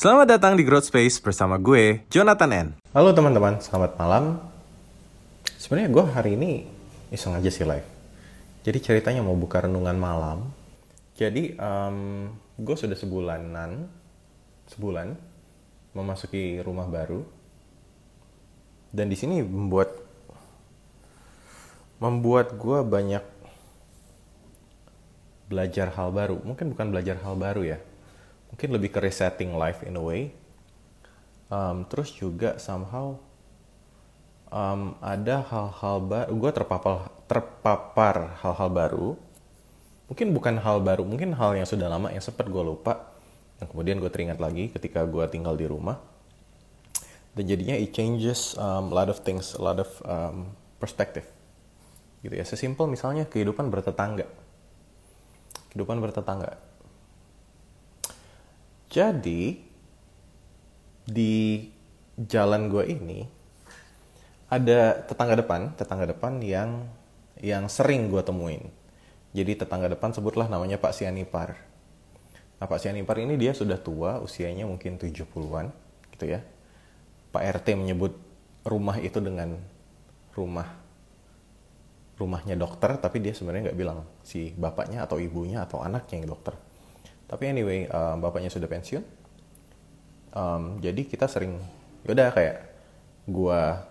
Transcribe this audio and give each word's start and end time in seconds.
Selamat 0.00 0.32
datang 0.32 0.56
di 0.56 0.64
Growth 0.64 0.88
Space 0.88 1.20
bersama 1.20 1.60
gue, 1.60 2.00
Jonathan 2.08 2.48
N. 2.48 2.68
Halo 2.96 3.12
teman-teman, 3.12 3.60
selamat 3.60 4.00
malam. 4.00 4.40
Sebenarnya 5.60 5.92
gue 5.92 6.04
hari 6.08 6.30
ini 6.40 6.64
iseng 7.12 7.36
aja 7.36 7.52
sih 7.52 7.68
live. 7.68 7.84
Jadi 8.64 8.80
ceritanya 8.80 9.20
mau 9.20 9.36
buka 9.36 9.60
renungan 9.60 9.92
malam. 10.00 10.56
Jadi 11.20 11.52
um, 11.60 12.32
gue 12.56 12.76
sudah 12.80 12.96
sebulanan, 12.96 13.92
sebulan 14.72 15.20
memasuki 15.92 16.64
rumah 16.64 16.88
baru. 16.88 17.20
Dan 18.96 19.12
di 19.12 19.20
sini 19.20 19.44
membuat 19.44 20.00
membuat 22.00 22.56
gue 22.56 22.80
banyak 22.88 23.24
belajar 25.52 25.92
hal 25.92 26.08
baru. 26.08 26.40
Mungkin 26.40 26.72
bukan 26.72 26.88
belajar 26.88 27.20
hal 27.20 27.36
baru 27.36 27.76
ya. 27.76 27.89
Mungkin 28.50 28.68
lebih 28.74 28.90
ke 28.94 28.98
resetting 29.02 29.54
life 29.54 29.82
in 29.86 29.94
a 29.96 30.02
way. 30.02 30.34
Um, 31.50 31.82
terus 31.90 32.14
juga 32.14 32.58
somehow 32.62 33.18
um, 34.50 34.94
ada 35.02 35.42
hal-hal 35.42 35.96
baru. 36.02 36.30
Gue 36.34 36.50
terpapar 36.54 37.10
terpapar 37.26 38.38
hal-hal 38.42 38.70
baru. 38.70 39.08
Mungkin 40.10 40.34
bukan 40.34 40.58
hal 40.58 40.82
baru, 40.82 41.06
mungkin 41.06 41.38
hal 41.38 41.54
yang 41.54 41.66
sudah 41.66 41.86
lama 41.86 42.10
yang 42.10 42.22
sempat 42.22 42.50
gue 42.50 42.62
lupa. 42.62 43.14
Dan 43.62 43.70
kemudian 43.70 44.02
gue 44.02 44.10
teringat 44.10 44.42
lagi 44.42 44.70
ketika 44.74 45.06
gue 45.06 45.22
tinggal 45.30 45.54
di 45.54 45.70
rumah. 45.70 45.98
Dan 47.38 47.46
jadinya 47.46 47.78
it 47.78 47.94
changes 47.94 48.58
um, 48.58 48.90
a 48.90 48.94
lot 48.94 49.06
of 49.06 49.22
things, 49.22 49.54
a 49.54 49.62
lot 49.62 49.78
of 49.78 49.90
um, 50.02 50.50
perspective. 50.82 51.26
Gitu 52.26 52.34
ya. 52.34 52.42
Sesimpel 52.42 52.90
misalnya 52.90 53.30
kehidupan 53.30 53.70
bertetangga 53.70 54.26
kehidupan 55.70 56.02
bertetangga. 56.02 56.58
Jadi 58.90 59.54
di 61.06 61.62
jalan 62.18 62.66
gue 62.66 62.84
ini 62.90 63.22
ada 64.50 64.98
tetangga 65.06 65.38
depan, 65.38 65.78
tetangga 65.78 66.10
depan 66.10 66.42
yang 66.42 66.90
yang 67.38 67.70
sering 67.70 68.10
gue 68.10 68.18
temuin. 68.26 68.66
Jadi 69.30 69.62
tetangga 69.62 69.86
depan 69.86 70.10
sebutlah 70.10 70.50
namanya 70.50 70.74
Pak 70.82 70.90
Sianipar. 70.90 71.54
Nah 72.58 72.66
Pak 72.66 72.82
Sianipar 72.82 73.22
ini 73.22 73.38
dia 73.38 73.54
sudah 73.54 73.78
tua, 73.78 74.18
usianya 74.18 74.66
mungkin 74.66 74.98
70-an 74.98 75.70
gitu 76.18 76.26
ya. 76.26 76.42
Pak 77.30 77.62
RT 77.62 77.78
menyebut 77.78 78.18
rumah 78.66 78.98
itu 78.98 79.22
dengan 79.22 79.54
rumah 80.34 80.66
rumahnya 82.18 82.58
dokter 82.58 83.00
tapi 83.00 83.22
dia 83.22 83.32
sebenarnya 83.32 83.72
nggak 83.72 83.78
bilang 83.78 84.04
si 84.20 84.52
bapaknya 84.52 85.08
atau 85.08 85.16
ibunya 85.16 85.64
atau 85.64 85.80
anaknya 85.80 86.20
yang 86.20 86.28
dokter 86.36 86.52
tapi 87.30 87.46
anyway 87.46 87.86
um, 87.86 88.18
bapaknya 88.18 88.50
sudah 88.50 88.66
pensiun. 88.66 89.06
Um, 90.34 90.82
jadi 90.82 91.06
kita 91.06 91.30
sering 91.30 91.62
yaudah 92.02 92.34
kayak 92.34 92.66
gua 93.30 93.86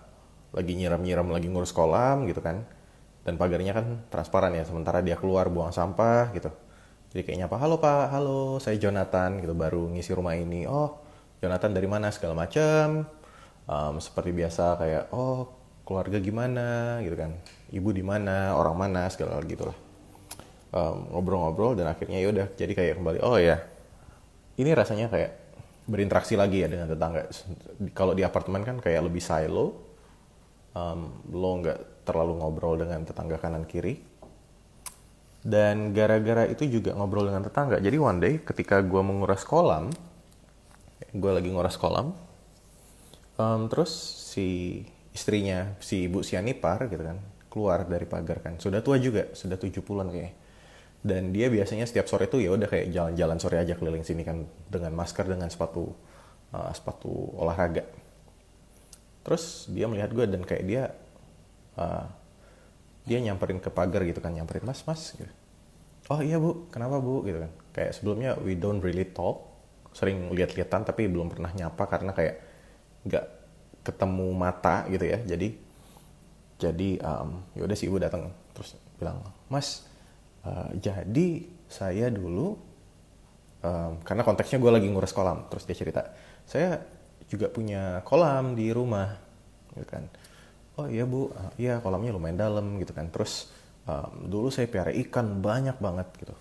lagi 0.51 0.75
nyiram-nyiram 0.75 1.31
lagi 1.31 1.47
ngurus 1.47 1.71
kolam 1.71 2.27
gitu 2.27 2.43
kan. 2.43 2.67
Dan 3.23 3.39
pagarnya 3.39 3.71
kan 3.71 4.03
transparan 4.11 4.51
ya 4.51 4.67
sementara 4.67 4.99
dia 4.99 5.15
keluar 5.15 5.47
buang 5.47 5.71
sampah 5.71 6.35
gitu. 6.35 6.51
Jadi 7.15 7.21
kayaknya 7.23 7.47
apa 7.47 7.57
halo 7.57 7.79
pak 7.79 8.11
halo 8.11 8.59
saya 8.59 8.75
Jonathan 8.75 9.39
gitu 9.39 9.55
baru 9.55 9.87
ngisi 9.95 10.11
rumah 10.11 10.35
ini. 10.35 10.67
Oh 10.67 10.99
Jonathan 11.39 11.71
dari 11.71 11.87
mana? 11.87 12.11
segala 12.11 12.35
macam 12.35 13.07
um, 13.71 13.95
seperti 14.03 14.35
biasa 14.35 14.75
kayak 14.75 15.03
oh 15.15 15.47
keluarga 15.87 16.19
gimana? 16.19 16.99
gitu 17.07 17.15
kan. 17.15 17.31
Ibu 17.71 17.95
di 17.95 18.03
mana? 18.03 18.51
Orang 18.59 18.75
mana? 18.75 19.07
segala 19.07 19.39
gitulah 19.47 19.73
um, 19.73 19.88
ngobrol-ngobrol 20.69 21.73
dan 21.73 21.89
akhirnya 21.89 22.21
yaudah 22.21 22.47
jadi 22.53 22.73
kayak 22.77 23.01
kembali 23.01 23.19
oh 23.25 23.41
ya 23.41 23.57
ini 24.59 24.69
rasanya 24.75 25.07
kayak 25.09 25.31
berinteraksi 25.89 26.37
lagi 26.37 26.61
ya 26.61 26.69
dengan 26.69 26.91
tetangga. 26.91 27.25
Kalau 27.97 28.13
di 28.13 28.21
apartemen 28.21 28.61
kan 28.61 28.77
kayak 28.77 29.09
lebih 29.09 29.23
silo 29.23 29.73
um, 30.77 31.25
lo 31.33 31.51
nggak 31.63 32.05
terlalu 32.05 32.33
ngobrol 32.37 32.77
dengan 32.77 33.01
tetangga 33.01 33.41
kanan 33.41 33.65
kiri. 33.65 34.05
Dan 35.39 35.95
gara-gara 35.95 36.45
itu 36.45 36.67
juga 36.67 36.93
ngobrol 36.93 37.31
dengan 37.31 37.47
tetangga. 37.47 37.81
Jadi 37.81 37.97
one 37.97 38.19
day 38.21 38.33
ketika 38.43 38.83
gue 38.85 39.01
menguras 39.01 39.41
kolam 39.41 39.89
gue 41.09 41.31
lagi 41.33 41.49
nguras 41.49 41.73
kolam 41.73 42.13
um, 43.41 43.61
terus 43.65 43.89
si 44.29 44.77
istrinya 45.09 45.73
si 45.81 46.05
ibu 46.05 46.21
Sianipar 46.21 46.85
gitu 46.85 47.01
kan 47.01 47.17
keluar 47.49 47.87
dari 47.89 48.05
pagar 48.05 48.45
kan. 48.45 48.61
Sudah 48.61 48.85
tua 48.85 49.01
juga 49.01 49.31
sudah 49.33 49.57
70-an 49.57 50.11
kayaknya 50.13 50.33
dan 50.99 51.31
dia 51.31 51.47
biasanya 51.47 51.87
setiap 51.87 52.11
sore 52.11 52.27
itu 52.27 52.43
ya 52.43 52.51
udah 52.51 52.67
kayak 52.67 52.91
jalan-jalan 52.91 53.37
sore 53.39 53.55
aja 53.55 53.73
keliling 53.79 54.03
sini 54.03 54.27
kan 54.27 54.43
dengan 54.67 54.91
masker 54.91 55.23
dengan 55.23 55.47
sepatu 55.47 55.95
uh, 56.51 56.71
sepatu 56.75 57.11
olahraga. 57.39 57.87
Terus 59.23 59.71
dia 59.71 59.87
melihat 59.87 60.11
gue 60.11 60.25
dan 60.27 60.43
kayak 60.43 60.63
dia 60.67 60.83
uh, 61.79 62.03
dia 63.07 63.19
nyamperin 63.23 63.63
ke 63.63 63.71
pagar 63.71 64.03
gitu 64.03 64.19
kan 64.19 64.35
nyamperin 64.35 64.67
mas 64.67 64.83
mas 64.83 65.15
gitu. 65.15 65.31
oh 66.11 66.19
iya 66.19 66.35
bu. 66.35 66.67
Kenapa 66.67 66.99
bu? 66.99 67.23
Gitu 67.23 67.47
kan. 67.47 67.51
Kayak 67.71 67.91
sebelumnya 67.95 68.35
we 68.43 68.59
don't 68.59 68.83
really 68.83 69.07
talk 69.07 69.47
sering 69.95 70.29
lihat-lihatan 70.35 70.85
tapi 70.85 71.07
belum 71.09 71.31
pernah 71.31 71.49
nyapa 71.55 71.83
karena 71.89 72.11
kayak 72.11 72.35
nggak 73.07 73.25
ketemu 73.87 74.27
mata 74.35 74.83
gitu 74.91 75.05
ya. 75.07 75.23
Jadi 75.23 75.47
jadi 76.59 76.89
um, 76.99 77.39
ya 77.55 77.63
udah 77.63 77.77
si 77.79 77.87
ibu 77.87 77.95
datang 77.95 78.35
terus 78.51 78.75
bilang 78.99 79.23
mas 79.47 79.87
uh, 80.45 80.69
jadi 80.77 81.27
saya 81.69 82.07
dulu 82.09 82.57
um, 83.63 83.91
karena 84.01 84.21
konteksnya 84.25 84.57
gue 84.57 84.71
lagi 84.71 84.87
ngurus 84.89 85.13
kolam 85.13 85.45
terus 85.51 85.65
dia 85.65 85.77
cerita 85.77 86.01
saya 86.49 86.81
juga 87.29 87.45
punya 87.53 88.01
kolam 88.01 88.57
di 88.57 88.73
rumah 88.73 89.13
gitu 89.77 89.85
kan. 89.85 90.03
Oh 90.81 90.89
iya 90.89 91.05
bu. 91.05 91.29
Uh, 91.29 91.51
iya 91.61 91.77
kolamnya 91.77 92.09
lumayan 92.09 92.41
dalam 92.41 92.81
gitu 92.81 92.91
kan. 92.91 93.07
Terus 93.13 93.53
um, 93.85 94.25
dulu 94.25 94.49
saya 94.49 94.65
piara 94.65 94.89
ikan 94.89 95.39
banyak 95.39 95.77
banget 95.77 96.09
gitu. 96.17 96.33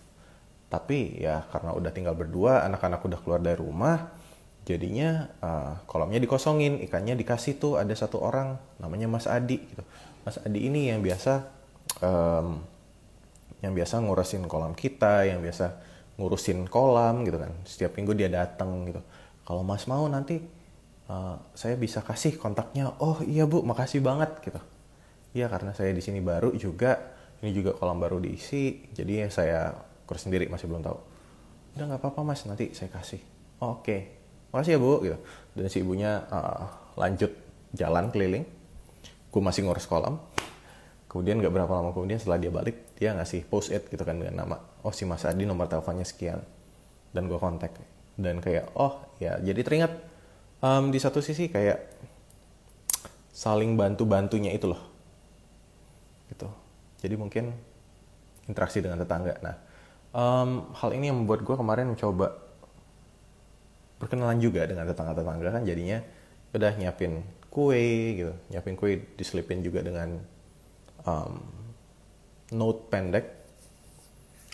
Tapi 0.72 1.20
ya 1.20 1.44
karena 1.53 1.76
udah 1.76 1.92
tinggal 1.92 2.16
berdua 2.16 2.64
anak-anak 2.64 3.04
udah 3.04 3.19
keluar 3.20 3.41
dari 3.44 3.60
rumah 3.60 4.16
jadinya 4.64 5.25
uh, 5.41 5.81
kolamnya 5.88 6.20
dikosongin 6.20 6.84
ikannya 6.84 7.16
dikasih 7.16 7.56
tuh 7.56 7.81
ada 7.81 7.92
satu 7.97 8.20
orang 8.20 8.56
namanya 8.81 9.08
Mas 9.08 9.28
Adi 9.28 9.60
gitu. 9.60 9.84
Mas 10.25 10.37
Adi 10.41 10.69
ini 10.69 10.88
yang 10.92 11.04
biasa 11.04 11.44
um, 12.00 12.60
yang 13.58 13.74
biasa 13.74 13.98
ngurusin 14.02 14.46
kolam 14.46 14.72
kita 14.74 15.26
yang 15.26 15.42
biasa 15.42 15.78
ngurusin 16.19 16.66
kolam 16.70 17.26
gitu 17.26 17.38
kan. 17.38 17.52
Setiap 17.66 17.94
minggu 17.98 18.14
dia 18.14 18.30
datang 18.30 18.86
gitu. 18.86 19.02
Kalau 19.42 19.62
Mas 19.64 19.86
mau 19.91 20.04
nanti 20.06 20.38
uh, 21.10 21.36
saya 21.54 21.74
bisa 21.74 22.02
kasih 22.02 22.38
kontaknya. 22.38 22.94
Oh 23.02 23.19
iya 23.24 23.46
bu 23.46 23.62
makasih 23.62 24.02
banget 24.02 24.38
gitu. 24.42 24.60
Iya 25.34 25.50
karena 25.50 25.74
saya 25.74 25.91
di 25.91 26.02
sini 26.02 26.22
baru 26.22 26.54
juga. 26.54 27.19
Ini 27.38 27.54
juga 27.54 27.70
kolam 27.74 28.02
baru 28.02 28.19
diisi. 28.19 28.91
Jadi 28.91 29.12
ya 29.22 29.28
saya 29.30 29.70
kurus 30.06 30.26
sendiri 30.26 30.50
masih 30.50 30.66
belum 30.66 30.82
tahu. 30.82 30.98
Udah 31.78 31.84
nggak 31.86 32.00
apa-apa 32.02 32.34
mas. 32.34 32.42
Nanti 32.50 32.75
saya 32.75 32.90
kasih. 32.90 33.22
Oh, 33.62 33.78
oke. 33.78 33.86
Okay 33.86 34.19
makasih 34.52 34.76
ya 34.76 34.78
bu 34.80 34.92
gitu. 35.04 35.19
Dan 35.56 35.69
si 35.69 35.78
ibunya 35.84 36.25
uh, 36.32 36.69
lanjut 36.96 37.32
jalan 37.76 38.08
keliling. 38.08 38.44
Gue 39.28 39.42
masih 39.44 39.69
ngurus 39.69 39.84
kolam. 39.84 40.20
Kemudian 41.08 41.40
gak 41.40 41.52
berapa 41.52 41.72
lama 41.72 41.92
kemudian 41.96 42.20
setelah 42.20 42.36
dia 42.36 42.52
balik 42.52 42.88
dia 42.98 43.14
ngasih 43.14 43.47
post 43.47 43.70
it 43.70 43.86
gitu 43.86 44.03
kan 44.03 44.19
dengan 44.19 44.42
nama 44.42 44.59
oh 44.82 44.91
si 44.91 45.06
Mas 45.06 45.22
Adi 45.22 45.47
nomor 45.47 45.70
teleponnya 45.70 46.03
sekian. 46.03 46.42
Dan 47.14 47.31
gue 47.31 47.38
kontak. 47.41 47.72
Dan 48.19 48.42
kayak 48.42 48.75
oh 48.75 48.98
ya. 49.22 49.38
Jadi 49.38 49.60
teringat 49.62 49.92
um, 50.60 50.91
di 50.91 50.98
satu 50.98 51.22
sisi 51.22 51.48
kayak 51.48 51.78
saling 53.31 53.78
bantu 53.78 54.03
bantunya 54.03 54.50
itu 54.50 54.66
loh. 54.66 54.82
Gitu. 56.26 56.50
Jadi 56.98 57.14
mungkin 57.14 57.54
interaksi 58.50 58.82
dengan 58.82 58.98
tetangga. 58.98 59.38
Nah 59.41 59.56
um, 60.12 60.75
hal 60.75 60.91
ini 60.98 61.14
yang 61.14 61.22
membuat 61.22 61.47
gue 61.47 61.54
kemarin 61.54 61.94
mencoba 61.94 62.34
berkenalan 63.98 64.38
juga 64.38 64.66
dengan 64.66 64.91
tetangga-tetangga 64.91 65.48
kan. 65.54 65.62
Jadinya 65.62 66.02
udah 66.50 66.72
nyiapin 66.75 67.22
kue 67.46 68.19
gitu. 68.19 68.32
Nyiapin 68.50 68.75
kue 68.75 69.06
diselipin 69.14 69.62
juga 69.62 69.87
dengan 69.87 70.19
um, 71.06 71.57
note 72.52 72.88
pendek. 72.88 73.26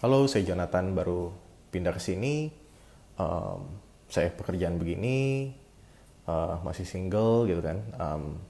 Halo 0.02 0.26
saya 0.26 0.42
Jonathan 0.42 0.92
baru 0.92 1.30
pindah 1.70 1.94
ke 1.94 2.02
sini. 2.02 2.50
Um, 3.14 3.78
saya 4.10 4.34
pekerjaan 4.34 4.76
begini 4.82 5.50
uh, 6.26 6.58
masih 6.66 6.82
single 6.82 7.46
gitu 7.46 7.62
kan. 7.62 7.78
Um, 7.94 8.42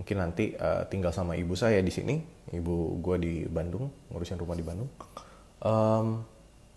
mungkin 0.00 0.16
nanti 0.24 0.56
uh, 0.56 0.88
tinggal 0.88 1.12
sama 1.12 1.36
ibu 1.36 1.52
saya 1.52 1.84
di 1.84 1.92
sini. 1.92 2.24
Ibu 2.50 3.04
gue 3.04 3.16
di 3.20 3.34
Bandung 3.44 3.92
ngurusin 4.08 4.40
rumah 4.40 4.56
di 4.56 4.64
Bandung. 4.64 4.88
Um, 5.60 6.24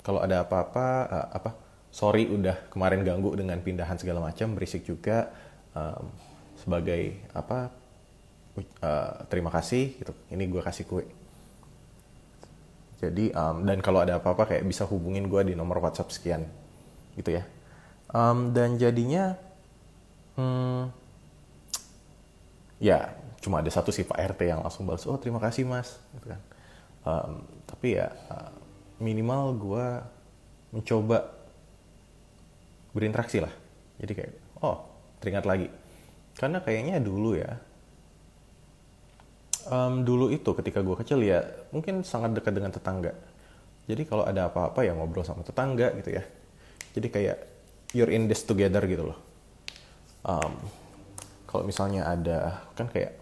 kalau 0.04 0.20
ada 0.20 0.44
apa-apa 0.44 0.88
uh, 1.08 1.28
apa? 1.32 1.52
Sorry 1.94 2.28
udah 2.28 2.68
kemarin 2.74 3.06
ganggu 3.06 3.32
dengan 3.38 3.62
pindahan 3.64 3.96
segala 3.96 4.20
macam 4.20 4.60
berisik 4.60 4.84
juga. 4.84 5.32
Um, 5.72 6.12
sebagai 6.60 7.32
apa? 7.32 7.72
Uh, 8.84 9.24
terima 9.32 9.50
kasih 9.50 9.96
gitu. 9.98 10.14
Ini 10.30 10.44
gue 10.52 10.62
kasih 10.62 10.86
kue 10.86 11.23
jadi 13.04 13.36
um, 13.36 13.68
dan 13.68 13.84
kalau 13.84 14.00
ada 14.00 14.16
apa-apa 14.24 14.56
kayak 14.56 14.64
bisa 14.64 14.88
hubungin 14.88 15.28
gue 15.28 15.52
di 15.52 15.54
nomor 15.60 15.84
WhatsApp 15.84 16.16
sekian 16.16 16.48
gitu 17.20 17.36
ya. 17.36 17.44
Um, 18.14 18.56
dan 18.56 18.80
jadinya 18.80 19.36
hmm, 20.40 20.88
ya 22.80 23.12
cuma 23.44 23.60
ada 23.60 23.68
satu 23.68 23.92
sih 23.92 24.08
Pak 24.08 24.16
RT 24.16 24.42
yang 24.48 24.64
langsung 24.64 24.88
balas 24.88 25.04
oh 25.04 25.20
terima 25.20 25.44
kasih 25.44 25.68
mas 25.68 26.00
gitu 26.16 26.32
kan. 26.32 26.42
Um, 27.04 27.44
tapi 27.68 28.00
ya 28.00 28.08
uh, 28.32 28.56
minimal 29.04 29.60
gue 29.60 29.88
mencoba 30.72 31.28
berinteraksi 32.96 33.44
lah. 33.44 33.52
Jadi 34.00 34.14
kayak 34.16 34.34
oh 34.64 34.88
teringat 35.20 35.44
lagi. 35.44 35.68
Karena 36.40 36.64
kayaknya 36.64 37.04
dulu 37.04 37.36
ya 37.36 37.60
um, 39.68 40.04
dulu 40.04 40.32
itu 40.32 40.50
ketika 40.58 40.80
gue 40.84 40.96
kecil 41.00 41.20
ya 41.24 41.44
mungkin 41.72 42.04
sangat 42.04 42.36
dekat 42.36 42.54
dengan 42.56 42.72
tetangga. 42.72 43.14
Jadi 43.84 44.08
kalau 44.08 44.24
ada 44.24 44.48
apa-apa 44.48 44.88
ya 44.88 44.96
ngobrol 44.96 45.28
sama 45.28 45.44
tetangga 45.44 45.92
gitu 46.00 46.16
ya. 46.16 46.24
Jadi 46.96 47.08
kayak 47.12 47.38
you're 47.92 48.12
in 48.12 48.32
this 48.32 48.48
together 48.48 48.80
gitu 48.88 49.12
loh. 49.12 49.20
Um, 50.24 50.56
kalau 51.48 51.68
misalnya 51.68 52.08
ada 52.08 52.64
kan 52.74 52.88
kayak 52.88 53.20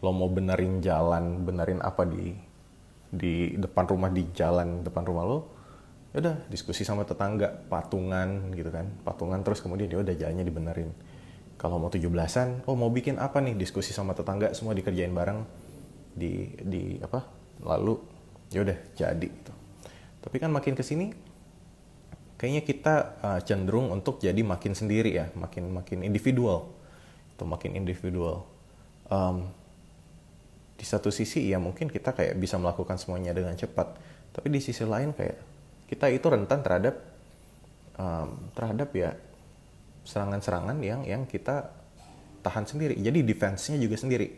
lo 0.00 0.12
mau 0.12 0.28
benerin 0.28 0.80
jalan 0.80 1.44
benerin 1.44 1.80
apa 1.80 2.04
di 2.04 2.32
di 3.10 3.56
depan 3.56 3.84
rumah 3.88 4.08
di 4.12 4.28
jalan 4.32 4.86
depan 4.86 5.02
rumah 5.02 5.24
lo 5.26 5.38
ya 6.14 6.22
udah 6.22 6.36
diskusi 6.46 6.86
sama 6.86 7.08
tetangga 7.08 7.48
patungan 7.68 8.52
gitu 8.52 8.68
kan. 8.68 8.86
Patungan 9.00 9.40
terus 9.40 9.64
kemudian 9.64 9.88
dia 9.88 9.96
ya 9.96 10.04
udah 10.04 10.14
jalannya 10.14 10.44
dibenerin 10.44 10.90
kalau 11.60 11.76
mau 11.76 11.92
tujuh 11.92 12.08
belasan 12.08 12.64
oh 12.64 12.72
mau 12.72 12.88
bikin 12.88 13.20
apa 13.20 13.44
nih? 13.44 13.52
Diskusi 13.52 13.92
sama 13.92 14.16
tetangga 14.16 14.56
semua 14.56 14.72
dikerjain 14.72 15.12
bareng. 15.12 15.44
Di 16.16 16.56
di 16.56 16.96
apa? 17.04 17.20
Lalu 17.60 18.00
ya 18.48 18.64
udah 18.64 18.78
jadi 18.96 19.28
gitu. 19.28 19.52
Tapi 20.24 20.36
kan 20.40 20.48
makin 20.48 20.72
ke 20.72 20.80
sini 20.80 21.12
kayaknya 22.40 22.64
kita 22.64 22.94
uh, 23.20 23.40
cenderung 23.44 23.92
untuk 23.92 24.24
jadi 24.24 24.40
makin 24.40 24.72
sendiri 24.72 25.12
ya. 25.12 25.28
Makin 25.36 25.68
makin 25.68 26.00
individual. 26.00 26.72
Atau 27.36 27.44
makin 27.44 27.76
individual. 27.76 28.48
Um, 29.12 29.52
di 30.80 30.88
satu 30.88 31.12
sisi 31.12 31.52
ya 31.52 31.60
mungkin 31.60 31.92
kita 31.92 32.16
kayak 32.16 32.40
bisa 32.40 32.56
melakukan 32.56 32.96
semuanya 32.96 33.36
dengan 33.36 33.52
cepat. 33.52 34.00
Tapi 34.32 34.48
di 34.48 34.64
sisi 34.64 34.80
lain 34.88 35.12
kayak 35.12 35.36
kita 35.92 36.08
itu 36.08 36.24
rentan 36.24 36.64
terhadap 36.64 36.96
um, 38.00 38.48
terhadap 38.56 38.88
ya 38.96 39.12
serangan-serangan 40.04 40.78
yang 40.80 41.04
yang 41.04 41.22
kita 41.28 41.70
tahan 42.40 42.64
sendiri. 42.64 42.96
Jadi 42.96 43.20
defense-nya 43.24 43.76
juga 43.80 43.96
sendiri. 44.00 44.28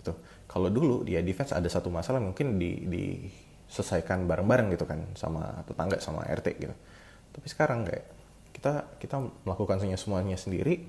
Gitu. 0.00 0.12
Kalau 0.48 0.68
dulu 0.72 1.04
dia 1.04 1.20
defense 1.20 1.52
ada 1.52 1.68
satu 1.68 1.92
masalah 1.92 2.20
mungkin 2.24 2.56
di 2.56 2.88
diselesaikan 2.88 4.24
bareng-bareng 4.24 4.72
gitu 4.72 4.88
kan 4.88 5.04
sama 5.12 5.60
tetangga 5.68 6.00
sama 6.00 6.24
RT 6.24 6.46
gitu. 6.56 6.74
Tapi 7.36 7.46
sekarang 7.46 7.84
kayak 7.84 8.04
kita 8.56 8.72
kita 8.96 9.16
melakukan 9.44 9.78
semuanya 9.96 10.40
sendiri. 10.40 10.80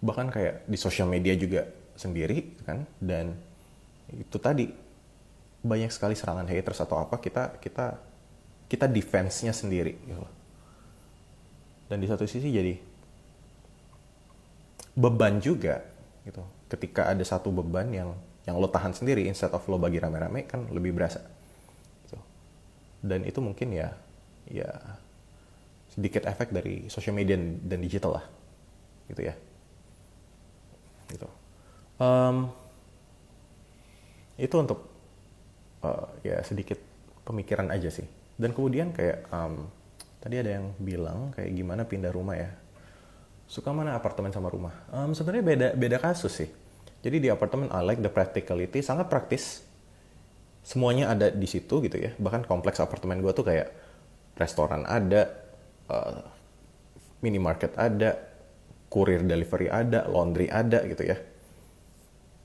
Bahkan 0.00 0.32
kayak 0.32 0.64
di 0.64 0.78
sosial 0.80 1.12
media 1.12 1.36
juga 1.36 1.68
sendiri 1.94 2.56
kan. 2.64 2.88
Dan 2.96 3.36
itu 4.10 4.40
tadi 4.40 4.66
banyak 5.60 5.92
sekali 5.92 6.16
serangan 6.16 6.48
haters 6.48 6.80
atau 6.80 7.04
apa 7.04 7.20
kita 7.20 7.60
kita 7.60 8.00
kita 8.64 8.88
defense-nya 8.88 9.52
sendiri 9.52 9.92
gitu. 10.08 10.24
Dan 11.90 12.00
di 12.00 12.08
satu 12.08 12.24
sisi 12.24 12.48
jadi 12.48 12.89
beban 15.00 15.40
juga 15.40 15.80
gitu. 16.28 16.44
Ketika 16.68 17.08
ada 17.08 17.24
satu 17.24 17.48
beban 17.48 17.88
yang 17.88 18.12
yang 18.44 18.60
lo 18.60 18.68
tahan 18.68 18.92
sendiri 18.92 19.24
instead 19.24 19.50
of 19.56 19.64
lo 19.64 19.80
bagi 19.80 19.96
rame-rame 19.96 20.44
kan 20.44 20.68
lebih 20.68 20.92
berasa. 20.92 21.24
Gitu. 22.04 22.18
Dan 23.00 23.24
itu 23.24 23.40
mungkin 23.40 23.72
ya 23.72 23.96
ya 24.50 24.68
sedikit 25.90 26.26
efek 26.26 26.54
dari 26.54 26.86
social 26.86 27.14
media 27.14 27.34
dan 27.38 27.78
digital 27.82 28.22
lah 28.22 28.24
gitu 29.10 29.26
ya 29.26 29.34
gitu 31.10 31.26
um, 31.98 32.46
itu 34.38 34.54
untuk 34.54 34.86
uh, 35.82 36.06
ya 36.22 36.38
sedikit 36.46 36.78
pemikiran 37.26 37.74
aja 37.74 37.90
sih 37.90 38.06
dan 38.38 38.54
kemudian 38.54 38.94
kayak 38.94 39.26
um, 39.34 39.66
tadi 40.22 40.38
ada 40.38 40.62
yang 40.62 40.66
bilang 40.78 41.34
kayak 41.34 41.50
gimana 41.52 41.82
pindah 41.82 42.14
rumah 42.14 42.38
ya 42.38 42.50
suka 43.50 43.74
mana 43.74 43.98
apartemen 43.98 44.30
sama 44.30 44.46
rumah? 44.46 44.70
Um, 44.94 45.10
sebenarnya 45.10 45.42
beda 45.42 45.68
beda 45.74 45.98
kasus 45.98 46.30
sih. 46.30 46.46
Jadi 47.02 47.26
di 47.26 47.28
apartemen 47.34 47.66
I 47.74 47.82
like 47.82 47.98
the 47.98 48.12
practicality 48.12 48.78
sangat 48.78 49.10
praktis. 49.10 49.66
Semuanya 50.62 51.10
ada 51.10 51.34
di 51.34 51.50
situ 51.50 51.82
gitu 51.82 51.98
ya. 51.98 52.14
Bahkan 52.14 52.46
kompleks 52.46 52.78
apartemen 52.78 53.18
gue 53.18 53.32
tuh 53.34 53.42
kayak 53.42 53.74
restoran 54.38 54.86
ada 54.86 55.34
uh, 55.90 56.22
minimarket 57.26 57.74
ada 57.74 58.14
kurir 58.86 59.26
delivery 59.26 59.66
ada 59.66 60.06
laundry 60.06 60.46
ada 60.46 60.86
gitu 60.86 61.10
ya. 61.10 61.18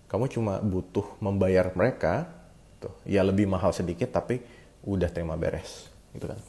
Kamu 0.10 0.26
cuma 0.26 0.58
butuh 0.58 1.22
membayar 1.22 1.70
mereka 1.78 2.34
tuh 2.82 2.98
ya 3.06 3.22
lebih 3.22 3.46
mahal 3.46 3.70
sedikit 3.78 4.10
tapi 4.10 4.42
udah 4.82 5.14
terima 5.14 5.38
beres 5.38 5.86
gitu 6.18 6.34
kan. 6.34 6.40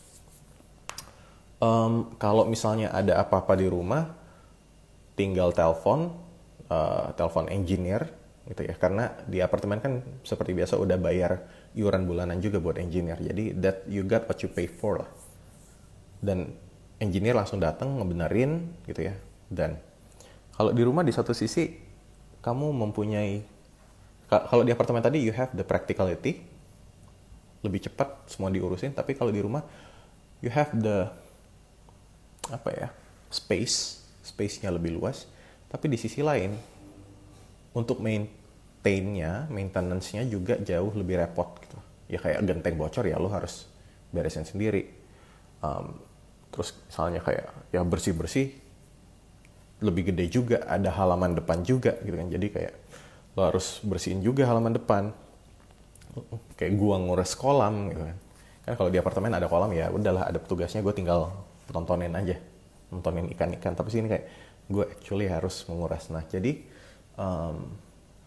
Um, 1.56 1.92
kalau 2.16 2.48
misalnya 2.48 2.92
ada 2.92 3.20
apa-apa 3.20 3.56
di 3.56 3.64
rumah 3.68 4.25
tinggal 5.16 5.50
telepon 5.50 6.12
uh, 6.68 7.10
telepon 7.16 7.48
engineer 7.50 8.06
gitu 8.46 8.62
ya. 8.62 8.76
Karena 8.78 9.10
di 9.26 9.42
apartemen 9.42 9.82
kan 9.82 9.92
seperti 10.22 10.54
biasa 10.54 10.78
udah 10.78 11.00
bayar 11.00 11.42
iuran 11.74 12.06
bulanan 12.06 12.38
juga 12.38 12.62
buat 12.62 12.78
engineer. 12.78 13.18
Jadi 13.18 13.56
that 13.58 13.82
you 13.90 14.06
got 14.06 14.28
what 14.30 14.38
you 14.44 14.52
pay 14.52 14.70
for 14.70 15.02
lah. 15.02 15.10
Dan 16.22 16.54
engineer 17.02 17.34
langsung 17.34 17.58
datang 17.58 17.98
ngebenerin 17.98 18.70
gitu 18.86 19.10
ya. 19.10 19.16
Dan 19.50 19.80
kalau 20.54 20.70
di 20.70 20.82
rumah 20.84 21.02
di 21.02 21.10
satu 21.10 21.34
sisi 21.34 21.74
kamu 22.44 22.70
mempunyai 22.70 23.42
kalau 24.30 24.62
di 24.62 24.70
apartemen 24.70 25.02
tadi 25.02 25.24
you 25.24 25.34
have 25.34 25.50
the 25.56 25.66
practicality. 25.66 26.44
Lebih 27.64 27.90
cepat 27.90 28.30
semua 28.30 28.52
diurusin 28.52 28.94
tapi 28.94 29.18
kalau 29.18 29.34
di 29.34 29.42
rumah 29.42 29.64
you 30.38 30.52
have 30.52 30.70
the 30.76 31.10
apa 32.46 32.70
ya 32.70 32.88
space 33.26 34.05
space-nya 34.36 34.68
lebih 34.68 35.00
luas 35.00 35.24
tapi 35.72 35.88
di 35.88 35.96
sisi 35.96 36.20
lain 36.20 36.52
untuk 37.72 38.04
maintain-nya 38.04 39.48
maintenance-nya 39.48 40.28
juga 40.28 40.60
jauh 40.60 40.92
lebih 40.96 41.20
repot 41.20 41.56
gitu. 41.60 41.78
Ya 42.12 42.20
kayak 42.20 42.44
genteng 42.44 42.76
bocor 42.76 43.04
ya 43.04 43.16
lo 43.16 43.32
harus 43.32 43.68
beresin 44.12 44.44
sendiri. 44.44 44.88
Um, 45.64 45.96
terus 46.52 46.76
misalnya 46.88 47.20
kayak 47.24 47.52
ya 47.72 47.80
bersih 47.84 48.16
bersih 48.16 48.52
lebih 49.84 50.12
gede 50.12 50.24
juga 50.32 50.64
ada 50.64 50.88
halaman 50.88 51.36
depan 51.36 51.60
juga 51.64 51.96
gitu 52.00 52.16
kan. 52.16 52.28
Jadi 52.32 52.46
kayak 52.48 52.74
lo 53.36 53.42
harus 53.52 53.80
bersihin 53.84 54.24
juga 54.24 54.48
halaman 54.48 54.76
depan. 54.76 55.12
Kayak 56.56 56.72
gua 56.80 56.96
ngurus 56.96 57.36
kolam 57.36 57.92
gitu 57.92 58.00
kan. 58.00 58.16
Kan 58.64 58.74
kalau 58.80 58.88
di 58.88 58.96
apartemen 58.96 59.32
ada 59.36 59.44
kolam 59.50 59.68
ya 59.76 59.92
udahlah 59.92 60.32
ada 60.32 60.40
petugasnya 60.40 60.80
gue 60.80 60.94
tinggal 60.96 61.28
tontonin 61.68 62.14
aja 62.16 62.40
nontonin 62.96 63.28
ikan-ikan. 63.36 63.76
Tapi 63.76 63.88
sini 63.92 64.08
kayak 64.08 64.24
gue 64.72 64.84
actually 64.88 65.28
harus 65.28 65.68
menguras. 65.68 66.08
Nah 66.08 66.24
jadi 66.24 66.64
um, 67.20 67.76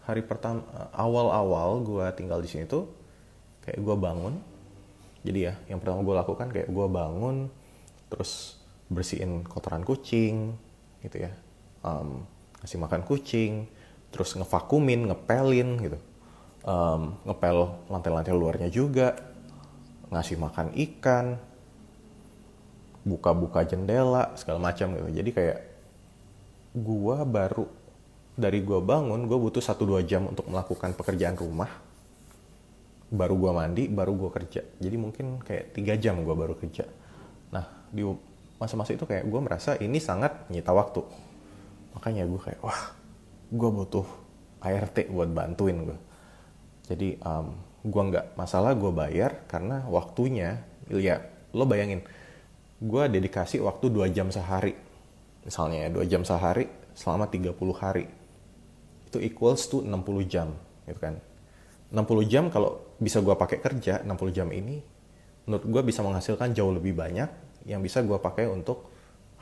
hari 0.06 0.22
pertama 0.22 0.62
awal-awal 0.94 1.82
gue 1.82 2.06
tinggal 2.14 2.38
di 2.38 2.48
sini 2.48 2.64
tuh 2.70 2.86
kayak 3.66 3.82
gue 3.82 3.96
bangun. 3.98 4.34
Jadi 5.26 5.38
ya 5.50 5.54
yang 5.66 5.82
pertama 5.82 6.06
gue 6.06 6.14
lakukan 6.16 6.48
kayak 6.48 6.68
gue 6.70 6.86
bangun 6.86 7.50
terus 8.08 8.62
bersihin 8.90 9.42
kotoran 9.44 9.82
kucing 9.82 10.54
gitu 11.02 11.26
ya. 11.26 11.32
Um, 11.84 12.24
kasih 12.60 12.78
makan 12.80 13.02
kucing 13.04 13.68
terus 14.10 14.34
ngevakumin, 14.34 15.06
ngepelin 15.10 15.70
gitu. 15.80 15.98
Um, 16.60 17.16
ngepel 17.24 17.72
lantai-lantai 17.88 18.36
luarnya 18.36 18.68
juga, 18.68 19.16
ngasih 20.12 20.36
makan 20.36 20.76
ikan, 20.76 21.40
buka-buka 23.06 23.64
jendela, 23.64 24.34
segala 24.36 24.70
macam 24.72 24.92
gitu. 24.96 25.08
Jadi 25.10 25.30
kayak 25.32 25.58
gua 26.76 27.24
baru 27.24 27.66
dari 28.36 28.60
gua 28.62 28.80
bangun, 28.80 29.26
gua 29.28 29.38
butuh 29.40 29.62
1-2 29.62 30.04
jam 30.06 30.28
untuk 30.28 30.48
melakukan 30.48 30.94
pekerjaan 30.96 31.36
rumah. 31.36 31.70
Baru 33.10 33.36
gua 33.40 33.52
mandi, 33.56 33.90
baru 33.90 34.14
gua 34.14 34.30
kerja. 34.30 34.62
Jadi 34.78 34.96
mungkin 34.96 35.42
kayak 35.42 35.74
tiga 35.74 35.94
jam 35.98 36.22
gua 36.22 36.36
baru 36.36 36.54
kerja. 36.54 36.86
Nah, 37.50 37.66
di 37.90 38.06
masa-masa 38.60 38.94
itu 38.94 39.08
kayak 39.08 39.26
gua 39.26 39.40
merasa 39.42 39.74
ini 39.80 39.98
sangat 39.98 40.46
nyita 40.52 40.70
waktu. 40.70 41.02
Makanya 41.90 42.22
gue 42.22 42.38
kayak, 42.38 42.62
wah 42.62 43.00
gue 43.50 43.70
butuh 43.70 44.06
ART 44.62 45.10
buat 45.10 45.30
bantuin 45.34 45.90
gue 45.90 45.98
jadi 46.86 47.18
um, 47.26 47.54
gue 47.82 48.02
nggak 48.14 48.38
masalah 48.38 48.78
gue 48.78 48.92
bayar 48.94 49.42
karena 49.50 49.82
waktunya 49.90 50.62
ya 50.86 51.22
lo 51.50 51.66
bayangin 51.66 52.06
gue 52.80 53.02
dedikasi 53.12 53.60
waktu 53.60 53.92
2 53.92 54.10
jam 54.16 54.32
sehari. 54.32 54.72
Misalnya 55.44 55.86
ya 55.86 55.88
2 55.92 56.10
jam 56.10 56.22
sehari 56.24 56.66
selama 56.96 57.28
30 57.28 57.52
hari. 57.76 58.08
Itu 59.06 59.20
equals 59.20 59.68
to 59.68 59.84
60 59.84 59.92
jam 60.26 60.56
gitu 60.88 61.00
kan. 61.00 61.20
60 61.90 62.30
jam 62.30 62.48
kalau 62.48 62.94
bisa 63.02 63.18
gue 63.18 63.34
pakai 63.34 63.58
kerja 63.58 64.00
60 64.06 64.36
jam 64.36 64.48
ini 64.54 64.78
menurut 65.50 65.64
gue 65.66 65.82
bisa 65.82 66.06
menghasilkan 66.06 66.54
jauh 66.54 66.70
lebih 66.70 66.94
banyak 66.94 67.26
yang 67.66 67.82
bisa 67.82 68.06
gue 68.06 68.14
pakai 68.14 68.46
untuk 68.46 68.86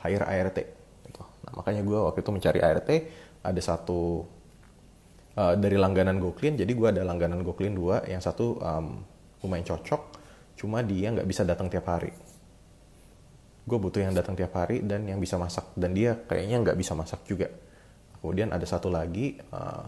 hire 0.01 0.25
ART 0.25 0.57
gitu. 1.05 1.21
nah 1.45 1.51
makanya 1.53 1.85
gue 1.85 1.99
waktu 1.99 2.19
itu 2.25 2.31
mencari 2.33 2.59
ART 2.65 2.89
ada 3.45 3.61
satu 3.61 4.25
uh, 5.37 5.53
dari 5.53 5.77
langganan 5.77 6.17
GoClean 6.17 6.57
jadi 6.57 6.71
gue 6.71 6.87
ada 6.89 7.05
langganan 7.05 7.45
GoClean 7.45 7.77
dua 7.77 8.01
yang 8.09 8.23
satu 8.23 8.57
um, 8.57 9.05
lumayan 9.45 9.69
cocok 9.69 10.01
cuma 10.57 10.81
dia 10.81 11.13
nggak 11.13 11.29
bisa 11.29 11.45
datang 11.45 11.69
tiap 11.69 11.85
hari 11.85 12.09
gue 13.69 13.77
butuh 13.77 14.01
yang 14.01 14.17
datang 14.17 14.33
tiap 14.33 14.57
hari 14.57 14.81
dan 14.81 15.05
yang 15.05 15.21
bisa 15.21 15.37
masak. 15.37 15.69
Dan 15.77 15.93
dia 15.93 16.17
kayaknya 16.17 16.57
nggak 16.65 16.77
bisa 16.81 16.97
masak 16.97 17.21
juga. 17.29 17.53
Kemudian 18.17 18.49
ada 18.49 18.65
satu 18.65 18.89
lagi 18.89 19.37
uh, 19.53 19.87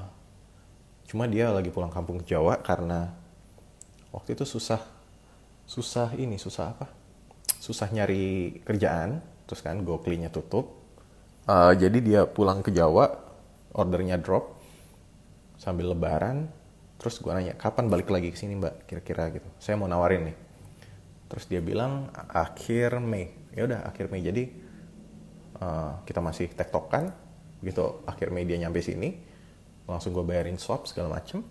cuma 1.09 1.25
dia 1.25 1.49
lagi 1.49 1.73
pulang 1.73 1.89
kampung 1.89 2.21
ke 2.23 2.31
Jawa 2.31 2.61
karena 2.61 3.11
waktu 4.13 4.37
itu 4.37 4.45
susah 4.47 4.79
susah 5.65 6.13
ini 6.15 6.37
susah 6.37 6.65
apa? 6.77 6.87
Susah 7.57 7.89
nyari 7.89 8.61
kerjaan 8.61 9.19
terus 9.49 9.65
kan 9.65 9.81
goklinya 9.81 10.29
tutup. 10.29 10.77
Uh, 11.49 11.73
jadi 11.73 11.97
dia 11.99 12.21
pulang 12.29 12.61
ke 12.61 12.69
Jawa 12.69 13.17
ordernya 13.73 14.21
drop 14.21 14.61
sambil 15.57 15.91
lebaran. 15.91 16.47
Terus 17.01 17.17
gue 17.17 17.33
nanya 17.33 17.57
kapan 17.57 17.89
balik 17.89 18.13
lagi 18.13 18.29
ke 18.29 18.37
sini 18.37 18.55
mbak? 18.55 18.85
Kira-kira 18.85 19.33
gitu. 19.33 19.49
Saya 19.57 19.73
mau 19.75 19.89
nawarin 19.89 20.29
nih. 20.31 20.37
Terus 21.27 21.49
dia 21.49 21.59
bilang 21.59 22.13
akhir 22.29 23.01
Mei 23.01 23.40
ya 23.55 23.67
udah 23.67 23.87
akhir 23.87 24.11
Mei. 24.11 24.23
Jadi 24.23 24.43
uh, 25.59 26.01
kita 26.03 26.19
masih 26.19 26.51
tektokan 26.51 27.11
gitu 27.61 28.01
akhir 28.09 28.33
Mei 28.33 28.47
dia 28.47 28.57
nyampe 28.57 28.81
sini 28.81 29.13
langsung 29.85 30.15
gue 30.15 30.23
bayarin 30.23 30.55
swap 30.55 30.87
segala 30.87 31.19
macem 31.19 31.43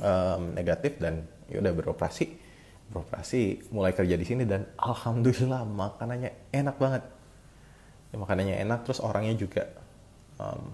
um, 0.00 0.42
negatif 0.54 0.96
dan 1.02 1.26
ya 1.50 1.58
udah 1.60 1.72
beroperasi. 1.74 2.48
Beroperasi 2.88 3.68
mulai 3.74 3.92
kerja 3.92 4.16
di 4.16 4.24
sini 4.24 4.48
dan 4.48 4.64
alhamdulillah 4.80 5.68
makanannya 5.68 6.54
enak 6.56 6.76
banget. 6.80 7.04
Ya, 8.08 8.16
makanannya 8.16 8.56
enak 8.64 8.88
terus 8.88 9.04
orangnya 9.04 9.36
juga 9.36 9.68
um, 10.40 10.72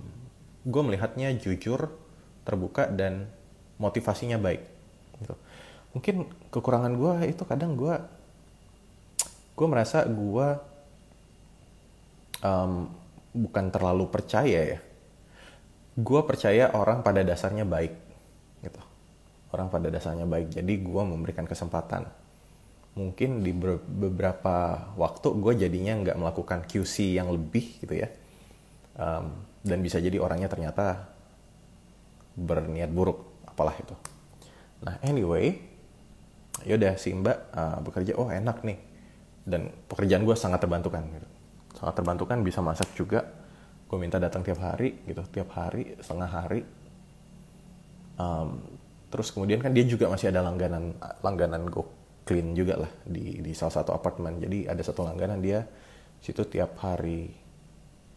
gue 0.64 0.82
melihatnya 0.84 1.34
jujur 1.36 1.90
terbuka 2.44 2.88
dan 2.88 3.28
motivasinya 3.80 4.38
baik 4.38 4.62
gitu. 5.20 5.34
mungkin 5.96 6.14
kekurangan 6.50 6.92
gue 6.94 7.14
itu 7.30 7.42
kadang 7.46 7.74
gue 7.74 7.94
gue 9.54 9.66
merasa 9.70 10.02
gue 10.02 10.48
um, 12.42 12.90
bukan 13.34 13.64
terlalu 13.70 14.10
percaya 14.10 14.60
ya. 14.76 14.80
Gue 15.94 16.20
percaya 16.26 16.74
orang 16.74 17.06
pada 17.06 17.22
dasarnya 17.22 17.62
baik 17.62 17.94
gitu. 18.66 18.82
Orang 19.54 19.70
pada 19.70 19.86
dasarnya 19.90 20.26
baik 20.26 20.58
jadi 20.58 20.74
gue 20.74 21.02
memberikan 21.06 21.46
kesempatan. 21.46 22.06
Mungkin 22.94 23.42
di 23.42 23.50
beberapa 23.54 24.90
waktu 24.94 25.28
gue 25.38 25.66
jadinya 25.66 25.98
nggak 25.98 26.18
melakukan 26.18 26.60
QC 26.66 27.14
yang 27.14 27.30
lebih 27.30 27.82
gitu 27.82 27.94
ya. 27.94 28.10
Um, 28.94 29.34
dan 29.66 29.82
bisa 29.82 29.98
jadi 29.98 30.18
orangnya 30.22 30.46
ternyata 30.46 31.10
berniat 32.34 32.90
buruk 32.90 33.46
apalah 33.46 33.74
itu. 33.78 33.94
Nah 34.82 34.98
anyway 35.06 35.58
yaudah 36.62 36.94
si 36.94 37.10
mbak 37.10 37.50
uh, 37.50 37.82
bekerja 37.82 38.14
oh 38.14 38.30
enak 38.30 38.62
nih 38.62 38.78
dan 39.44 39.68
pekerjaan 39.86 40.24
gue 40.24 40.36
sangat 40.36 40.64
terbantukan 40.64 41.04
gitu. 41.04 41.28
sangat 41.76 41.94
terbantukan 42.00 42.38
bisa 42.40 42.64
masak 42.64 42.88
juga. 42.96 43.28
Gue 43.84 44.00
minta 44.00 44.16
datang 44.16 44.40
tiap 44.40 44.58
hari 44.64 45.04
gitu. 45.04 45.20
Tiap 45.28 45.52
hari 45.52 46.00
setengah 46.00 46.30
hari. 46.32 46.60
Um, 48.16 48.62
terus 49.12 49.30
kemudian 49.30 49.60
kan 49.60 49.70
dia 49.76 49.84
juga 49.84 50.08
masih 50.08 50.32
ada 50.32 50.42
langganan 50.42 50.96
langganan 51.22 51.66
go 51.68 51.86
clean 52.24 52.56
juga 52.56 52.86
lah 52.86 52.90
di 53.04 53.44
di 53.44 53.52
salah 53.52 53.84
satu 53.84 53.92
apartemen. 53.92 54.40
Jadi 54.40 54.64
ada 54.64 54.80
satu 54.80 55.04
langganan 55.04 55.44
dia 55.44 55.66
situ 56.24 56.40
tiap 56.48 56.80
hari 56.80 57.28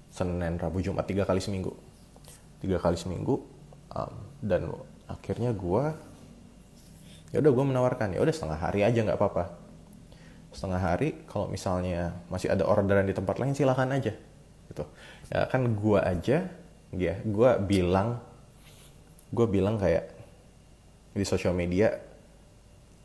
senin 0.08 0.56
rabu 0.56 0.80
jumat 0.80 1.04
tiga 1.04 1.28
kali 1.28 1.44
seminggu. 1.44 1.76
Tiga 2.64 2.80
kali 2.80 2.96
seminggu 2.96 3.36
um, 3.92 4.14
dan 4.40 4.72
akhirnya 5.12 5.52
gue 5.52 5.84
ya 7.36 7.44
udah 7.44 7.52
gue 7.52 7.66
menawarkan 7.68 8.16
ya 8.16 8.24
udah 8.24 8.32
setengah 8.32 8.60
hari 8.60 8.88
aja 8.88 9.04
nggak 9.04 9.20
apa-apa 9.20 9.67
setengah 10.58 10.82
hari 10.82 11.14
kalau 11.30 11.46
misalnya 11.46 12.18
masih 12.34 12.50
ada 12.50 12.66
orderan 12.66 13.06
di 13.06 13.14
tempat 13.14 13.38
lain 13.38 13.54
silahkan 13.54 13.86
aja 13.94 14.10
gitu. 14.74 14.84
Ya 15.30 15.46
kan 15.46 15.70
gue 15.78 16.00
aja 16.02 16.50
ya 16.98 17.14
gue 17.22 17.52
bilang 17.62 18.18
gue 19.30 19.46
bilang 19.46 19.78
kayak 19.78 20.10
di 21.14 21.22
sosial 21.22 21.54
media 21.54 21.94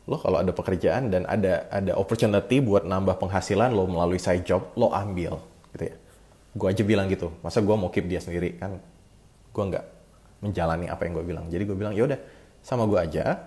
lo 0.09 0.17
kalau 0.17 0.41
ada 0.41 0.49
pekerjaan 0.49 1.13
dan 1.13 1.29
ada 1.29 1.69
ada 1.69 1.93
opportunity 1.93 2.57
buat 2.57 2.89
nambah 2.89 3.21
penghasilan 3.21 3.69
lo 3.69 3.85
melalui 3.85 4.17
side 4.17 4.41
job 4.49 4.73
lo 4.73 4.89
ambil 4.89 5.37
gitu 5.77 5.93
ya. 5.93 5.95
Gue 6.57 6.67
aja 6.73 6.81
bilang 6.81 7.05
gitu. 7.05 7.29
Masa 7.45 7.61
gue 7.61 7.75
mau 7.77 7.93
keep 7.93 8.09
dia 8.09 8.17
sendiri? 8.17 8.57
Kan 8.57 8.81
gue 9.53 9.63
nggak 9.69 9.85
menjalani 10.41 10.89
apa 10.89 11.05
yang 11.05 11.13
gue 11.21 11.25
bilang. 11.29 11.45
Jadi 11.53 11.63
gue 11.69 11.77
bilang 11.77 11.93
ya 11.93 12.09
udah 12.09 12.19
sama 12.65 12.89
gue 12.89 12.97
aja. 12.97 13.45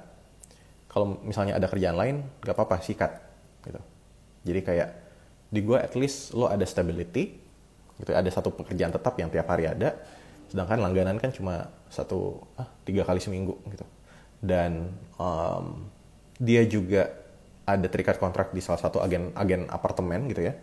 Kalau 0.86 1.18
misalnya 1.26 1.58
ada 1.58 1.68
kerjaan 1.68 1.98
lain 1.98 2.24
gak 2.40 2.56
apa-apa 2.56 2.80
sikat 2.80 3.12
gitu 3.68 3.95
jadi 4.46 4.60
kayak 4.62 4.88
di 5.50 5.60
gue 5.66 5.74
at 5.74 5.94
least 5.98 6.30
lo 6.38 6.46
ada 6.46 6.62
stability, 6.62 7.34
gitu 7.98 8.14
ada 8.14 8.30
satu 8.30 8.54
pekerjaan 8.54 8.94
tetap 8.94 9.18
yang 9.18 9.26
tiap 9.26 9.50
hari 9.50 9.66
ada. 9.66 9.98
Sedangkan 10.46 10.78
langganan 10.78 11.18
kan 11.18 11.34
cuma 11.34 11.74
satu 11.90 12.46
ah, 12.54 12.70
tiga 12.86 13.02
kali 13.02 13.18
seminggu 13.18 13.58
gitu. 13.74 13.82
Dan 14.38 14.94
um, 15.18 15.90
dia 16.38 16.62
juga 16.62 17.10
ada 17.66 17.90
terikat 17.90 18.22
kontrak 18.22 18.54
di 18.54 18.62
salah 18.62 18.78
satu 18.78 19.02
agen 19.02 19.34
agen 19.34 19.66
apartemen 19.66 20.30
gitu 20.30 20.46
ya. 20.46 20.54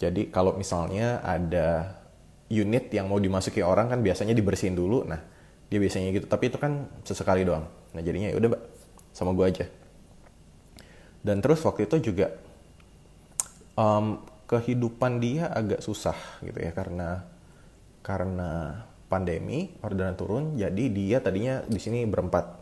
Jadi 0.00 0.32
kalau 0.32 0.56
misalnya 0.56 1.20
ada 1.20 2.00
unit 2.48 2.88
yang 2.88 3.12
mau 3.12 3.20
dimasuki 3.20 3.60
orang 3.60 3.92
kan 3.92 4.00
biasanya 4.00 4.32
dibersihin 4.32 4.72
dulu. 4.72 5.04
Nah, 5.04 5.20
dia 5.68 5.76
biasanya 5.76 6.08
gitu. 6.16 6.24
Tapi 6.24 6.48
itu 6.48 6.56
kan 6.56 6.88
sesekali 7.04 7.44
doang. 7.44 7.68
Nah, 7.92 8.00
jadinya 8.00 8.32
ya 8.32 8.40
udah, 8.40 8.56
sama 9.12 9.36
gue 9.36 9.44
aja. 9.44 9.66
Dan 11.20 11.44
terus 11.44 11.60
waktu 11.68 11.84
itu 11.84 12.10
juga 12.10 12.32
um, 13.80 14.20
kehidupan 14.44 15.22
dia 15.24 15.48
agak 15.48 15.80
susah 15.80 16.16
gitu 16.44 16.60
ya 16.60 16.76
karena 16.76 17.24
karena 18.04 18.84
pandemi 19.08 19.72
orderan 19.80 20.14
turun 20.14 20.54
jadi 20.60 20.84
dia 20.92 21.18
tadinya 21.24 21.64
di 21.64 21.80
sini 21.80 22.04
berempat. 22.04 22.60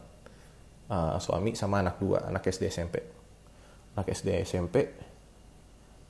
Uh, 0.88 1.20
suami 1.20 1.52
sama 1.52 1.84
anak 1.84 2.00
dua 2.00 2.24
anak 2.32 2.48
SD 2.48 2.72
SMP 2.72 3.04
anak 3.92 4.08
SD 4.08 4.40
SMP 4.40 4.88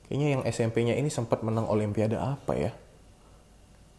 kayaknya 0.07 0.39
yang 0.39 0.43
SMP-nya 0.47 0.95
ini 0.95 1.11
sempat 1.11 1.43
menang 1.43 1.67
olimpiade 1.67 2.15
apa 2.15 2.53
ya? 2.55 2.71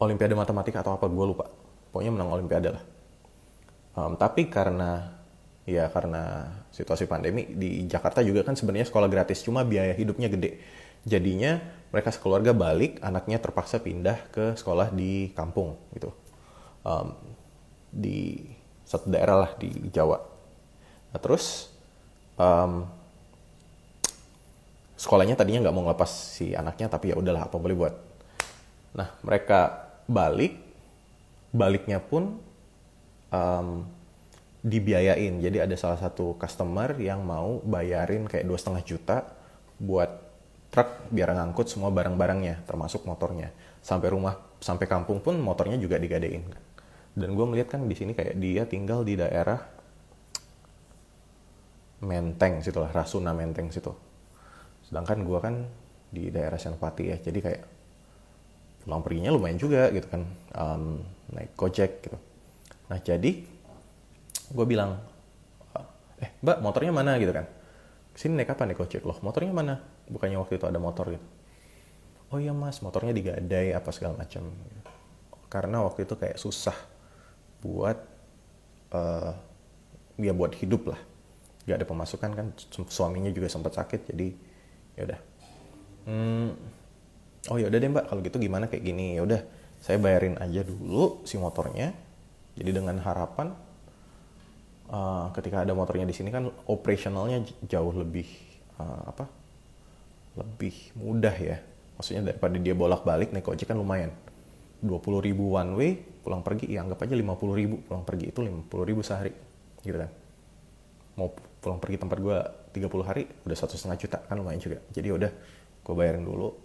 Olimpiade 0.00 0.32
matematika 0.32 0.80
atau 0.80 0.96
apa 0.96 1.04
gue 1.04 1.24
lupa. 1.28 1.44
Pokoknya 1.92 2.16
menang 2.16 2.32
olimpiade 2.32 2.72
lah. 2.72 2.82
Um, 3.92 4.16
tapi 4.16 4.48
karena 4.48 5.20
ya 5.68 5.92
karena 5.92 6.48
situasi 6.72 7.04
pandemi 7.04 7.44
di 7.44 7.84
Jakarta 7.84 8.24
juga 8.24 8.40
kan 8.42 8.56
sebenarnya 8.56 8.88
sekolah 8.88 9.06
gratis 9.12 9.44
cuma 9.44 9.62
biaya 9.62 9.92
hidupnya 9.92 10.32
gede 10.32 10.56
Jadinya 11.04 11.60
mereka 11.90 12.14
sekeluarga 12.14 12.54
balik, 12.54 13.02
anaknya 13.02 13.42
terpaksa 13.42 13.82
pindah 13.82 14.18
ke 14.30 14.54
sekolah 14.54 14.94
di 14.94 15.34
kampung 15.34 15.74
gitu, 15.96 16.14
um, 16.86 17.16
di 17.90 18.38
satu 18.86 19.10
daerah 19.10 19.46
lah 19.46 19.50
di 19.58 19.70
Jawa. 19.90 20.22
Nah, 21.10 21.18
terus 21.18 21.74
um, 22.38 22.86
sekolahnya 24.94 25.34
tadinya 25.34 25.66
nggak 25.66 25.74
mau 25.74 25.88
ngelepas 25.90 26.10
si 26.38 26.54
anaknya, 26.54 26.86
tapi 26.86 27.10
ya 27.10 27.18
udahlah 27.18 27.50
apa 27.50 27.56
boleh 27.58 27.74
buat. 27.74 27.94
Nah 28.94 29.08
mereka 29.26 29.90
balik, 30.06 30.58
baliknya 31.50 31.98
pun 31.98 32.38
um, 33.34 33.86
dibiayain. 34.62 35.40
Jadi 35.42 35.58
ada 35.58 35.74
salah 35.74 35.98
satu 35.98 36.36
customer 36.38 36.94
yang 37.00 37.24
mau 37.26 37.58
bayarin 37.64 38.30
kayak 38.30 38.46
dua 38.46 38.58
setengah 38.60 38.82
juta 38.86 39.18
buat 39.80 40.29
truk 40.70 41.10
biar 41.10 41.34
ngangkut 41.34 41.66
semua 41.66 41.90
barang-barangnya 41.90 42.64
termasuk 42.64 43.02
motornya. 43.04 43.50
Sampai 43.82 44.14
rumah 44.14 44.38
sampai 44.62 44.86
kampung 44.86 45.18
pun 45.18 45.36
motornya 45.42 45.76
juga 45.76 45.98
digadein. 45.98 46.46
Dan 47.10 47.34
gue 47.34 47.46
melihat 47.46 47.74
kan 47.74 47.90
di 47.90 47.94
sini 47.98 48.14
kayak 48.14 48.38
dia 48.38 48.62
tinggal 48.64 49.02
di 49.02 49.18
daerah 49.18 49.58
Menteng 52.00 52.64
situ 52.64 52.80
lah 52.80 52.88
Rasuna 52.94 53.36
Menteng 53.36 53.68
situ. 53.68 53.92
Sedangkan 54.86 55.20
gue 55.20 55.38
kan 55.42 55.54
di 56.08 56.32
daerah 56.32 56.56
Senopati 56.56 57.12
ya 57.12 57.16
jadi 57.20 57.38
kayak 57.38 57.62
pulang 58.82 59.04
perginya 59.04 59.30
lumayan 59.30 59.60
juga 59.60 59.92
gitu 59.92 60.08
kan 60.08 60.24
um, 60.56 61.04
naik 61.34 61.52
gojek 61.54 62.00
gitu. 62.00 62.16
Nah 62.88 62.98
jadi 63.04 63.44
gue 64.50 64.66
bilang 64.66 64.96
eh 66.20 66.30
mbak 66.40 66.64
motornya 66.64 66.92
mana? 66.92 67.20
gitu 67.20 67.32
kan. 67.36 67.44
Sini 68.16 68.40
naik 68.40 68.56
apa 68.56 68.64
naik 68.64 68.80
gojek? 68.80 69.04
Loh 69.04 69.20
motornya 69.20 69.52
mana 69.52 69.99
bukannya 70.10 70.36
waktu 70.42 70.58
itu 70.58 70.66
ada 70.66 70.82
motor 70.82 71.14
gitu? 71.14 71.26
Oh 72.30 72.38
iya 72.38 72.54
mas 72.54 72.78
motornya 72.82 73.10
digadai 73.10 73.74
apa 73.74 73.90
segala 73.90 74.14
macam 74.18 74.50
karena 75.50 75.82
waktu 75.82 76.06
itu 76.06 76.14
kayak 76.14 76.38
susah 76.38 76.74
buat 77.58 77.98
uh, 78.94 79.34
ya 80.18 80.30
buat 80.30 80.54
hidup 80.54 80.94
lah. 80.94 81.00
Gak 81.66 81.82
ada 81.82 81.86
pemasukan 81.86 82.30
kan 82.34 82.46
suaminya 82.90 83.30
juga 83.34 83.50
sempat 83.50 83.74
sakit 83.74 84.14
jadi 84.14 84.28
ya 84.94 85.02
udah. 85.10 85.20
Hmm, 86.06 86.48
oh 87.50 87.58
ya 87.58 87.66
udah 87.66 87.78
deh 87.82 87.90
mbak 87.90 88.04
kalau 88.06 88.20
gitu 88.22 88.38
gimana 88.38 88.70
kayak 88.70 88.86
gini? 88.86 89.18
Ya 89.18 89.26
udah 89.26 89.42
saya 89.82 89.98
bayarin 89.98 90.38
aja 90.38 90.62
dulu 90.62 91.26
si 91.26 91.34
motornya. 91.34 91.90
Jadi 92.54 92.70
dengan 92.70 92.98
harapan 93.02 93.54
uh, 94.90 95.34
ketika 95.34 95.66
ada 95.66 95.74
motornya 95.74 96.06
di 96.06 96.14
sini 96.14 96.30
kan 96.30 96.46
operasionalnya 96.70 97.42
jauh 97.66 97.94
lebih 97.94 98.26
uh, 98.78 99.10
apa 99.10 99.39
lebih 100.40 100.96
mudah 100.96 101.36
ya. 101.36 101.60
Maksudnya 102.00 102.32
daripada 102.32 102.56
dia 102.56 102.72
bolak 102.72 103.04
balik 103.04 103.30
naik 103.36 103.44
ojek 103.44 103.68
kan 103.68 103.76
lumayan. 103.76 104.10
20 104.80 104.96
ribu 105.20 105.52
one 105.52 105.76
way 105.76 105.90
pulang 106.24 106.40
pergi 106.40 106.72
ya 106.72 106.80
anggap 106.80 107.04
aja 107.04 107.12
50 107.12 107.60
ribu. 107.60 107.76
Pulang 107.84 108.04
pergi 108.08 108.32
itu 108.32 108.40
50 108.40 108.88
ribu 108.88 109.00
sehari 109.04 109.32
gitu 109.84 110.00
kan. 110.00 110.10
Mau 111.20 111.28
pulang 111.60 111.76
pergi 111.76 112.00
tempat 112.00 112.18
gue 112.18 112.38
30 112.72 113.04
hari 113.04 113.28
udah 113.44 113.56
satu 113.56 113.76
setengah 113.76 114.00
juta 114.00 114.18
kan 114.24 114.40
lumayan 114.40 114.60
juga. 114.60 114.80
Jadi 114.88 115.06
ya 115.12 115.14
udah 115.20 115.32
gue 115.84 115.94
bayarin 115.94 116.24
dulu. 116.24 116.56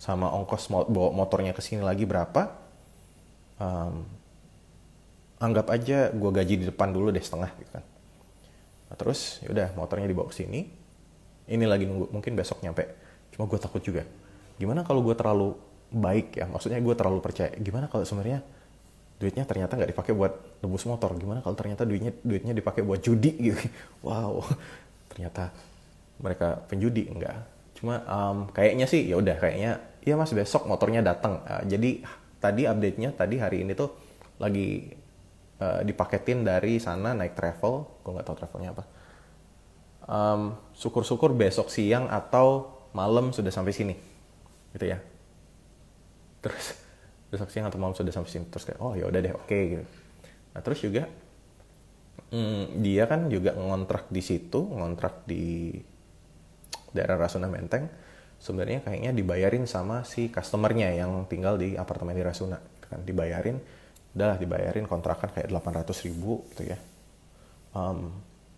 Sama 0.00 0.32
ongkos 0.32 0.72
bawa 0.72 1.12
motornya 1.14 1.52
ke 1.52 1.62
sini 1.62 1.84
lagi 1.84 2.08
berapa 2.08 2.48
um, 3.60 4.02
anggap 5.38 5.68
aja 5.70 6.08
gue 6.10 6.30
gaji 6.32 6.54
di 6.62 6.64
depan 6.66 6.90
dulu 6.90 7.12
deh 7.12 7.22
setengah 7.22 7.52
gitu 7.60 7.70
kan. 7.76 7.84
Nah, 8.88 8.96
terus 8.96 9.44
ya 9.44 9.52
udah 9.52 9.68
motornya 9.76 10.08
dibawa 10.08 10.32
ke 10.32 10.36
sini 10.40 10.81
ini 11.52 11.64
lagi 11.68 11.84
nunggu 11.84 12.08
mungkin 12.08 12.32
besok 12.32 12.64
nyampe. 12.64 12.88
Cuma 13.36 13.44
gue 13.44 13.60
takut 13.60 13.84
juga. 13.84 14.08
Gimana 14.56 14.82
kalau 14.88 15.04
gue 15.04 15.12
terlalu 15.12 15.52
baik 15.92 16.40
ya? 16.40 16.48
Maksudnya 16.48 16.80
gue 16.80 16.94
terlalu 16.96 17.20
percaya. 17.20 17.52
Gimana 17.60 17.92
kalau 17.92 18.08
sebenarnya 18.08 18.40
duitnya 19.20 19.44
ternyata 19.44 19.76
nggak 19.76 19.92
dipakai 19.92 20.12
buat 20.16 20.32
nebus 20.64 20.88
motor? 20.88 21.12
Gimana 21.20 21.44
kalau 21.44 21.52
ternyata 21.52 21.84
duitnya 21.84 22.16
duitnya 22.24 22.56
dipakai 22.56 22.80
buat 22.80 23.04
judi? 23.04 23.36
Gitu 23.36 23.60
wow. 24.06 24.40
Ternyata 25.12 25.52
mereka 26.24 26.64
penjudi? 26.72 27.12
Enggak. 27.12 27.44
Cuma 27.76 28.00
um, 28.08 28.48
kayaknya 28.48 28.88
sih 28.88 29.04
ya 29.04 29.20
udah 29.20 29.36
kayaknya 29.36 29.76
ya 30.02 30.16
mas 30.16 30.32
besok 30.32 30.64
motornya 30.64 31.04
datang. 31.04 31.44
Uh, 31.44 31.62
jadi 31.68 32.00
tadi 32.40 32.64
update 32.64 32.98
nya 32.98 33.10
tadi 33.12 33.36
hari 33.36 33.62
ini 33.62 33.76
tuh 33.76 33.92
lagi 34.40 34.88
uh, 35.60 35.84
dipaketin 35.84 36.48
dari 36.48 36.80
sana 36.80 37.12
naik 37.12 37.36
travel. 37.36 38.00
Gue 38.00 38.10
nggak 38.16 38.26
tahu 38.26 38.36
travelnya 38.40 38.72
apa 38.72 39.01
um, 40.06 40.56
syukur-syukur 40.74 41.34
besok 41.34 41.68
siang 41.70 42.08
atau 42.10 42.70
malam 42.92 43.30
sudah 43.30 43.52
sampai 43.52 43.72
sini 43.74 43.94
gitu 44.74 44.84
ya. 44.88 44.98
Terus 46.42 46.76
besok 47.32 47.48
siang 47.48 47.68
atau 47.68 47.78
malam 47.80 47.96
sudah 47.96 48.12
sampai 48.12 48.30
sini 48.30 48.44
terus 48.48 48.68
kayak 48.68 48.80
oh 48.80 48.92
ya 48.92 49.08
udah 49.08 49.20
deh 49.20 49.32
oke 49.32 49.46
okay, 49.48 49.62
gitu. 49.78 49.84
Nah 50.52 50.60
terus 50.60 50.80
juga 50.84 51.02
hmm, 52.32 52.82
dia 52.84 53.04
kan 53.08 53.28
juga 53.32 53.56
ngontrak 53.56 54.12
di 54.12 54.22
situ 54.24 54.60
ngontrak 54.68 55.24
di 55.24 55.76
daerah 56.92 57.16
Rasuna 57.16 57.48
Menteng 57.48 57.88
sebenarnya 58.36 58.84
kayaknya 58.84 59.14
dibayarin 59.16 59.64
sama 59.70 60.04
si 60.04 60.28
customernya 60.28 60.92
yang 60.92 61.24
tinggal 61.30 61.56
di 61.56 61.78
apartemen 61.78 62.12
di 62.12 62.24
Rasuna 62.26 62.58
gitu 62.58 62.86
kan. 62.90 63.00
Dibayarin 63.06 63.56
udah 64.12 64.36
dibayarin 64.36 64.84
kontrakan 64.84 65.32
kayak 65.32 65.48
800 65.48 66.04
ribu 66.04 66.44
gitu 66.52 66.68
ya. 66.68 66.78
Um, 67.72 68.12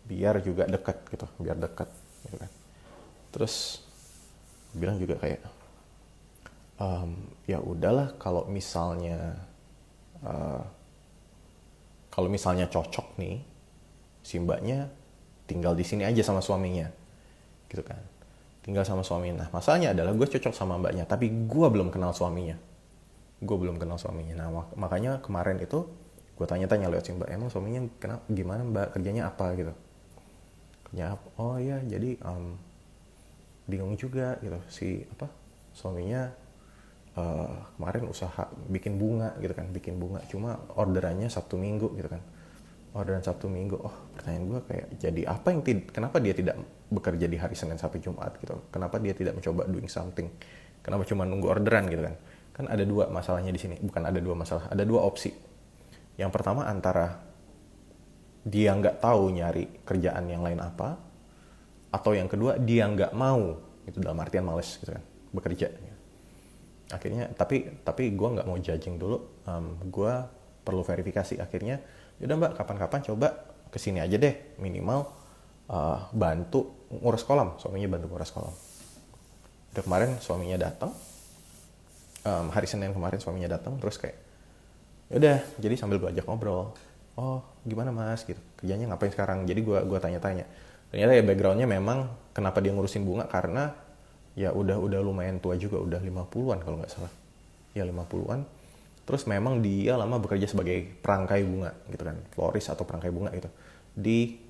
biar 0.04 0.44
juga 0.44 0.68
dekat 0.68 1.00
gitu 1.08 1.26
biar 1.40 1.56
dekat 1.56 1.88
gitu 2.28 2.36
kan. 2.36 2.50
Terus 3.32 3.80
bilang 4.76 5.00
juga 5.00 5.16
kayak 5.16 5.40
um, 6.78 7.16
ya 7.48 7.58
udahlah 7.58 8.12
kalau 8.20 8.44
misalnya 8.46 9.38
uh, 10.20 10.62
kalau 12.12 12.28
misalnya 12.30 12.68
cocok 12.70 13.16
nih 13.18 13.42
si 14.22 14.38
mbaknya 14.38 14.92
tinggal 15.48 15.74
di 15.74 15.84
sini 15.84 16.04
aja 16.04 16.20
sama 16.20 16.44
suaminya 16.44 16.88
gitu 17.72 17.80
kan. 17.80 18.00
Tinggal 18.64 18.84
sama 18.84 19.04
suaminya 19.04 19.44
nah 19.44 19.48
masalahnya 19.52 19.92
adalah 19.96 20.12
gue 20.12 20.28
cocok 20.28 20.52
sama 20.52 20.76
mbaknya 20.76 21.08
tapi 21.08 21.32
gue 21.32 21.66
belum 21.72 21.88
kenal 21.88 22.12
suaminya. 22.12 22.60
Gue 23.40 23.56
belum 23.56 23.80
kenal 23.80 23.96
suaminya. 23.96 24.36
Nah 24.36 24.48
mak 24.52 24.68
makanya 24.76 25.20
kemarin 25.24 25.60
itu 25.60 25.84
gue 26.34 26.46
tanya-tanya 26.50 26.92
lewat 26.92 27.04
si 27.08 27.12
mbak 27.16 27.28
emang 27.32 27.48
suaminya 27.48 27.88
kenapa 27.96 28.24
gimana 28.28 28.62
mbak 28.68 28.86
kerjanya 28.92 29.32
apa? 29.32 29.52
Gitu 29.56 29.83
apa 31.02 31.26
oh 31.42 31.58
ya 31.58 31.82
jadi 31.82 32.14
um, 32.22 32.54
bingung 33.66 33.96
juga 33.96 34.36
gitu. 34.44 34.58
Si 34.70 35.02
apa 35.08 35.26
suaminya 35.74 36.30
uh, 37.18 37.74
kemarin 37.74 38.04
usaha 38.06 38.46
bikin 38.70 39.00
bunga 39.00 39.34
gitu 39.40 39.54
kan 39.56 39.66
bikin 39.72 39.98
bunga. 39.98 40.22
Cuma 40.30 40.60
orderannya 40.78 41.26
sabtu 41.26 41.58
minggu 41.58 41.96
gitu 41.98 42.08
kan. 42.08 42.22
Orderan 42.94 43.26
sabtu 43.26 43.50
minggu 43.50 43.74
oh 43.74 44.14
pertanyaan 44.14 44.44
gue 44.46 44.60
kayak 44.70 44.86
jadi 45.02 45.22
apa 45.26 45.50
yang 45.50 45.66
kenapa 45.90 46.22
dia 46.22 46.30
tidak 46.30 46.54
bekerja 46.94 47.26
di 47.26 47.34
hari 47.34 47.58
senin 47.58 47.74
sampai 47.74 47.98
jumat 47.98 48.38
gitu? 48.38 48.54
Kenapa 48.70 49.02
dia 49.02 49.10
tidak 49.18 49.34
mencoba 49.34 49.66
doing 49.66 49.90
something? 49.90 50.30
Kenapa 50.78 51.02
cuma 51.02 51.26
nunggu 51.26 51.50
orderan 51.50 51.90
gitu 51.90 52.06
kan? 52.06 52.14
Kan 52.54 52.64
ada 52.70 52.86
dua 52.86 53.10
masalahnya 53.10 53.50
di 53.50 53.58
sini 53.58 53.82
bukan 53.82 54.06
ada 54.06 54.22
dua 54.22 54.38
masalah 54.38 54.70
ada 54.70 54.86
dua 54.86 55.02
opsi. 55.02 55.34
Yang 56.14 56.30
pertama 56.30 56.70
antara 56.70 57.18
dia 58.44 58.76
nggak 58.76 59.00
tahu 59.00 59.32
nyari 59.32 59.82
kerjaan 59.88 60.28
yang 60.28 60.44
lain 60.44 60.60
apa 60.60 61.00
atau 61.88 62.12
yang 62.12 62.28
kedua 62.28 62.60
dia 62.60 62.84
nggak 62.84 63.16
mau 63.16 63.56
itu 63.88 63.96
dalam 64.00 64.20
artian 64.20 64.44
males 64.44 64.76
gitu 64.76 64.92
kan 64.92 65.04
bekerja. 65.32 65.72
Akhirnya 66.92 67.32
tapi 67.32 67.80
tapi 67.80 68.12
gue 68.12 68.28
nggak 68.36 68.46
mau 68.46 68.60
judging 68.60 69.00
dulu 69.00 69.44
um, 69.48 69.80
gue 69.88 70.12
perlu 70.60 70.84
verifikasi. 70.84 71.40
Akhirnya 71.40 71.80
yaudah 72.20 72.36
mbak 72.36 72.52
kapan-kapan 72.60 73.00
coba 73.02 73.28
ke 73.72 73.80
sini 73.80 73.98
aja 73.98 74.20
deh 74.20 74.54
minimal 74.60 75.08
uh, 75.72 76.06
bantu 76.12 76.86
ngurus 76.92 77.24
kolam 77.24 77.56
suaminya 77.56 77.96
bantu 77.96 78.06
ngurus 78.12 78.30
kolam. 78.30 78.54
Udah 79.74 79.82
kemarin 79.82 80.10
suaminya 80.20 80.70
datang 80.70 80.92
um, 82.24 82.46
hari 82.50 82.66
senin 82.66 82.90
kemarin 82.90 83.20
suaminya 83.20 83.56
datang 83.56 83.76
terus 83.78 83.96
kayak 84.00 84.18
yaudah 85.12 85.44
jadi 85.60 85.74
sambil 85.76 86.00
ajak 86.08 86.24
ngobrol 86.24 86.72
oh 87.18 87.42
gimana 87.66 87.90
mas? 87.90 88.22
Gitu. 88.22 88.40
Kerjanya 88.60 88.94
ngapain 88.94 89.12
sekarang? 89.12 89.46
Jadi 89.46 89.60
gue 89.62 89.78
gua 89.86 89.98
tanya-tanya. 89.98 90.46
Ternyata 90.90 91.12
ya 91.14 91.22
backgroundnya 91.26 91.68
memang 91.68 92.10
kenapa 92.30 92.62
dia 92.62 92.70
ngurusin 92.70 93.02
bunga? 93.02 93.26
Karena 93.26 93.74
ya 94.34 94.50
udah 94.50 94.78
udah 94.78 95.00
lumayan 95.02 95.38
tua 95.38 95.54
juga 95.54 95.78
udah 95.78 96.02
50-an 96.02 96.58
kalau 96.62 96.76
nggak 96.82 96.92
salah. 96.92 97.12
Ya 97.74 97.82
50-an 97.86 98.64
terus 99.04 99.28
memang 99.28 99.60
dia 99.60 100.00
lama 100.00 100.16
bekerja 100.16 100.48
sebagai 100.48 100.96
perangkai 101.04 101.44
bunga 101.44 101.76
gitu 101.92 102.02
kan. 102.08 102.16
Floris 102.32 102.66
atau 102.72 102.88
perangkai 102.88 103.12
bunga 103.12 103.30
gitu. 103.36 103.52
Di 103.94 104.40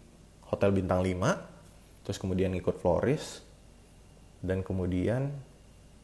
hotel 0.49 0.71
bintang 0.71 1.03
5 1.03 2.07
terus 2.07 2.21
kemudian 2.21 2.53
ikut 2.55 2.79
floris 2.79 3.41
dan 4.45 4.61
kemudian 4.61 5.33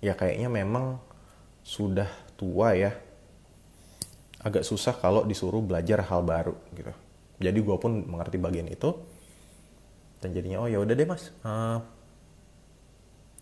ya 0.00 0.16
kayaknya 0.16 0.48
memang 0.48 0.96
sudah 1.60 2.08
tua 2.40 2.72
ya 2.72 2.96
agak 4.40 4.64
susah 4.64 4.96
kalau 4.96 5.28
disuruh 5.28 5.60
belajar 5.60 6.00
hal 6.04 6.24
baru 6.24 6.56
gitu. 6.72 6.92
Jadi 7.40 7.58
gue 7.60 7.76
pun 7.76 7.92
mengerti 8.04 8.36
bagian 8.36 8.68
itu 8.68 8.92
dan 10.20 10.36
jadinya 10.36 10.60
oh 10.60 10.68
ya 10.68 10.76
udah 10.80 10.92
deh 10.92 11.08
mas 11.08 11.32
uh, 11.44 11.80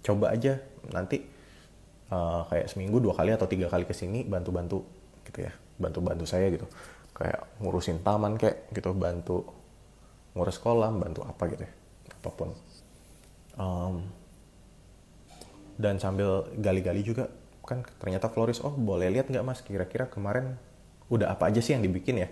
coba 0.03 0.35
aja. 0.35 0.59
Nanti 0.91 1.23
uh, 2.11 2.47
kayak 2.51 2.67
seminggu 2.71 2.99
dua 3.03 3.15
kali 3.15 3.35
atau 3.35 3.47
tiga 3.51 3.71
kali 3.71 3.87
ke 3.87 3.95
sini 3.95 4.27
bantu-bantu 4.27 4.83
gitu 5.27 5.39
ya. 5.47 5.53
Bantu-bantu 5.79 6.27
saya 6.27 6.51
gitu. 6.51 6.67
Kayak 7.15 7.47
ngurusin 7.63 8.03
taman 8.03 8.39
kayak 8.39 8.71
gitu. 8.75 8.91
Bantu 8.95 9.47
ngurus 10.35 10.59
kolam 10.59 10.99
bantu 10.99 11.23
apa 11.27 11.43
gitu 11.51 11.63
ya. 11.63 11.73
Apa 12.19 12.31
pun. 12.35 12.51
Um, 13.59 14.07
dan 15.79 16.03
sambil 16.03 16.47
gali-gali 16.59 17.07
juga 17.07 17.31
kan 17.63 17.87
ternyata 18.03 18.27
Floris 18.33 18.59
oh 18.65 18.73
boleh 18.73 19.13
lihat 19.13 19.31
nggak 19.31 19.45
mas 19.47 19.61
kira-kira 19.61 20.09
kemarin 20.11 20.59
udah 21.09 21.33
apa 21.33 21.49
aja 21.49 21.61
sih 21.65 21.73
yang 21.77 21.85
dibikin 21.85 22.21
ya? 22.25 22.29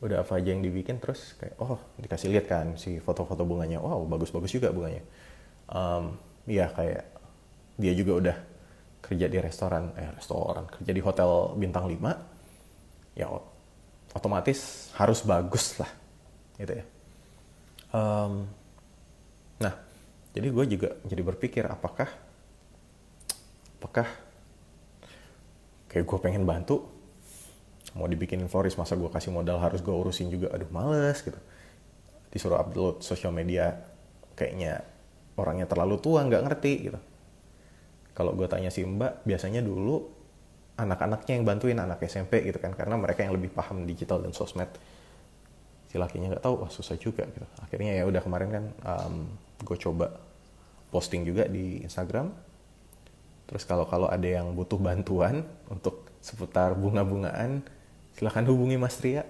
Udah 0.00 0.24
apa 0.24 0.40
aja 0.40 0.52
yang 0.52 0.64
dibikin? 0.64 1.00
Terus 1.00 1.36
kayak 1.36 1.54
oh 1.60 1.76
dikasih 2.00 2.28
lihat 2.32 2.46
kan 2.48 2.66
si 2.80 3.00
foto-foto 3.00 3.44
bunganya. 3.44 3.80
Wow 3.80 4.08
bagus-bagus 4.08 4.52
juga 4.56 4.72
bunganya. 4.72 5.04
Um, 5.68 6.16
ya 6.48 6.72
kayak 6.72 7.04
dia 7.76 7.92
juga 7.92 8.12
udah 8.18 8.36
kerja 9.04 9.26
di 9.30 9.38
restoran 9.38 9.94
eh 9.94 10.10
restoran 10.10 10.66
kerja 10.66 10.90
di 10.90 11.02
hotel 11.04 11.54
bintang 11.54 11.86
5 11.86 12.02
ya 13.14 13.30
otomatis 14.16 14.90
harus 14.98 15.22
bagus 15.22 15.78
lah 15.78 15.90
gitu 16.58 16.72
ya. 16.74 16.84
Um, 17.94 18.48
nah 19.62 19.74
jadi 20.34 20.48
gue 20.50 20.64
juga 20.76 20.88
jadi 21.06 21.22
berpikir 21.22 21.64
apakah 21.68 22.10
apakah 23.78 24.08
kayak 25.88 26.04
gue 26.04 26.18
pengen 26.18 26.44
bantu 26.44 26.97
mau 27.96 28.04
dibikinin 28.04 28.50
Floris 28.50 28.76
masa 28.76 28.98
gue 28.98 29.08
kasih 29.08 29.32
modal 29.32 29.60
harus 29.62 29.80
gue 29.80 29.92
urusin 29.94 30.28
juga? 30.28 30.52
Aduh 30.52 30.68
males 30.68 31.20
gitu. 31.24 31.38
Disuruh 32.28 32.60
upload 32.60 33.00
sosial 33.00 33.32
media 33.32 33.72
kayaknya 34.36 34.84
orangnya 35.38 35.64
terlalu 35.70 35.96
tua 36.02 36.26
nggak 36.26 36.42
ngerti 36.44 36.72
gitu. 36.90 37.00
Kalau 38.12 38.34
gue 38.34 38.50
tanya 38.50 38.68
si 38.68 38.82
mbak 38.82 39.22
biasanya 39.22 39.62
dulu 39.62 40.02
anak-anaknya 40.78 41.32
yang 41.38 41.46
bantuin 41.46 41.78
anak 41.78 42.02
SMP 42.06 42.46
gitu 42.46 42.58
kan 42.62 42.74
karena 42.74 42.94
mereka 42.98 43.26
yang 43.26 43.34
lebih 43.34 43.50
paham 43.54 43.86
digital 43.86 44.22
dan 44.22 44.34
sosmed. 44.34 44.70
Si 45.88 45.96
lakinya 45.96 46.36
nggak 46.36 46.44
tahu 46.44 46.66
wah 46.66 46.70
susah 46.70 46.98
juga 46.98 47.24
gitu. 47.26 47.46
Akhirnya 47.62 47.96
ya 47.96 48.04
udah 48.04 48.20
kemarin 48.20 48.48
kan 48.50 48.64
um, 48.84 49.14
gue 49.62 49.78
coba 49.78 50.18
posting 50.90 51.24
juga 51.24 51.46
di 51.46 51.82
Instagram. 51.82 52.30
Terus 53.48 53.64
kalau 53.64 53.88
kalau 53.88 54.06
ada 54.12 54.28
yang 54.28 54.52
butuh 54.52 54.76
bantuan 54.76 55.40
untuk 55.72 56.04
seputar 56.20 56.76
bunga-bungaan, 56.76 57.64
silahkan 58.18 58.44
hubungi 58.50 58.74
Mas 58.74 58.98
Ria. 58.98 59.22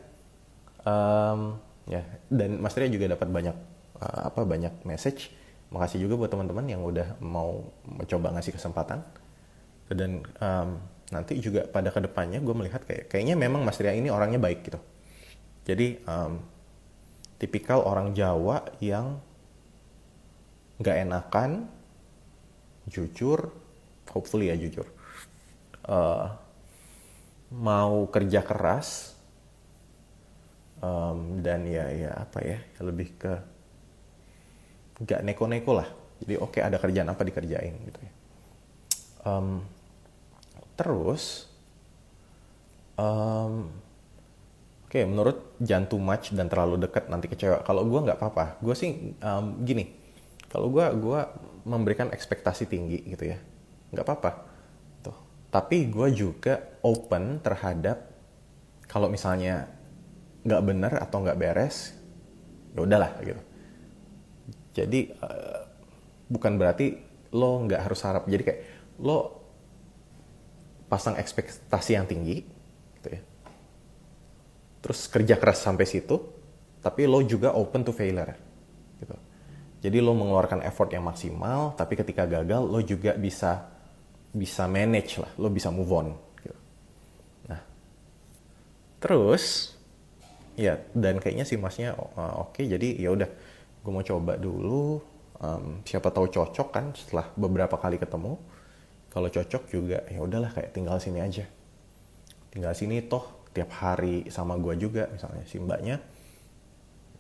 Um, 0.83 1.61
ya 1.85 2.01
dan 2.33 2.57
Mas 2.59 2.73
Ria 2.73 2.89
juga 2.89 3.13
dapat 3.13 3.29
banyak 3.29 3.57
uh, 4.01 4.33
apa 4.33 4.43
banyak 4.49 4.89
message. 4.89 5.29
Makasih 5.69 6.01
juga 6.09 6.17
buat 6.17 6.33
teman-teman 6.33 6.65
yang 6.65 6.81
udah 6.81 7.21
mau 7.21 7.69
mencoba 7.85 8.33
ngasih 8.33 8.57
kesempatan. 8.57 9.05
Dan 9.93 10.25
um, 10.41 10.81
nanti 11.13 11.37
juga 11.41 11.69
pada 11.69 11.93
ke 11.93 12.01
depannya 12.01 12.41
gue 12.41 12.55
melihat 12.57 12.85
kayak 12.85 13.13
kayaknya 13.13 13.37
memang 13.37 13.65
Mas 13.65 13.77
Ria 13.77 13.93
ini 13.93 14.09
orangnya 14.09 14.41
baik 14.41 14.65
gitu. 14.65 14.81
Jadi 15.69 16.01
um, 16.09 16.41
tipikal 17.37 17.85
orang 17.85 18.17
Jawa 18.17 18.65
yang 18.81 19.21
nggak 20.81 20.97
enakan, 21.05 21.69
jujur, 22.89 23.53
hopefully 24.09 24.49
ya 24.49 24.57
jujur 24.57 24.89
uh, 25.89 26.27
mau 27.49 28.05
kerja 28.13 28.45
keras 28.45 29.17
um, 30.85 31.41
dan 31.41 31.65
ya 31.65 31.89
ya 31.89 32.11
apa 32.13 32.39
ya 32.45 32.59
lebih 32.85 33.09
ke 33.17 33.33
nggak 34.99 35.21
neko-neko 35.25 35.73
lah. 35.73 35.89
Jadi 36.19 36.35
oke 36.37 36.59
okay, 36.59 36.63
ada 36.67 36.77
kerjaan 36.77 37.09
apa 37.09 37.23
dikerjain 37.23 37.75
gitu 37.89 38.01
ya. 38.03 38.13
Um, 39.25 39.63
terus 40.75 41.47
um, 42.99 43.71
oke 44.85 44.91
okay, 44.91 45.07
menurut 45.07 45.57
too 45.89 46.03
much 46.03 46.35
dan 46.35 46.51
terlalu 46.51 46.85
dekat 46.85 47.07
nanti 47.09 47.31
kecewa. 47.31 47.63
Kalau 47.63 47.87
gue 47.87 48.01
nggak 48.03 48.19
apa-apa. 48.19 48.59
Gue 48.61 48.75
sih 48.75 49.15
um, 49.23 49.63
gini. 49.63 49.95
Kalau 50.49 50.73
gue 50.73 50.85
gua 50.97 51.29
memberikan 51.69 52.09
ekspektasi 52.09 52.65
tinggi 52.67 53.05
gitu 53.05 53.29
ya. 53.29 53.39
Nggak 53.93 54.05
apa-apa 54.05 54.48
tapi 55.49 55.89
gue 55.89 56.09
juga 56.13 56.61
open 56.85 57.41
terhadap 57.41 58.05
kalau 58.85 59.09
misalnya 59.09 59.69
nggak 60.45 60.65
bener 60.65 60.93
atau 61.01 61.25
nggak 61.25 61.39
beres 61.41 61.97
ya 62.73 62.81
udahlah 62.85 63.13
gitu. 63.25 63.43
Jadi 64.77 65.01
uh, 65.25 65.61
bukan 66.29 66.61
berarti 66.61 67.01
lo 67.33 67.65
nggak 67.65 67.81
harus 67.81 68.01
harap. 68.05 68.25
Jadi 68.29 68.43
kayak 68.45 68.61
lo 69.01 69.19
pasang 70.89 71.17
ekspektasi 71.17 71.97
yang 71.97 72.09
tinggi 72.09 72.45
gitu 73.01 73.09
ya. 73.09 73.21
Terus 74.85 75.09
kerja 75.09 75.37
keras 75.41 75.65
sampai 75.65 75.85
situ 75.89 76.17
tapi 76.79 77.05
lo 77.09 77.25
juga 77.25 77.57
open 77.57 77.83
to 77.89 77.93
failure 77.93 78.37
gitu. 79.01 79.17
Jadi 79.81 79.97
lo 80.01 80.13
mengeluarkan 80.13 80.61
effort 80.65 80.93
yang 80.93 81.09
maksimal 81.09 81.73
tapi 81.73 81.97
ketika 81.97 82.29
gagal 82.29 82.69
lo 82.69 82.81
juga 82.85 83.17
bisa 83.17 83.78
bisa 84.39 84.71
manage 84.71 85.19
lah, 85.19 85.31
lo 85.37 85.51
bisa 85.51 85.75
move 85.75 85.91
on. 85.91 86.09
Gitu. 86.39 86.59
Nah, 87.51 87.61
terus 89.03 89.75
ya 90.55 90.79
dan 90.95 91.19
kayaknya 91.19 91.47
sih 91.47 91.59
masnya 91.59 91.99
uh, 91.99 92.47
oke, 92.47 92.55
okay, 92.55 92.71
jadi 92.71 92.89
ya 92.99 93.11
udah, 93.15 93.29
gue 93.83 93.93
mau 93.93 94.07
coba 94.07 94.39
dulu. 94.39 95.03
Um, 95.39 95.87
siapa 95.87 96.11
tahu 96.11 96.35
cocok 96.35 96.69
kan 96.75 96.91
setelah 96.95 97.31
beberapa 97.39 97.79
kali 97.79 97.99
ketemu. 97.99 98.39
Kalau 99.09 99.29
cocok 99.31 99.63
juga 99.71 100.03
ya 100.11 100.19
udahlah 100.23 100.51
kayak 100.51 100.75
tinggal 100.75 100.99
sini 100.99 101.23
aja. 101.23 101.47
Tinggal 102.51 102.75
sini 102.75 103.03
toh 103.07 103.51
tiap 103.55 103.71
hari 103.75 104.27
sama 104.35 104.59
gue 104.59 104.75
juga 104.79 105.07
misalnya 105.11 105.47
si 105.47 105.63
mbaknya. 105.63 106.03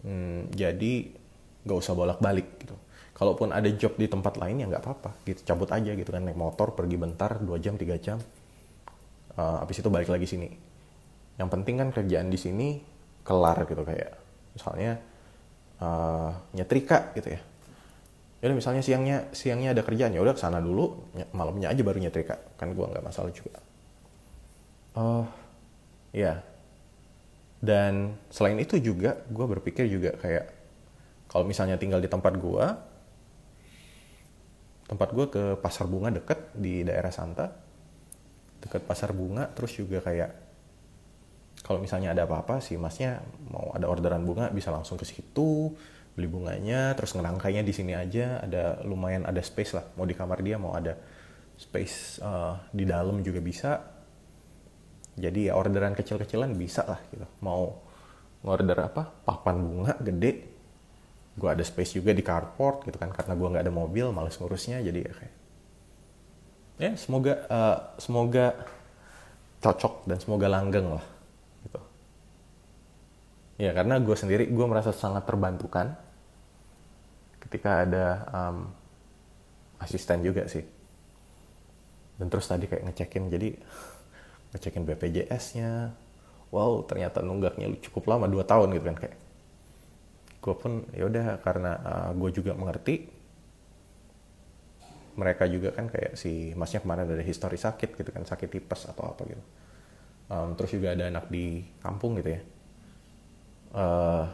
Hmm, 0.02 0.50
jadi 0.50 1.10
gak 1.66 1.78
usah 1.78 1.94
bolak-balik 1.94 2.58
gitu 2.62 2.78
kalaupun 3.18 3.50
ada 3.50 3.66
job 3.74 3.98
di 3.98 4.06
tempat 4.06 4.38
lain 4.38 4.62
ya 4.62 4.66
nggak 4.70 4.82
apa-apa 4.82 5.10
gitu. 5.26 5.42
Cabut 5.42 5.68
aja 5.74 5.90
gitu 5.90 6.08
kan 6.08 6.22
naik 6.22 6.38
motor 6.38 6.72
pergi 6.72 6.94
bentar 6.94 7.42
dua 7.42 7.58
jam 7.58 7.74
tiga 7.74 7.98
jam. 7.98 8.22
Uh, 9.34 9.58
habis 9.62 9.82
itu 9.82 9.90
balik 9.90 10.08
lagi 10.08 10.24
sini. 10.24 10.48
Yang 11.38 11.48
penting 11.50 11.74
kan 11.82 11.88
kerjaan 11.90 12.30
di 12.30 12.38
sini 12.38 12.78
kelar 13.26 13.66
gitu 13.66 13.82
kayak 13.82 14.14
misalnya 14.54 15.02
uh, 15.82 16.30
nyetrika 16.54 17.12
gitu 17.18 17.34
ya. 17.34 17.40
Ya 18.38 18.54
misalnya 18.54 18.86
siangnya 18.86 19.26
siangnya 19.34 19.74
ada 19.74 19.82
kerjaan 19.82 20.14
ya 20.14 20.22
udah 20.22 20.38
ke 20.38 20.42
sana 20.42 20.62
dulu 20.62 21.10
malamnya 21.34 21.74
aja 21.74 21.82
baru 21.82 21.98
nyetrika 21.98 22.38
kan 22.54 22.70
gua 22.70 22.86
nggak 22.94 23.02
masalah 23.02 23.34
juga. 23.34 23.58
Oh 24.94 25.02
uh, 25.02 25.26
ya. 26.14 26.38
Dan 27.58 28.14
selain 28.30 28.54
itu 28.62 28.78
juga 28.78 29.18
gue 29.26 29.46
berpikir 29.58 29.90
juga 29.90 30.14
kayak 30.14 30.46
kalau 31.26 31.42
misalnya 31.42 31.74
tinggal 31.74 31.98
di 31.98 32.06
tempat 32.06 32.38
gue 32.38 32.66
tempat 34.88 35.08
gue 35.12 35.26
ke 35.28 35.44
pasar 35.60 35.84
bunga 35.84 36.08
deket 36.08 36.56
di 36.56 36.80
daerah 36.82 37.12
Santa. 37.12 37.52
Deket 38.58 38.88
pasar 38.88 39.12
bunga 39.12 39.46
terus 39.52 39.76
juga 39.76 40.00
kayak 40.02 40.48
kalau 41.62 41.78
misalnya 41.78 42.16
ada 42.16 42.24
apa-apa 42.24 42.64
sih 42.64 42.80
masnya 42.80 43.20
mau 43.52 43.70
ada 43.76 43.86
orderan 43.86 44.24
bunga 44.24 44.48
bisa 44.48 44.72
langsung 44.72 44.96
ke 44.96 45.04
situ 45.04 45.74
beli 46.16 46.26
bunganya 46.26 46.96
terus 46.98 47.14
ngerangkainya 47.14 47.62
di 47.62 47.70
sini 47.76 47.92
aja. 47.92 48.40
Ada 48.42 48.82
lumayan 48.88 49.28
ada 49.28 49.44
space 49.44 49.76
lah. 49.76 49.84
Mau 49.94 50.08
di 50.08 50.16
kamar 50.16 50.40
dia 50.40 50.56
mau 50.56 50.72
ada 50.72 50.96
space 51.54 52.24
uh, 52.24 52.56
di 52.72 52.88
dalam 52.88 53.20
juga 53.20 53.44
bisa. 53.44 53.78
Jadi 55.18 55.50
ya 55.50 55.58
orderan 55.58 55.92
kecil-kecilan 55.92 56.56
bisa 56.56 56.88
lah 56.88 56.98
gitu. 57.12 57.28
Mau 57.44 57.84
ngorder 58.42 58.78
apa? 58.80 59.02
Papan 59.04 59.56
bunga 59.60 59.92
gede 59.98 60.47
gue 61.38 61.48
ada 61.48 61.62
space 61.62 62.02
juga 62.02 62.10
di 62.10 62.26
carport 62.26 62.82
gitu 62.82 62.98
kan 62.98 63.14
karena 63.14 63.38
gue 63.38 63.48
nggak 63.54 63.64
ada 63.64 63.74
mobil 63.74 64.10
males 64.10 64.34
ngurusnya 64.34 64.82
jadi 64.82 65.06
ya 65.06 65.12
kayak 65.14 65.34
ya 66.78 66.92
semoga 66.98 67.34
uh, 67.46 67.78
semoga 67.98 68.46
cocok 69.58 70.06
dan 70.06 70.18
semoga 70.22 70.46
langgeng 70.46 70.86
lah 70.98 71.06
gitu. 71.66 71.80
Ya 73.58 73.74
karena 73.74 73.98
gue 73.98 74.14
sendiri 74.14 74.46
gue 74.46 74.66
merasa 74.66 74.94
sangat 74.94 75.26
terbantukan 75.26 75.98
ketika 77.42 77.82
ada 77.82 78.06
um, 78.30 78.70
asisten 79.82 80.22
juga 80.22 80.46
sih. 80.46 80.62
Dan 82.18 82.30
terus 82.30 82.46
tadi 82.50 82.66
kayak 82.66 82.86
ngecekin 82.86 83.30
jadi 83.30 83.54
ngecekin 84.54 84.82
BPJS-nya 84.86 85.94
wow 86.50 86.82
ternyata 86.86 87.20
nunggaknya 87.20 87.68
cukup 87.84 88.08
lama 88.08 88.26
2 88.26 88.42
tahun 88.48 88.68
gitu 88.74 88.84
kan 88.90 88.96
kayak 88.96 89.16
gue 90.38 90.54
pun 90.54 90.86
ya 90.94 91.10
udah 91.10 91.42
karena 91.42 91.72
uh, 91.82 91.90
eh, 91.90 92.10
gue 92.14 92.30
juga 92.30 92.52
mengerti 92.54 92.94
mereka 95.18 95.50
juga 95.50 95.74
kan 95.74 95.90
kayak 95.90 96.14
si 96.14 96.54
masnya 96.54 96.78
kemarin 96.78 97.10
ada 97.10 97.26
histori 97.26 97.58
sakit 97.58 97.98
gitu 97.98 98.10
kan 98.14 98.22
sakit 98.22 98.46
tipes 98.54 98.86
atau 98.86 99.10
apa 99.10 99.26
gitu. 99.26 99.42
Um, 100.30 100.54
terus 100.54 100.70
juga 100.78 100.94
ada 100.94 101.10
anak 101.10 101.26
di 101.26 101.66
kampung 101.82 102.22
gitu 102.22 102.38
ya. 102.38 102.40
Uh, 103.74 104.24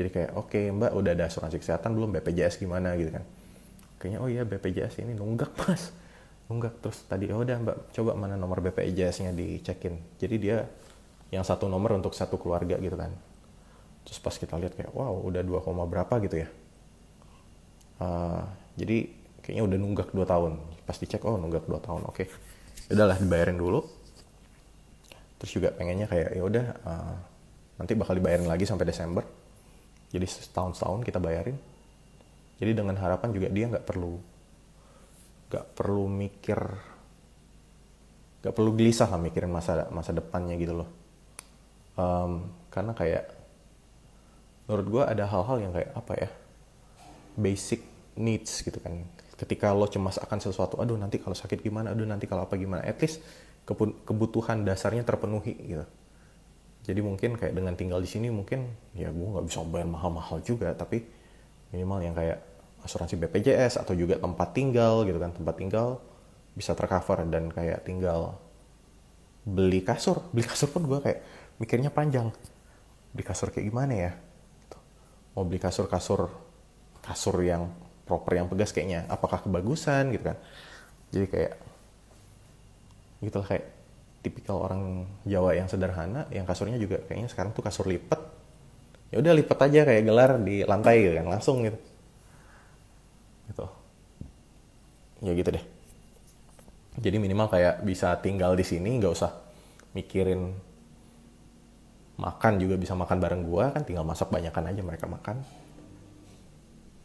jadi 0.00 0.08
kayak 0.08 0.30
oke 0.40 0.48
okay, 0.48 0.72
mbak 0.72 0.96
udah 0.96 1.12
ada 1.12 1.28
asuransi 1.28 1.60
kesehatan 1.60 1.92
belum? 1.92 2.16
BPJS 2.16 2.56
gimana? 2.56 2.96
gitu 2.96 3.12
kan. 3.12 3.28
Kayaknya 4.00 4.18
oh 4.24 4.28
iya 4.32 4.42
BPJS 4.48 5.04
ini 5.04 5.12
nunggak 5.12 5.52
mas. 5.68 5.92
Nunggak. 6.48 6.80
Terus 6.80 7.04
tadi 7.04 7.28
oh 7.28 7.44
udah 7.44 7.56
mbak 7.60 7.76
coba 7.92 8.16
mana 8.16 8.40
nomor 8.40 8.64
BPJS-nya 8.64 9.36
dicekin. 9.36 10.00
Jadi 10.16 10.36
dia 10.40 10.64
yang 11.28 11.44
satu 11.44 11.68
nomor 11.68 11.92
untuk 11.92 12.16
satu 12.16 12.40
keluarga 12.40 12.80
gitu 12.80 12.96
kan 12.96 13.12
terus 14.04 14.20
pas 14.20 14.36
kita 14.36 14.60
lihat 14.60 14.76
kayak 14.76 14.92
wow 14.92 15.16
udah 15.24 15.40
2, 15.40 15.64
berapa 15.88 16.14
gitu 16.22 16.44
ya? 16.44 16.48
Uh, 17.98 18.44
jadi 18.76 19.08
kayaknya 19.40 19.64
udah 19.64 19.78
nunggak 19.80 20.08
2 20.12 20.24
tahun. 20.24 20.52
Pas 20.84 20.96
dicek 20.96 21.24
oh 21.24 21.36
nunggak 21.36 21.64
2 21.68 21.80
tahun 21.80 22.02
oke. 22.08 22.24
Okay. 22.24 22.28
udahlah 22.92 23.16
dibayarin 23.16 23.56
dulu. 23.56 23.80
Terus 25.40 25.50
juga 25.56 25.72
pengennya 25.72 26.08
kayak 26.08 26.30
ya 26.36 26.42
udah 26.44 26.66
uh, 26.84 27.16
nanti 27.80 27.92
bakal 27.96 28.16
dibayarin 28.16 28.48
lagi 28.48 28.68
sampai 28.68 28.88
Desember. 28.88 29.24
Jadi 30.12 30.26
setahun 30.28 30.78
setahun 30.78 31.00
kita 31.04 31.18
bayarin. 31.20 31.56
Jadi 32.60 32.70
dengan 32.70 32.96
harapan 33.00 33.34
juga 33.34 33.48
dia 33.50 33.66
nggak 33.68 33.84
perlu 33.84 34.14
nggak 35.52 35.66
perlu 35.76 36.04
mikir 36.10 36.58
nggak 38.42 38.54
perlu 38.54 38.70
gelisah 38.74 39.08
lah 39.08 39.20
mikirin 39.20 39.48
masa 39.48 39.88
masa 39.88 40.12
depannya 40.12 40.56
gitu 40.60 40.76
loh. 40.76 40.88
Um, 41.94 42.50
karena 42.68 42.92
kayak 42.92 43.24
menurut 44.64 44.86
gue 44.88 45.02
ada 45.04 45.24
hal-hal 45.28 45.56
yang 45.60 45.72
kayak 45.76 45.90
apa 45.92 46.12
ya 46.16 46.28
basic 47.36 47.84
needs 48.16 48.64
gitu 48.64 48.78
kan. 48.80 49.04
Ketika 49.34 49.74
lo 49.74 49.90
cemas 49.90 50.16
akan 50.22 50.38
sesuatu 50.40 50.78
aduh 50.78 50.96
nanti 50.96 51.20
kalau 51.20 51.36
sakit 51.36 51.60
gimana? 51.60 51.92
Aduh 51.92 52.06
nanti 52.06 52.24
kalau 52.24 52.46
apa 52.46 52.54
gimana? 52.56 52.80
At 52.86 53.02
least 53.02 53.20
kebutuhan 54.06 54.62
dasarnya 54.64 55.02
terpenuhi 55.04 55.54
gitu. 55.58 55.84
Jadi 56.84 57.00
mungkin 57.00 57.36
kayak 57.40 57.56
dengan 57.56 57.74
tinggal 57.76 58.00
di 58.00 58.08
sini 58.08 58.28
mungkin 58.28 58.68
ya 58.92 59.08
gue 59.08 59.26
nggak 59.26 59.44
bisa 59.48 59.64
bayar 59.64 59.88
mahal-mahal 59.88 60.40
juga 60.44 60.72
tapi 60.76 61.00
minimal 61.72 61.98
yang 62.04 62.14
kayak 62.14 62.38
asuransi 62.84 63.16
BPJS 63.16 63.80
atau 63.80 63.96
juga 63.96 64.20
tempat 64.20 64.52
tinggal 64.56 65.04
gitu 65.04 65.18
kan. 65.20 65.32
Tempat 65.34 65.54
tinggal 65.60 66.00
bisa 66.54 66.72
tercover 66.72 67.26
dan 67.28 67.50
kayak 67.50 67.84
tinggal 67.84 68.38
beli 69.44 69.84
kasur. 69.84 70.24
Beli 70.32 70.46
kasur 70.46 70.72
pun 70.72 70.86
gue 70.88 71.02
kayak 71.02 71.20
mikirnya 71.58 71.90
panjang. 71.90 72.30
Beli 73.10 73.24
kasur 73.26 73.50
kayak 73.50 73.66
gimana 73.66 73.92
ya 73.92 74.12
mau 75.34 75.42
beli 75.46 75.58
kasur-kasur 75.58 76.30
kasur 77.04 77.36
yang 77.44 77.68
proper 78.08 78.38
yang 78.38 78.46
pegas 78.48 78.72
kayaknya. 78.72 79.04
Apakah 79.10 79.42
kebagusan 79.44 80.14
gitu 80.14 80.32
kan? 80.32 80.38
Jadi 81.10 81.26
kayak 81.30 81.52
gitu 83.24 83.36
lah 83.40 83.48
kayak 83.48 83.66
tipikal 84.24 84.56
orang 84.64 85.04
Jawa 85.28 85.52
yang 85.52 85.68
sederhana 85.68 86.24
yang 86.32 86.48
kasurnya 86.48 86.80
juga 86.80 87.00
kayaknya 87.04 87.28
sekarang 87.28 87.52
tuh 87.52 87.60
kasur 87.60 87.84
lipat 87.84 88.20
ya 89.12 89.20
udah 89.20 89.32
lipat 89.36 89.58
aja 89.68 89.80
kayak 89.84 90.02
gelar 90.02 90.40
di 90.40 90.64
lantai 90.64 91.06
gitu 91.06 91.14
kan 91.22 91.26
langsung 91.30 91.62
gitu. 91.62 91.78
Gitu. 93.46 93.66
Ya 95.22 95.32
gitu 95.38 95.50
deh. 95.54 95.64
Jadi 96.98 97.16
minimal 97.22 97.46
kayak 97.46 97.86
bisa 97.86 98.18
tinggal 98.18 98.58
di 98.58 98.66
sini 98.66 98.98
nggak 98.98 99.14
usah 99.14 99.30
mikirin 99.94 100.50
makan 102.14 102.62
juga 102.62 102.78
bisa 102.78 102.94
makan 102.94 103.18
bareng 103.18 103.42
gua 103.42 103.74
kan 103.74 103.82
tinggal 103.82 104.06
masak 104.06 104.30
banyakan 104.30 104.70
aja 104.70 104.82
mereka 104.82 105.06
makan. 105.10 105.42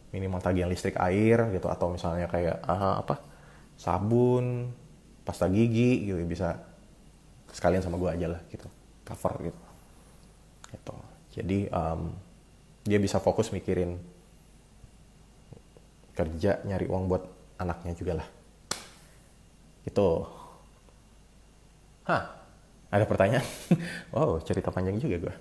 Minimal 0.10 0.42
tagihan 0.42 0.70
listrik 0.70 0.98
air 0.98 1.38
gitu 1.54 1.70
atau 1.70 1.94
misalnya 1.94 2.26
kayak 2.26 2.66
uh, 2.66 3.02
apa 3.02 3.22
sabun 3.78 4.74
pasta 5.22 5.46
gigi 5.50 6.10
gitu 6.10 6.18
bisa 6.26 6.58
sekalian 7.54 7.82
sama 7.82 7.98
gua 7.98 8.14
aja 8.14 8.30
lah 8.30 8.42
gitu 8.50 8.66
cover 9.06 9.50
gitu. 9.50 9.62
Gitu. 10.70 10.96
Jadi 11.40 11.60
um, 11.70 12.14
dia 12.86 12.98
bisa 13.02 13.22
fokus 13.22 13.54
mikirin 13.54 13.98
kerja 16.14 16.60
nyari 16.66 16.86
uang 16.90 17.06
buat 17.06 17.24
anaknya 17.62 17.94
juga 17.94 18.22
lah. 18.22 18.28
Itu 19.86 20.26
hah 22.10 22.39
ada 22.90 23.06
pertanyaan? 23.06 23.46
Wow 24.14 24.42
cerita 24.42 24.74
panjang 24.74 24.98
juga 24.98 25.18
gue 25.30 25.36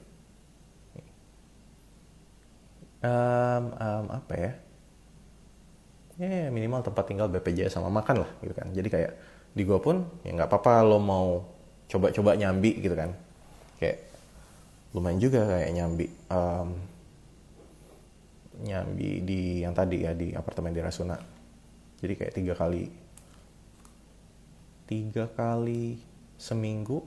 um, 3.03 3.65
um, 3.75 4.05
apa 4.11 4.35
ya? 4.35 4.53
Ya 6.19 6.27
yeah, 6.27 6.47
minimal 6.51 6.83
tempat 6.83 7.07
tinggal 7.07 7.31
BPJS 7.31 7.79
sama 7.79 7.91
makan 7.93 8.27
lah 8.27 8.31
gitu 8.43 8.55
kan. 8.55 8.67
Jadi 8.75 8.89
kayak 8.91 9.13
di 9.55 9.63
gue 9.63 9.79
pun 9.79 10.03
ya 10.27 10.35
nggak 10.35 10.51
apa-apa 10.51 10.83
lo 10.83 10.99
mau 10.99 11.47
coba-coba 11.87 12.35
nyambi 12.35 12.83
gitu 12.83 12.95
kan. 12.99 13.15
Kayak 13.79 14.03
lumayan 14.91 15.21
juga 15.23 15.47
kayak 15.47 15.71
nyambi 15.79 16.07
um, 16.33 16.69
nyambi 18.67 19.23
di 19.23 19.63
yang 19.63 19.75
tadi 19.79 20.03
ya 20.03 20.13
di 20.15 20.35
apartemen 20.35 20.75
di 20.75 20.83
Rasuna. 20.83 21.17
Jadi 22.03 22.15
kayak 22.19 22.35
tiga 22.35 22.55
kali 22.59 22.91
tiga 24.91 25.31
kali 25.31 26.03
seminggu 26.35 27.05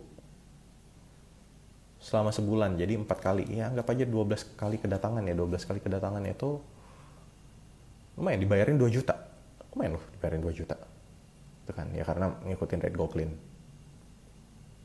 selama 2.01 2.33
sebulan 2.33 2.75
jadi 2.81 2.97
empat 2.97 3.21
kali. 3.21 3.45
Ya 3.53 3.69
anggap 3.69 3.93
aja 3.93 4.09
12 4.09 4.57
kali 4.57 4.81
kedatangan 4.81 5.21
ya 5.21 5.37
12 5.37 5.69
kali 5.69 5.79
kedatangan 5.79 6.25
itu 6.25 6.57
lumayan 8.17 8.41
dibayarin 8.41 8.75
2 8.81 8.89
juta. 8.89 9.15
Lumayan 9.71 10.01
loh 10.01 10.05
dibayarin 10.17 10.41
2 10.41 10.51
juta. 10.57 10.75
Itu 11.63 11.71
kan 11.77 11.93
ya 11.93 12.01
karena 12.01 12.33
ngikutin 12.41 12.79
rate 12.81 12.97
go 12.97 13.05
clean 13.05 13.31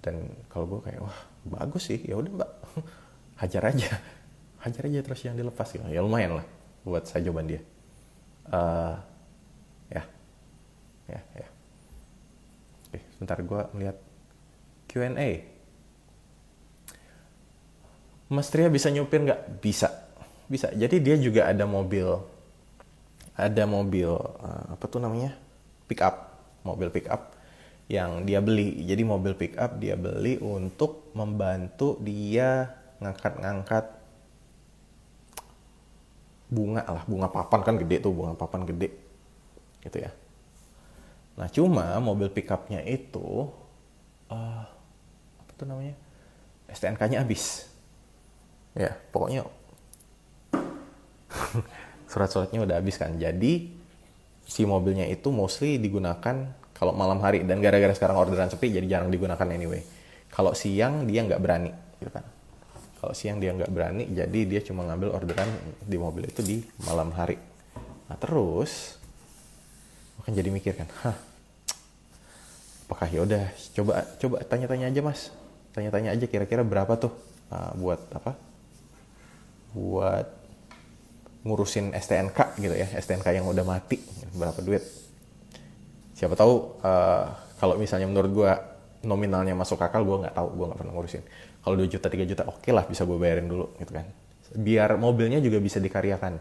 dan 0.04 0.22
kalau 0.46 0.70
gue 0.70 0.80
kayak 0.86 1.00
wah 1.02 1.18
bagus 1.48 1.88
sih. 1.88 1.98
Ya 2.04 2.20
udah 2.20 2.30
mbak. 2.30 2.50
Hajar 3.40 3.64
aja. 3.72 3.90
Hajar 4.60 4.82
aja 4.86 5.00
terus 5.00 5.20
yang 5.24 5.34
dilepas 5.34 5.72
gitu 5.72 5.82
ya 5.88 6.04
lumayan 6.04 6.38
lah 6.38 6.46
buat 6.84 7.08
saya 7.08 7.24
jawaban 7.24 7.48
dia. 7.48 7.60
Uh, 8.52 8.94
ya. 9.88 10.04
Ya 11.08 11.20
ya. 11.32 11.48
Oke 12.92 13.00
sebentar 13.16 13.40
gue 13.40 13.60
melihat 13.72 13.96
Q&A 14.86 15.55
Mas 18.26 18.50
Tria 18.50 18.66
bisa 18.66 18.90
nyupir 18.90 19.22
nggak 19.22 19.62
bisa 19.62 19.92
bisa 20.46 20.70
jadi 20.74 20.96
dia 21.02 21.16
juga 21.18 21.50
ada 21.50 21.66
mobil 21.66 22.22
ada 23.34 23.64
mobil 23.66 24.10
uh, 24.16 24.74
apa 24.74 24.84
tuh 24.86 25.02
namanya 25.02 25.34
pick 25.86 26.02
up 26.02 26.38
mobil 26.66 26.90
pick 26.90 27.06
up 27.06 27.36
yang 27.86 28.26
dia 28.26 28.42
beli. 28.42 28.82
Jadi 28.82 29.02
mobil 29.06 29.38
pick 29.38 29.54
up 29.58 29.78
dia 29.78 29.94
beli 29.94 30.38
untuk 30.42 31.14
membantu 31.14 31.98
dia 32.02 32.74
ngangkat-ngangkat 32.98 33.84
bunga 36.46 36.82
lah, 36.86 37.02
bunga 37.06 37.28
papan 37.30 37.60
kan 37.62 37.74
gede 37.78 37.96
tuh, 38.02 38.12
bunga 38.14 38.34
papan 38.34 38.66
gede. 38.66 38.90
Gitu 39.82 40.02
ya. 40.02 40.10
Nah, 41.38 41.46
cuma 41.52 42.00
mobil 42.02 42.26
pick 42.32 42.50
upnya 42.50 42.82
itu 42.82 43.50
uh, 44.32 44.64
apa 45.38 45.50
tuh 45.54 45.66
namanya? 45.68 45.94
STNK-nya 46.66 47.22
habis. 47.22 47.70
Ya, 48.76 48.92
pokoknya 49.08 49.48
surat-suratnya 52.12 52.60
udah 52.60 52.76
habis 52.76 53.00
kan. 53.00 53.16
Jadi 53.16 53.72
si 54.46 54.62
mobilnya 54.68 55.08
itu 55.08 55.32
mostly 55.32 55.80
digunakan 55.80 56.52
kalau 56.76 56.92
malam 56.92 57.18
hari. 57.24 57.42
Dan 57.48 57.64
gara-gara 57.64 57.96
sekarang 57.96 58.20
orderan 58.20 58.52
sepi 58.52 58.68
jadi 58.68 58.86
jarang 58.86 59.08
digunakan 59.08 59.48
anyway. 59.48 59.80
Kalau 60.28 60.52
siang 60.52 61.08
dia 61.08 61.24
nggak 61.24 61.40
berani 61.40 61.72
gitu 61.98 62.12
kan. 62.12 62.24
Kalau 63.00 63.12
siang 63.16 63.40
dia 63.40 63.56
nggak 63.56 63.72
berani 63.72 64.04
jadi 64.12 64.40
dia 64.44 64.60
cuma 64.60 64.84
ngambil 64.84 65.16
orderan 65.16 65.48
di 65.80 65.96
mobil 65.96 66.28
itu 66.28 66.44
di 66.44 66.60
malam 66.84 67.08
hari. 67.16 67.40
Nah 68.12 68.16
terus 68.20 69.00
akan 70.20 70.32
jadi 70.36 70.48
mikir 70.52 70.74
kan 70.74 70.88
hah 71.04 71.16
apakah 72.86 73.08
ya 73.10 73.22
udah 73.22 73.44
coba 73.78 73.92
coba 74.20 74.36
tanya-tanya 74.44 74.92
aja 74.92 75.00
mas. 75.00 75.32
Tanya-tanya 75.72 76.12
aja 76.16 76.24
kira-kira 76.28 76.64
berapa 76.64 76.92
tuh 76.96 77.12
uh, 77.52 77.72
buat 77.76 78.00
apa 78.12 78.45
buat 79.76 80.26
ngurusin 81.44 81.92
STNK 81.92 82.58
gitu 82.58 82.74
ya 82.74 82.88
STNK 82.96 83.36
yang 83.36 83.46
udah 83.46 83.62
mati 83.62 84.00
berapa 84.32 84.58
duit. 84.64 84.82
Siapa 86.16 86.32
tahu 86.32 86.80
uh, 86.80 87.24
kalau 87.60 87.76
misalnya 87.76 88.08
menurut 88.08 88.32
gue 88.32 88.52
nominalnya 89.04 89.52
masuk 89.52 89.78
akal 89.84 90.02
gue 90.02 90.26
nggak 90.26 90.34
tahu 90.34 90.48
gue 90.56 90.66
nggak 90.72 90.80
pernah 90.80 90.94
ngurusin. 90.96 91.22
Kalau 91.60 91.74
2 91.76 91.92
juta 91.92 92.08
3 92.08 92.24
juta 92.24 92.42
oke 92.48 92.64
okay 92.64 92.72
lah 92.72 92.88
bisa 92.88 93.04
gue 93.04 93.18
bayarin 93.20 93.46
dulu 93.46 93.76
gitu 93.76 93.92
kan. 93.92 94.08
Biar 94.56 94.96
mobilnya 94.96 95.38
juga 95.38 95.60
bisa 95.60 95.78
dikaryakan. 95.78 96.40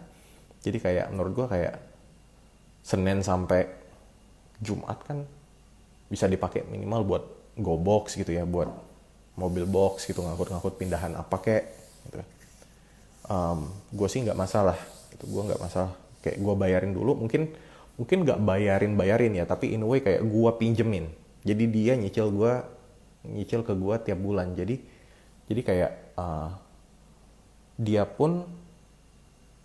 Jadi 0.64 0.78
kayak 0.80 1.12
menurut 1.14 1.34
gue 1.36 1.48
kayak 1.52 1.76
Senin 2.82 3.22
sampai 3.22 3.68
Jumat 4.64 4.98
kan 5.04 5.28
bisa 6.10 6.26
dipakai 6.30 6.64
minimal 6.70 7.02
buat 7.04 7.24
go 7.60 7.76
box 7.76 8.16
gitu 8.16 8.32
ya 8.32 8.46
buat 8.48 8.70
mobil 9.36 9.68
box 9.68 10.08
gitu 10.08 10.24
ngangkut-ngangkut 10.24 10.80
pindahan 10.80 11.12
apa 11.18 11.36
kek 11.44 11.64
gitu 12.08 12.16
um, 13.30 13.70
gue 13.94 14.08
sih 14.10 14.24
nggak 14.26 14.38
masalah 14.38 14.78
gitu. 15.14 15.30
Gue 15.30 15.42
nggak 15.48 15.62
masalah. 15.62 15.94
Kayak 16.26 16.42
gue 16.42 16.54
bayarin 16.58 16.92
dulu 16.94 17.14
mungkin 17.14 17.54
mungkin 17.96 18.28
nggak 18.28 18.40
bayarin 18.44 18.94
bayarin 19.00 19.34
ya 19.40 19.48
tapi 19.48 19.72
in 19.72 19.84
a 19.84 19.88
way 19.88 20.04
kayak 20.04 20.24
gua 20.28 20.60
pinjemin. 20.60 21.08
Jadi 21.48 21.64
dia 21.72 21.94
nyicil 21.96 22.28
gua 22.32 22.68
nyicil 23.24 23.64
ke 23.64 23.74
gua 23.76 24.04
tiap 24.04 24.20
bulan. 24.20 24.52
Jadi 24.52 24.84
jadi 25.48 25.62
kayak 25.64 25.92
uh, 26.20 26.50
dia 27.80 28.04
pun 28.04 28.44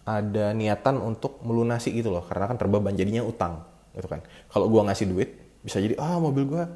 ada 0.07 0.55
niatan 0.55 0.99
untuk 0.99 1.39
melunasi 1.43 1.95
gitu 1.95 2.11
loh 2.11 2.25
karena 2.27 2.51
kan 2.51 2.57
terbeban 2.59 2.95
jadinya 2.95 3.27
utang 3.27 3.67
gitu 3.99 4.07
kan. 4.07 4.23
Kalau 4.51 4.71
gua 4.71 4.87
ngasih 4.87 5.11
duit 5.11 5.31
bisa 5.61 5.83
jadi 5.83 5.99
ah 5.99 6.17
mobil 6.23 6.47
gua 6.47 6.71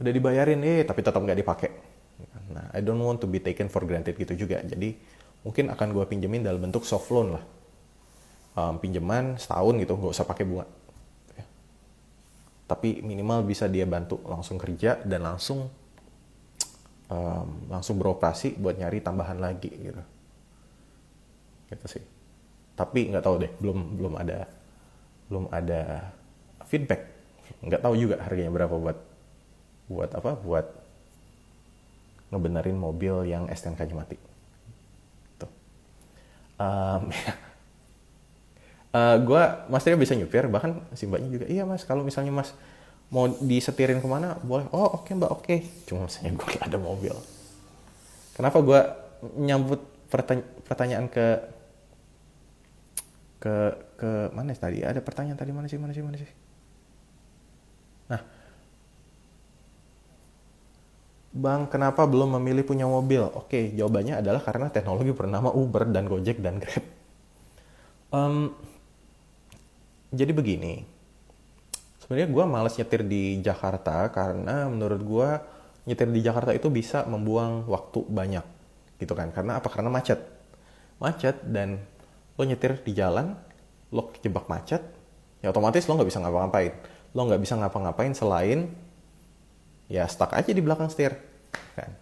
udah 0.00 0.12
dibayarin 0.12 0.58
eh 0.64 0.82
tapi 0.88 1.04
tetap 1.04 1.20
nggak 1.20 1.36
dipakai. 1.36 1.70
Nah 2.48 2.72
I 2.72 2.80
don't 2.80 3.00
want 3.00 3.20
to 3.20 3.28
be 3.28 3.44
taken 3.44 3.68
for 3.68 3.84
granted 3.84 4.16
gitu 4.16 4.32
juga. 4.48 4.64
Jadi 4.64 4.96
mungkin 5.42 5.70
akan 5.70 5.88
gua 5.94 6.06
pinjemin 6.06 6.42
dalam 6.46 6.62
bentuk 6.62 6.86
soft 6.86 7.10
loan 7.10 7.38
lah. 7.38 7.44
Um, 8.52 8.76
pinjaman 8.78 9.40
setahun 9.40 9.74
gitu 9.80 9.96
nggak 9.96 10.12
usah 10.12 10.28
pakai 10.28 10.44
bunga. 10.44 10.66
Ya. 11.32 11.44
tapi 12.68 13.00
minimal 13.00 13.48
bisa 13.48 13.64
dia 13.64 13.88
bantu 13.88 14.20
langsung 14.28 14.60
kerja 14.60 15.00
dan 15.08 15.24
langsung 15.24 15.72
um, 17.12 17.48
langsung 17.68 17.96
beroperasi 18.00 18.56
buat 18.56 18.76
nyari 18.76 19.04
tambahan 19.04 19.40
lagi 19.40 19.72
gitu. 19.72 20.02
Gitu 21.68 21.86
sih. 21.98 22.04
Tapi 22.76 23.12
nggak 23.12 23.24
tahu 23.24 23.36
deh 23.40 23.52
belum 23.60 23.78
belum 24.00 24.14
ada 24.16 24.48
belum 25.28 25.44
ada 25.52 26.12
feedback. 26.68 27.08
Nggak 27.64 27.82
tahu 27.84 27.94
juga 27.96 28.20
harganya 28.20 28.52
berapa 28.52 28.76
buat 28.76 28.98
buat 29.92 30.10
apa 30.16 30.32
buat 30.40 30.66
ngebenerin 32.32 32.80
mobil 32.80 33.28
yang 33.28 33.44
STNK-nya 33.52 33.96
mati. 33.96 34.31
Um, 36.62 37.02
uh, 38.94 38.94
eh, 38.98 39.16
gue 39.18 39.42
Tria 39.82 39.98
bisa 39.98 40.14
nyupir 40.14 40.46
bahkan 40.46 40.78
si 40.94 41.10
mbaknya 41.10 41.28
juga 41.32 41.46
iya 41.50 41.66
mas 41.66 41.82
kalau 41.82 42.06
misalnya 42.06 42.30
mas 42.30 42.54
mau 43.10 43.26
disetirin 43.28 43.98
ke 43.98 44.08
mana 44.08 44.38
boleh. 44.40 44.70
Oh 44.70 45.02
oke 45.02 45.10
okay, 45.10 45.12
mbak 45.18 45.30
oke. 45.32 45.42
Okay. 45.42 45.58
cuma 45.84 46.06
misalnya 46.06 46.32
gue 46.38 46.50
ada 46.62 46.78
mobil. 46.78 47.14
Kenapa 48.32 48.58
gue 48.62 48.80
nyambut 49.42 49.80
pertanya 50.08 50.44
pertanyaan 50.64 51.06
ke 51.10 51.26
ke 53.42 53.54
ke 53.98 54.10
mana 54.32 54.54
tadi? 54.54 54.86
Ada 54.86 55.02
pertanyaan 55.02 55.36
tadi 55.36 55.50
mana 55.50 55.66
sih 55.66 55.76
mana 55.76 55.92
sih 55.92 56.00
mana 56.00 56.16
sih 56.16 56.41
Bang, 61.32 61.64
kenapa 61.72 62.04
belum 62.04 62.36
memilih 62.36 62.60
punya 62.60 62.84
mobil? 62.84 63.24
Oke, 63.24 63.72
jawabannya 63.72 64.20
adalah 64.20 64.44
karena 64.44 64.68
teknologi 64.68 65.16
bernama 65.16 65.48
Uber 65.48 65.88
dan 65.88 66.04
Gojek 66.04 66.44
dan 66.44 66.60
Grab. 66.60 66.84
Um, 68.12 68.52
jadi 70.12 70.36
begini, 70.36 70.84
sebenarnya 72.04 72.28
gue 72.28 72.44
males 72.44 72.76
nyetir 72.76 73.08
di 73.08 73.40
Jakarta 73.40 74.12
karena 74.12 74.68
menurut 74.68 75.00
gue 75.00 75.28
nyetir 75.88 76.12
di 76.12 76.20
Jakarta 76.20 76.52
itu 76.52 76.68
bisa 76.68 77.08
membuang 77.08 77.64
waktu 77.64 78.04
banyak 78.04 78.44
gitu 79.00 79.16
kan? 79.16 79.32
Karena 79.32 79.56
apa? 79.56 79.72
Karena 79.72 79.88
macet. 79.88 80.20
Macet 81.00 81.40
dan 81.48 81.80
lo 82.36 82.44
nyetir 82.44 82.76
di 82.84 82.92
jalan 82.92 83.32
lo 83.88 84.12
kejebak 84.12 84.48
macet 84.48 84.80
ya 85.44 85.52
otomatis 85.52 85.84
lo 85.88 85.96
nggak 85.96 86.08
bisa 86.12 86.20
ngapa-ngapain. 86.20 86.72
Lo 87.16 87.24
nggak 87.24 87.40
bisa 87.40 87.54
ngapa-ngapain 87.56 88.12
selain 88.12 88.68
ya 89.92 90.08
stuck 90.08 90.32
aja 90.32 90.48
di 90.48 90.64
belakang 90.64 90.88
setir 90.88 91.12
kan? 91.76 91.92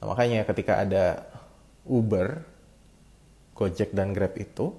Nah, 0.00 0.06
makanya 0.08 0.48
ketika 0.48 0.80
ada 0.80 1.28
Uber 1.84 2.40
Gojek 3.52 3.92
dan 3.92 4.16
Grab 4.16 4.32
itu 4.40 4.72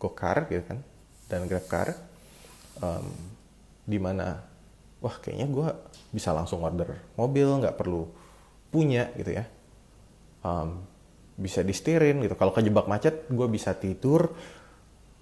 GoCar 0.00 0.48
gitu 0.48 0.64
kan 0.64 0.80
dan 1.28 1.44
GrabCar 1.44 1.92
um, 2.80 3.06
di 3.84 4.00
mana 4.00 4.40
wah 5.04 5.16
kayaknya 5.20 5.46
gue 5.52 5.68
bisa 6.16 6.32
langsung 6.32 6.64
order 6.64 6.96
mobil 7.20 7.60
nggak 7.60 7.76
perlu 7.76 8.08
punya 8.72 9.12
gitu 9.14 9.36
ya. 9.36 9.44
Um, 10.40 10.80
bisa 11.36 11.60
disetirin 11.60 12.24
gitu. 12.24 12.32
Kalau 12.40 12.56
kejebak 12.56 12.88
macet 12.88 13.28
gue 13.28 13.46
bisa 13.52 13.76
tidur 13.76 14.32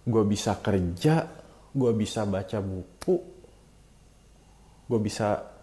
gue 0.04 0.24
bisa 0.28 0.60
kerja 0.60 1.24
gue 1.74 1.92
bisa 1.96 2.28
baca 2.28 2.60
buku 2.60 3.16
gue 4.84 5.00
bisa 5.00 5.53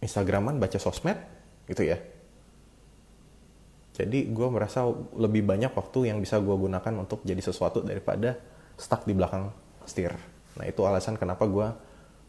instagraman 0.00 0.60
baca 0.60 0.78
sosmed 0.80 1.18
gitu 1.66 1.84
ya 1.84 1.98
jadi 3.98 4.30
gue 4.30 4.48
merasa 4.48 4.86
lebih 5.18 5.42
banyak 5.42 5.74
waktu 5.74 6.14
yang 6.14 6.22
bisa 6.22 6.38
gue 6.38 6.54
gunakan 6.54 6.94
untuk 7.02 7.26
jadi 7.26 7.42
sesuatu 7.42 7.82
daripada 7.82 8.38
stuck 8.78 9.02
di 9.02 9.10
belakang 9.10 9.50
setir. 9.82 10.14
Nah 10.54 10.64
itu 10.70 10.86
alasan 10.86 11.18
kenapa 11.18 11.50
gue 11.50 11.66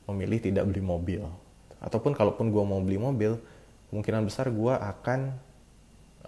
memilih 0.10 0.42
tidak 0.42 0.66
beli 0.66 0.82
mobil. 0.82 1.22
Ataupun 1.78 2.18
kalaupun 2.18 2.50
gue 2.50 2.64
mau 2.66 2.82
beli 2.82 2.98
mobil, 2.98 3.38
kemungkinan 3.94 4.26
besar 4.26 4.50
gue 4.50 4.74
akan 4.74 5.30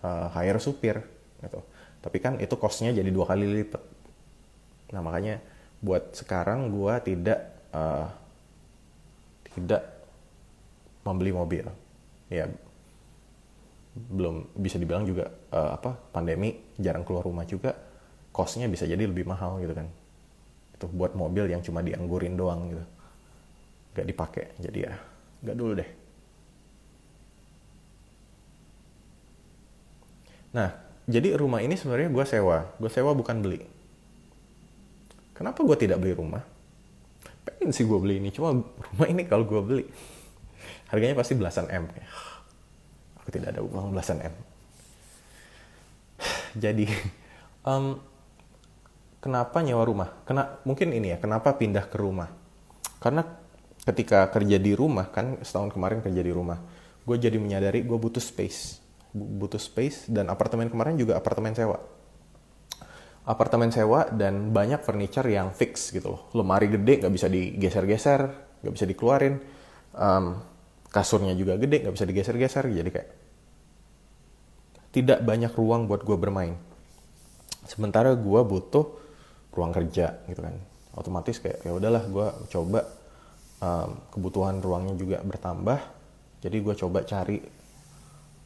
uh, 0.06 0.30
hire 0.38 0.62
supir. 0.62 1.01
Gitu. 1.41 1.58
Tapi 2.06 2.17
kan 2.21 2.38
itu 2.38 2.54
costnya 2.62 2.93
jadi 2.93 3.10
dua 3.10 3.25
kali 3.25 3.49
lipat. 3.49 3.82
Nah 4.93 5.01
makanya 5.01 5.41
buat 5.82 6.13
sekarang 6.13 6.69
gue 6.69 6.93
tidak 7.01 7.39
uh, 7.73 8.06
tidak 9.58 10.00
membeli 11.05 11.31
mobil. 11.33 11.65
Ya 12.31 12.47
belum 13.91 14.55
bisa 14.55 14.79
dibilang 14.79 15.03
juga 15.03 15.27
uh, 15.51 15.75
apa 15.75 15.99
pandemi 16.15 16.55
jarang 16.79 17.03
keluar 17.03 17.27
rumah 17.27 17.43
juga 17.43 17.75
costnya 18.31 18.71
bisa 18.71 18.87
jadi 18.87 19.03
lebih 19.03 19.27
mahal 19.27 19.59
gitu 19.59 19.75
kan. 19.75 19.87
Itu 20.79 20.87
buat 20.87 21.11
mobil 21.13 21.51
yang 21.51 21.59
cuma 21.59 21.83
dianggurin 21.83 22.39
doang 22.39 22.71
gitu. 22.71 22.85
Nggak 23.91 24.07
dipakai 24.07 24.45
jadi 24.63 24.79
ya 24.87 24.93
nggak 25.43 25.57
dulu 25.57 25.71
deh. 25.75 25.89
Nah 30.55 30.69
jadi 31.11 31.35
rumah 31.35 31.59
ini 31.59 31.75
sebenarnya 31.75 32.07
gue 32.07 32.25
sewa. 32.29 32.71
Gue 32.79 32.87
sewa 32.87 33.11
bukan 33.11 33.43
beli. 33.43 33.59
Kenapa 35.35 35.65
gue 35.65 35.75
tidak 35.75 35.99
beli 35.99 36.15
rumah? 36.15 36.45
Pengen 37.43 37.73
sih 37.75 37.83
gue 37.83 37.99
beli 37.99 38.21
ini 38.21 38.29
cuma 38.31 38.55
rumah 38.61 39.07
ini 39.09 39.27
kalau 39.27 39.43
gue 39.43 39.61
beli 39.65 39.85
harganya 40.91 41.15
pasti 41.15 41.34
belasan 41.39 41.71
m 41.71 41.88
aku 43.21 43.30
tidak 43.30 43.54
ada 43.56 43.62
uang 43.62 43.93
belasan 43.93 44.17
M. 44.25 44.34
Jadi, 46.63 46.89
um, 47.69 48.01
kenapa 49.21 49.62
nyewa 49.62 49.86
rumah? 49.86 50.10
Kena, 50.25 50.60
mungkin 50.65 50.89
ini 50.91 51.13
ya, 51.13 51.17
kenapa 51.21 51.54
pindah 51.54 51.86
ke 51.86 51.97
rumah? 52.01 52.27
Karena 52.97 53.21
ketika 53.86 54.30
kerja 54.34 54.58
di 54.58 54.73
rumah, 54.73 55.13
kan 55.13 55.38
setahun 55.45 55.69
kemarin 55.73 56.01
kerja 56.01 56.21
di 56.21 56.34
rumah, 56.34 56.58
gue 57.01 57.17
jadi 57.17 57.41
menyadari 57.41 57.82
gue 57.82 57.97
butuh 57.97 58.21
space. 58.21 58.77
Butuh 59.13 59.58
space, 59.58 60.06
dan 60.06 60.30
apartemen 60.30 60.69
kemarin 60.69 60.97
juga 60.97 61.17
apartemen 61.17 61.58
sewa. 61.58 61.82
Apartemen 63.25 63.73
sewa 63.73 64.06
dan 64.10 64.54
banyak 64.54 64.82
furniture 64.82 65.25
yang 65.30 65.49
fix 65.54 65.93
gitu 65.93 66.13
loh. 66.13 66.21
Lemari 66.38 66.69
gede, 66.69 67.01
nggak 67.01 67.13
bisa 67.13 67.25
digeser-geser, 67.25 68.21
nggak 68.62 68.73
bisa 68.73 68.86
dikeluarin. 68.86 69.36
Um, 69.97 70.50
kasurnya 70.91 71.34
juga 71.34 71.56
gede 71.56 71.88
nggak 71.88 71.95
bisa 71.95 72.06
digeser-geser 72.06 72.67
jadi 72.67 72.89
kayak 72.91 73.10
tidak 74.91 75.23
banyak 75.23 75.51
ruang 75.56 75.88
buat 75.88 76.04
gue 76.04 76.19
bermain. 76.19 76.60
Sementara 77.63 78.12
gue 78.12 78.41
butuh 78.43 78.91
ruang 79.56 79.71
kerja 79.71 80.19
gitu 80.27 80.43
kan. 80.43 80.56
Otomatis 80.99 81.39
kayak 81.39 81.63
ya 81.63 81.71
udahlah 81.71 82.04
gue 82.12 82.27
coba 82.51 82.84
um, 83.63 83.89
kebutuhan 84.12 84.60
ruangnya 84.60 84.99
juga 84.99 85.17
bertambah 85.23 85.80
jadi 86.43 86.58
gue 86.60 86.73
coba 86.75 87.08
cari 87.08 87.39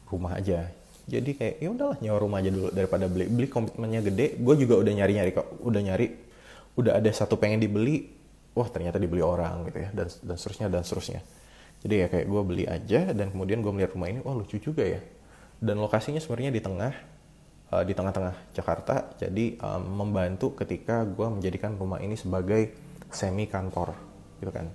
rumah 0.06 0.38
aja. 0.38 0.70
Jadi 1.10 1.34
kayak 1.34 1.54
ya 1.58 1.68
udahlah 1.74 1.98
nyawa 1.98 2.18
rumah 2.22 2.38
aja 2.38 2.50
dulu 2.54 2.70
daripada 2.70 3.10
beli. 3.10 3.26
Beli 3.26 3.50
komitmennya 3.50 4.06
gede 4.06 4.38
gue 4.38 4.54
juga 4.54 4.74
udah 4.78 4.92
nyari 4.94 5.12
nyari 5.18 5.30
kok 5.34 5.46
udah 5.66 5.82
nyari 5.82 6.06
udah 6.78 6.92
ada 6.94 7.10
satu 7.10 7.40
pengen 7.40 7.58
dibeli 7.58 8.06
wah 8.52 8.68
ternyata 8.68 9.00
dibeli 9.00 9.24
orang 9.24 9.66
gitu 9.68 9.78
ya 9.80 9.88
dan 9.96 10.06
dan 10.12 10.36
seterusnya 10.36 10.68
dan 10.68 10.84
seterusnya 10.84 11.20
jadi 11.86 12.02
ya 12.02 12.06
kayak 12.10 12.26
gue 12.26 12.42
beli 12.42 12.64
aja 12.66 13.14
dan 13.14 13.30
kemudian 13.30 13.62
gue 13.62 13.70
melihat 13.70 13.94
rumah 13.94 14.10
ini 14.10 14.18
wah 14.26 14.34
lucu 14.34 14.58
juga 14.58 14.82
ya. 14.82 14.98
Dan 15.62 15.78
lokasinya 15.78 16.18
sebenarnya 16.18 16.50
di 16.50 16.58
tengah 16.58 16.92
uh, 17.70 17.84
di 17.86 17.94
tengah-tengah 17.94 18.34
Jakarta. 18.50 19.14
Jadi 19.22 19.54
um, 19.62 20.02
membantu 20.02 20.58
ketika 20.58 21.06
gue 21.06 21.30
menjadikan 21.30 21.78
rumah 21.78 22.02
ini 22.02 22.18
sebagai 22.18 22.74
semi 23.14 23.46
kantor 23.46 23.94
gitu 24.42 24.50
kan. 24.50 24.66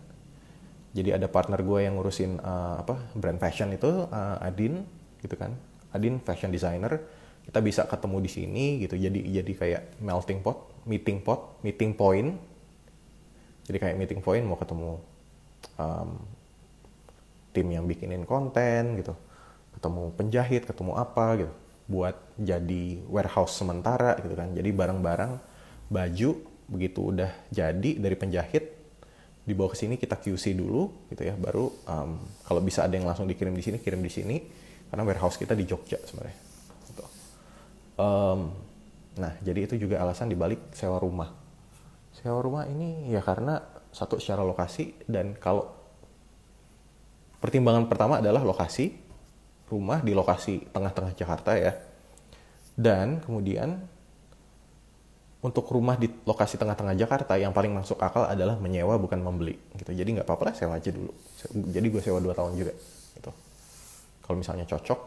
Jadi 0.95 1.11
ada 1.11 1.27
partner 1.27 1.59
gue 1.59 1.83
yang 1.83 1.99
ngurusin 1.99 2.39
uh, 2.39 2.79
apa 2.79 3.11
brand 3.11 3.43
fashion 3.43 3.75
itu 3.75 4.07
uh, 4.07 4.39
Adin 4.39 4.87
gitu 5.19 5.35
kan. 5.35 5.51
Adin 5.91 6.23
fashion 6.23 6.47
designer. 6.47 6.95
Kita 7.43 7.59
bisa 7.59 7.83
ketemu 7.91 8.23
di 8.23 8.31
sini 8.31 8.65
gitu. 8.87 8.95
Jadi 8.95 9.19
jadi 9.35 9.51
kayak 9.51 9.83
melting 9.99 10.39
pot 10.39 10.71
meeting 10.87 11.19
pot 11.19 11.59
meeting 11.59 11.91
point. 11.91 12.39
Jadi 13.67 13.77
kayak 13.83 13.99
meeting 13.99 14.23
point 14.23 14.47
mau 14.47 14.55
ketemu 14.55 14.95
um, 15.75 16.39
tim 17.51 17.67
yang 17.71 17.85
bikinin 17.87 18.23
konten 18.23 18.99
gitu. 18.99 19.13
Ketemu 19.77 20.15
penjahit 20.15 20.63
ketemu 20.67 20.97
apa 20.97 21.25
gitu. 21.39 21.53
Buat 21.91 22.15
jadi 22.39 23.03
warehouse 23.11 23.55
sementara 23.55 24.15
gitu 24.19 24.33
kan. 24.35 24.55
Jadi 24.55 24.69
barang-barang 24.71 25.31
baju 25.91 26.31
begitu 26.71 27.11
udah 27.11 27.51
jadi 27.51 27.99
dari 27.99 28.15
penjahit 28.15 28.63
dibawa 29.43 29.73
ke 29.73 29.77
sini 29.77 29.99
kita 29.99 30.15
QC 30.15 30.55
dulu 30.55 31.11
gitu 31.11 31.27
ya. 31.27 31.35
Baru 31.35 31.71
um, 31.87 32.23
kalau 32.47 32.61
bisa 32.63 32.87
ada 32.87 32.95
yang 32.95 33.07
langsung 33.07 33.27
dikirim 33.27 33.51
di 33.51 33.63
sini 33.63 33.77
kirim 33.79 33.99
di 33.99 34.11
sini. 34.11 34.37
Karena 34.91 35.07
warehouse 35.07 35.39
kita 35.39 35.55
di 35.55 35.63
Jogja 35.63 35.99
sebenarnya. 36.03 36.39
Gitu. 36.91 37.03
um, 37.95 38.51
nah 39.11 39.35
jadi 39.43 39.67
itu 39.67 39.75
juga 39.87 40.03
alasan 40.03 40.27
dibalik 40.27 40.71
sewa 40.75 40.99
rumah. 40.99 41.31
Sewa 42.11 42.43
rumah 42.43 42.67
ini 42.67 43.07
ya 43.11 43.23
karena 43.23 43.59
satu 43.91 44.19
secara 44.19 44.43
lokasi 44.43 44.95
dan 45.07 45.35
kalau 45.35 45.80
Pertimbangan 47.41 47.89
pertama 47.89 48.21
adalah 48.21 48.45
lokasi 48.45 48.93
rumah 49.65 49.97
di 50.05 50.13
lokasi 50.13 50.69
tengah-tengah 50.69 51.17
Jakarta 51.17 51.57
ya. 51.57 51.73
Dan 52.77 53.17
kemudian 53.25 53.81
untuk 55.41 55.65
rumah 55.73 55.97
di 55.97 56.05
lokasi 56.05 56.61
tengah-tengah 56.61 56.93
Jakarta 56.93 57.33
yang 57.33 57.49
paling 57.49 57.73
masuk 57.73 57.97
akal 57.97 58.29
adalah 58.29 58.61
menyewa 58.61 58.93
bukan 59.01 59.17
membeli 59.17 59.57
gitu. 59.73 59.89
Jadi 59.89 60.21
nggak 60.21 60.27
apa-apa 60.29 60.53
lah 60.53 60.55
sewa 60.55 60.77
aja 60.77 60.93
dulu. 60.93 61.09
Jadi 61.73 61.87
gue 61.89 62.01
sewa 62.05 62.21
2 62.21 62.29
tahun 62.29 62.53
juga 62.53 62.73
gitu. 63.17 63.31
Kalau 64.21 64.37
misalnya 64.37 64.69
cocok 64.69 64.99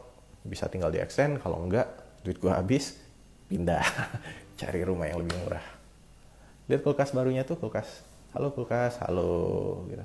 bisa 0.42 0.66
tinggal 0.66 0.90
di 0.90 0.98
extend, 0.98 1.38
kalau 1.38 1.62
enggak 1.62 1.86
duit 2.26 2.42
gue 2.42 2.50
habis 2.50 2.98
pindah 3.46 3.86
cari 4.60 4.82
rumah 4.82 5.06
yang 5.06 5.22
lebih 5.22 5.38
murah. 5.38 5.62
Lihat 6.66 6.82
kulkas 6.82 7.14
barunya 7.14 7.46
tuh 7.46 7.54
kulkas. 7.54 8.02
Halo 8.34 8.50
kulkas, 8.50 8.98
halo 9.06 9.86
gitu. 9.86 10.02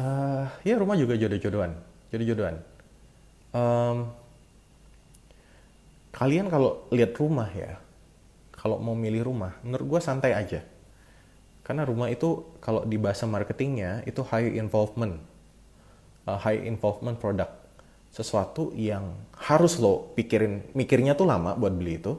Uh, 0.00 0.48
ya 0.64 0.80
rumah 0.80 0.96
juga 0.96 1.12
jodoh-jodohan, 1.12 1.76
jodoh-jodohan. 2.08 2.56
Um, 3.52 4.08
kalian 6.16 6.48
kalau 6.48 6.88
lihat 6.88 7.12
rumah 7.20 7.52
ya, 7.52 7.76
kalau 8.56 8.80
mau 8.80 8.96
milih 8.96 9.28
rumah, 9.28 9.60
menurut 9.60 9.84
gue 9.84 10.00
santai 10.00 10.32
aja. 10.32 10.64
Karena 11.60 11.84
rumah 11.84 12.08
itu 12.08 12.56
kalau 12.64 12.88
di 12.88 12.96
bahasa 12.96 13.28
marketingnya 13.28 14.08
itu 14.08 14.24
high 14.24 14.56
involvement, 14.56 15.20
uh, 16.24 16.40
high 16.40 16.64
involvement 16.64 17.20
product, 17.20 17.52
sesuatu 18.08 18.72
yang 18.72 19.12
harus 19.36 19.76
lo 19.76 20.16
pikirin, 20.16 20.64
mikirnya 20.72 21.12
tuh 21.12 21.28
lama 21.28 21.52
buat 21.60 21.76
beli 21.76 22.00
itu. 22.00 22.16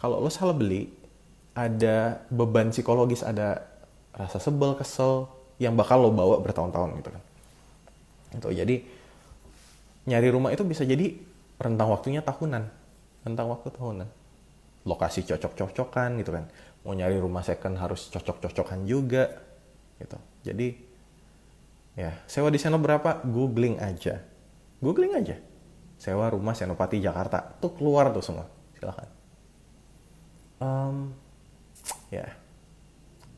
Kalau 0.00 0.24
lo 0.24 0.32
salah 0.32 0.56
beli, 0.56 0.88
ada 1.52 2.24
beban 2.32 2.72
psikologis, 2.72 3.20
ada 3.20 3.60
rasa 4.16 4.40
sebel, 4.40 4.72
kesel, 4.80 5.28
yang 5.62 5.78
bakal 5.78 6.02
lo 6.02 6.10
bawa 6.10 6.42
bertahun-tahun 6.42 6.90
gitu 7.02 7.10
kan. 7.10 7.22
Itu 8.34 8.48
jadi 8.50 8.76
nyari 10.04 10.28
rumah 10.28 10.50
itu 10.52 10.66
bisa 10.66 10.82
jadi 10.84 11.14
rentang 11.56 11.88
waktunya 11.94 12.20
tahunan 12.20 12.64
rentang 13.24 13.46
waktu 13.48 13.68
tahunan. 13.72 14.08
Lokasi 14.84 15.24
cocok-cocokan 15.24 16.20
gitu 16.20 16.30
kan. 16.34 16.44
Mau 16.84 16.92
nyari 16.92 17.16
rumah 17.16 17.40
second 17.40 17.80
harus 17.80 18.12
cocok-cocokan 18.12 18.84
juga 18.84 19.32
gitu. 19.96 20.18
Jadi 20.44 20.68
ya 21.96 22.12
sewa 22.28 22.52
di 22.52 22.60
sana 22.60 22.76
berapa? 22.76 23.24
Googling 23.24 23.80
aja. 23.80 24.20
Googling 24.84 25.16
aja. 25.16 25.40
Sewa 25.96 26.28
rumah 26.28 26.52
Senopati 26.52 27.00
Jakarta. 27.00 27.40
Tuh 27.62 27.72
keluar 27.72 28.12
tuh 28.12 28.20
semua. 28.20 28.44
Silahkan 28.76 29.14
um, 30.64 31.12
ya. 32.08 32.26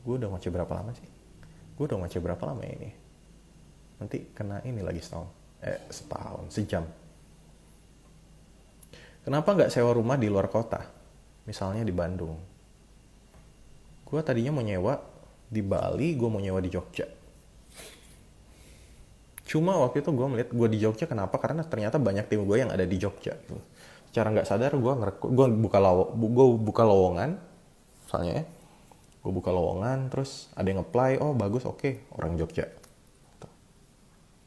Gue 0.07 0.15
udah 0.15 0.31
ngoceh 0.31 0.47
berapa 0.47 0.71
lama 0.71 0.95
sih 0.95 1.16
gue 1.77 1.85
udah 1.85 1.97
ngoceh 2.01 2.17
berapa 2.17 2.41
lama 2.41 2.61
ya 2.65 2.73
ini? 2.73 2.89
Nanti 4.01 4.17
kena 4.33 4.65
ini 4.65 4.81
lagi 4.81 4.97
setahun. 4.97 5.29
Eh 5.61 5.79
setahun 5.93 6.45
sejam. 6.49 6.83
Kenapa 9.21 9.53
nggak 9.53 9.69
sewa 9.69 9.93
rumah 9.93 10.17
di 10.17 10.25
luar 10.25 10.49
kota? 10.49 10.81
Misalnya 11.45 11.85
di 11.85 11.93
Bandung. 11.93 12.35
Gue 14.03 14.19
tadinya 14.25 14.57
mau 14.57 14.65
nyewa 14.65 14.97
di 15.47 15.61
Bali 15.61 16.17
gue 16.17 16.27
mau 16.27 16.41
nyewa 16.41 16.59
di 16.59 16.73
Jogja. 16.73 17.05
Cuma 19.47 19.79
waktu 19.79 20.03
itu 20.03 20.11
gue 20.11 20.27
melihat 20.27 20.49
gue 20.51 20.67
di 20.67 20.79
Jogja 20.81 21.05
kenapa? 21.07 21.39
Karena 21.39 21.63
ternyata 21.63 22.01
banyak 22.01 22.25
tim 22.27 22.43
gue 22.43 22.57
yang 22.59 22.73
ada 22.73 22.83
di 22.83 22.97
Jogja 22.99 23.37
gitu. 23.37 23.61
secara 24.07 24.33
nggak 24.33 24.47
sadar 24.47 24.71
gue 24.73 24.93
ngerekod 24.97 25.29
gue 25.29 25.45
buka 25.61 25.77
law 25.77 26.09
gue 26.15 26.47
buka 26.57 26.83
lowongan 26.87 27.37
misalnya 28.07 28.41
ya 28.41 28.43
gue 29.27 29.33
buka 29.35 29.51
lowongan 29.51 30.07
terus 30.07 30.47
ada 30.55 30.71
yang 30.71 30.87
apply 30.87 31.19
oh 31.19 31.35
bagus 31.35 31.67
oke 31.67 31.83
okay. 31.83 32.07
orang 32.15 32.39
Jogja. 32.39 32.63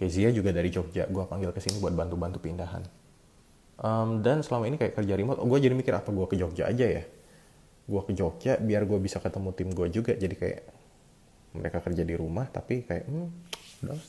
Kezia 0.00 0.32
juga 0.32 0.56
dari 0.56 0.72
Jogja 0.72 1.04
gue 1.04 1.24
panggil 1.28 1.52
ke 1.52 1.60
sini 1.60 1.76
buat 1.76 1.92
bantu-bantu 1.92 2.40
pindahan. 2.40 2.80
Um, 3.76 4.24
dan 4.24 4.40
selama 4.40 4.72
ini 4.72 4.80
kayak 4.80 4.96
kerja 4.96 5.12
remote 5.12 5.36
oh, 5.36 5.44
gue 5.44 5.60
jadi 5.60 5.76
mikir 5.76 5.92
apa 5.92 6.08
gue 6.08 6.24
ke 6.24 6.40
Jogja 6.40 6.72
aja 6.72 6.86
ya? 6.88 7.04
Gue 7.84 8.00
ke 8.08 8.16
Jogja 8.16 8.56
biar 8.56 8.88
gue 8.88 8.96
bisa 8.96 9.20
ketemu 9.20 9.52
tim 9.52 9.68
gue 9.68 9.86
juga 9.92 10.16
jadi 10.16 10.32
kayak 10.32 10.62
mereka 11.60 11.84
kerja 11.84 12.00
di 12.00 12.16
rumah 12.16 12.48
tapi 12.48 12.88
kayak 12.88 13.04
hmm, 13.04 13.28
udah. 13.84 14.00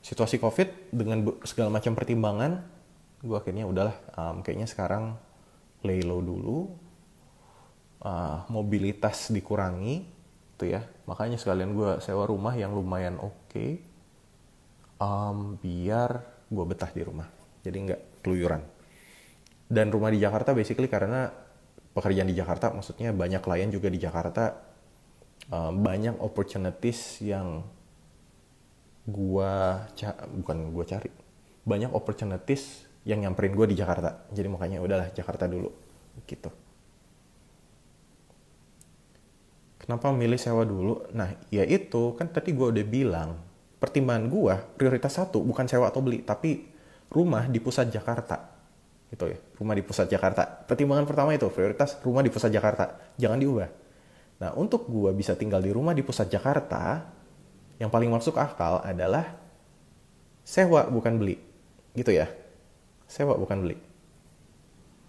Situasi 0.00 0.40
covid 0.40 0.88
dengan 0.88 1.20
segala 1.44 1.68
macam 1.68 1.92
pertimbangan 1.92 2.64
gue 3.20 3.36
akhirnya 3.36 3.68
udahlah 3.68 3.94
um, 4.16 4.40
kayaknya 4.40 4.64
sekarang 4.64 5.20
lay 5.84 6.00
low 6.00 6.24
dulu 6.24 6.72
mobilitas 8.48 9.30
dikurangi 9.30 10.06
tuh 10.56 10.72
ya. 10.72 10.82
Makanya 11.06 11.36
sekalian 11.36 11.74
gue 11.76 12.00
sewa 12.02 12.24
rumah 12.26 12.54
yang 12.56 12.74
lumayan 12.74 13.18
oke 13.18 13.34
okay, 13.50 13.82
um, 14.98 15.58
biar 15.60 16.22
gue 16.48 16.64
betah 16.66 16.90
di 16.90 17.02
rumah 17.02 17.42
jadi 17.62 17.76
nggak 17.78 18.00
keluyuran. 18.26 18.62
Dan 19.72 19.88
rumah 19.88 20.12
di 20.12 20.20
Jakarta 20.20 20.52
basically 20.52 20.90
karena 20.90 21.32
pekerjaan 21.96 22.28
di 22.28 22.36
Jakarta 22.36 22.74
maksudnya 22.74 23.14
banyak 23.14 23.40
klien 23.40 23.70
juga 23.72 23.88
di 23.88 23.96
Jakarta 23.96 24.52
um, 25.48 25.80
banyak 25.80 26.20
opportunities 26.20 27.22
yang 27.24 27.64
gua 29.08 29.82
bukan 30.30 30.70
gua 30.70 30.84
cari 30.84 31.08
banyak 31.62 31.90
opportunities 31.94 32.84
yang 33.02 33.18
nyamperin 33.22 33.54
gue 33.54 33.66
di 33.74 33.76
Jakarta. 33.78 34.30
Jadi 34.30 34.46
makanya 34.46 34.78
udahlah 34.78 35.10
Jakarta 35.10 35.50
dulu 35.50 35.70
gitu 36.26 36.50
kenapa 39.82 40.14
milih 40.14 40.38
sewa 40.38 40.62
dulu? 40.62 41.10
Nah 41.10 41.34
ya 41.50 41.66
itu 41.66 42.14
kan 42.14 42.30
tadi 42.30 42.54
gue 42.54 42.70
udah 42.70 42.86
bilang 42.86 43.30
pertimbangan 43.82 44.30
gue 44.30 44.54
prioritas 44.78 45.18
satu 45.18 45.42
bukan 45.42 45.66
sewa 45.66 45.90
atau 45.90 45.98
beli 45.98 46.22
tapi 46.22 46.70
rumah 47.10 47.50
di 47.50 47.58
pusat 47.58 47.90
Jakarta. 47.90 48.38
Gitu 49.10 49.26
ya 49.26 49.38
rumah 49.58 49.74
di 49.74 49.82
pusat 49.82 50.06
Jakarta. 50.06 50.46
Pertimbangan 50.46 51.04
pertama 51.04 51.34
itu 51.34 51.50
prioritas 51.50 51.98
rumah 52.06 52.22
di 52.22 52.30
pusat 52.30 52.54
Jakarta. 52.54 52.94
Jangan 53.18 53.38
diubah. 53.42 53.70
Nah 54.38 54.50
untuk 54.54 54.86
gue 54.86 55.10
bisa 55.12 55.34
tinggal 55.34 55.58
di 55.58 55.74
rumah 55.74 55.92
di 55.92 56.06
pusat 56.06 56.30
Jakarta 56.30 57.02
yang 57.82 57.90
paling 57.90 58.08
masuk 58.08 58.38
akal 58.38 58.78
adalah 58.86 59.34
sewa 60.46 60.86
bukan 60.86 61.18
beli. 61.18 61.36
Gitu 61.98 62.14
ya 62.14 62.30
sewa 63.10 63.34
bukan 63.34 63.66
beli. 63.66 63.76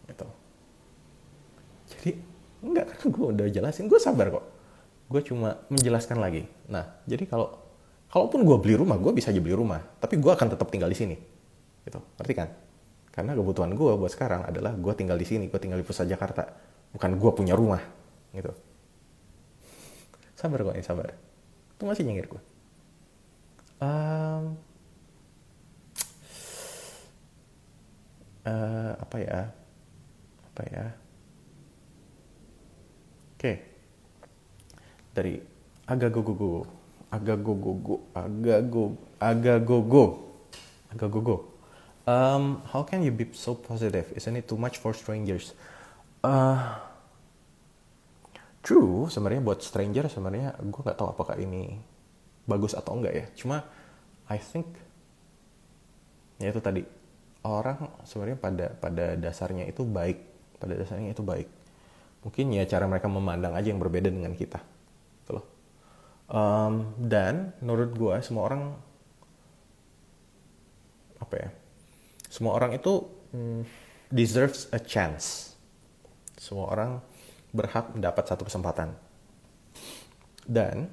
Gitu. 0.10 0.28
Jadi 1.94 2.12
enggak 2.66 2.90
kan 2.98 3.08
gue 3.14 3.28
udah 3.38 3.48
jelasin 3.54 3.86
gue 3.86 4.02
sabar 4.02 4.34
kok 4.34 4.53
gue 5.14 5.22
cuma 5.22 5.62
menjelaskan 5.70 6.18
lagi. 6.18 6.50
Nah 6.74 6.90
jadi 7.06 7.30
kalau 7.30 7.54
kalaupun 8.10 8.42
gue 8.42 8.58
beli 8.58 8.74
rumah 8.74 8.98
gue 8.98 9.14
bisa 9.14 9.30
aja 9.30 9.38
beli 9.38 9.54
rumah 9.54 9.78
tapi 10.02 10.18
gue 10.18 10.32
akan 10.34 10.58
tetap 10.58 10.74
tinggal 10.74 10.90
di 10.90 10.98
sini. 10.98 11.16
Gitu. 11.86 12.02
Ngerti 12.18 12.34
kan? 12.34 12.50
Karena 13.14 13.38
kebutuhan 13.38 13.78
gue 13.78 13.92
buat 13.94 14.10
sekarang 14.10 14.50
adalah 14.50 14.74
gue 14.74 14.94
tinggal 14.98 15.22
di 15.22 15.30
sini 15.30 15.46
gue 15.46 15.60
tinggal 15.62 15.78
di 15.78 15.86
pusat 15.86 16.10
Jakarta. 16.10 16.50
Bukan 16.90 17.22
gue 17.22 17.32
punya 17.38 17.54
rumah. 17.54 17.86
Gitu. 18.34 18.50
Sabar 20.34 20.66
ini 20.74 20.82
sabar. 20.82 21.14
Itu 21.78 21.86
masih 21.86 22.10
nyengir 22.10 22.26
gue 22.26 22.42
um, 23.84 24.44
uh, 28.48 28.92
apa 29.00 29.18
ya? 29.20 29.40
Apa 30.54 30.62
ya? 30.70 30.86
Oke. 33.34 33.40
okay. 33.40 33.73
Dari 35.14 35.38
agak 35.86 36.10
gogo 36.10 36.66
agak 37.14 37.40
gogo 37.46 38.02
agak 40.90 41.10
go 41.14 41.54
um, 42.08 42.62
how 42.70 42.84
can 42.84 43.04
you 43.04 43.12
be 43.12 43.28
so 43.34 43.56
positive? 43.56 44.12
Isn't 44.16 44.36
it 44.36 44.46
too 44.48 44.60
much 44.60 44.80
for 44.80 44.92
strangers? 44.94 45.56
Uh, 46.24 46.80
true 48.64 49.12
sebenarnya 49.12 49.44
buat 49.44 49.60
stranger 49.60 50.08
sebenarnya 50.08 50.56
gue 50.56 50.82
nggak 50.82 50.96
tahu 50.96 51.12
apakah 51.12 51.36
ini 51.36 51.76
bagus 52.48 52.76
atau 52.76 52.96
enggak 52.96 53.14
ya. 53.14 53.26
Cuma 53.36 53.64
I 54.32 54.40
think 54.40 54.68
ya 56.40 56.52
itu 56.52 56.62
tadi. 56.64 56.84
Orang 57.44 57.92
sebenarnya 58.08 58.40
pada 58.40 58.66
pada 58.72 59.20
dasarnya 59.20 59.68
itu 59.68 59.84
baik. 59.84 60.16
Pada 60.64 60.80
dasarnya 60.80 61.12
itu 61.12 61.20
baik. 61.20 61.52
Mungkin 62.24 62.56
ya 62.56 62.64
cara 62.64 62.88
mereka 62.88 63.12
memandang 63.12 63.52
aja 63.52 63.68
yang 63.68 63.84
berbeda 63.84 64.08
dengan 64.08 64.32
kita 64.32 64.64
um, 66.34 66.98
dan 66.98 67.54
menurut 67.62 67.94
gue 67.94 68.16
semua 68.26 68.50
orang 68.50 68.62
apa 71.22 71.36
ya 71.38 71.50
semua 72.28 72.58
orang 72.58 72.74
itu 72.74 73.06
mm, 73.32 73.62
deserves 74.10 74.66
a 74.74 74.82
chance. 74.82 75.54
Semua 76.36 76.74
orang 76.74 76.92
berhak 77.54 77.94
mendapat 77.96 78.26
satu 78.28 78.44
kesempatan. 78.44 78.92
Dan 80.44 80.92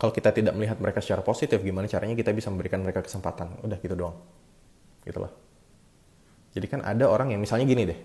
kalau 0.00 0.10
kita 0.10 0.34
tidak 0.34 0.56
melihat 0.56 0.80
mereka 0.82 0.98
secara 0.98 1.22
positif 1.22 1.62
gimana 1.62 1.86
caranya 1.86 2.16
kita 2.18 2.34
bisa 2.34 2.50
memberikan 2.50 2.82
mereka 2.82 3.04
kesempatan? 3.04 3.60
Udah 3.62 3.78
gitu 3.78 3.94
doang. 3.94 4.18
Gitu 5.06 5.20
loh 5.20 5.48
jadi 6.58 6.66
kan 6.66 6.80
ada 6.82 7.06
orang 7.06 7.30
yang 7.30 7.40
misalnya 7.40 7.66
gini 7.68 7.86
deh. 7.86 8.00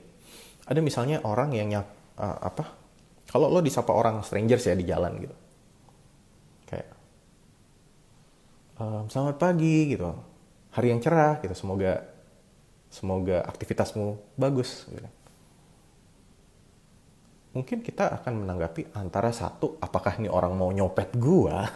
Ada 0.64 0.80
misalnya 0.80 1.26
orang 1.26 1.52
yang 1.58 1.68
nyap 1.74 1.88
uh, 2.22 2.40
apa 2.40 2.64
kalau 3.28 3.52
lo 3.52 3.60
disapa 3.60 3.92
orang 3.92 4.24
strangers 4.24 4.64
ya 4.64 4.78
di 4.78 4.86
jalan 4.88 5.12
gitu 5.20 5.36
kayak 6.70 6.88
um, 8.80 9.06
selamat 9.10 9.36
pagi 9.38 9.94
gitu. 9.94 10.14
Hari 10.74 10.88
yang 10.90 11.02
cerah 11.04 11.38
gitu. 11.42 11.54
Semoga 11.54 12.02
semoga 12.94 13.42
aktivitasmu 13.50 14.38
bagus 14.38 14.86
gitu. 14.86 15.10
mungkin 17.54 17.86
kita 17.86 18.10
akan 18.22 18.46
menanggapi 18.46 18.98
antara 18.98 19.30
satu 19.30 19.78
apakah 19.78 20.18
ini 20.18 20.26
orang 20.26 20.58
mau 20.58 20.74
nyopet 20.74 21.14
gua? 21.22 21.70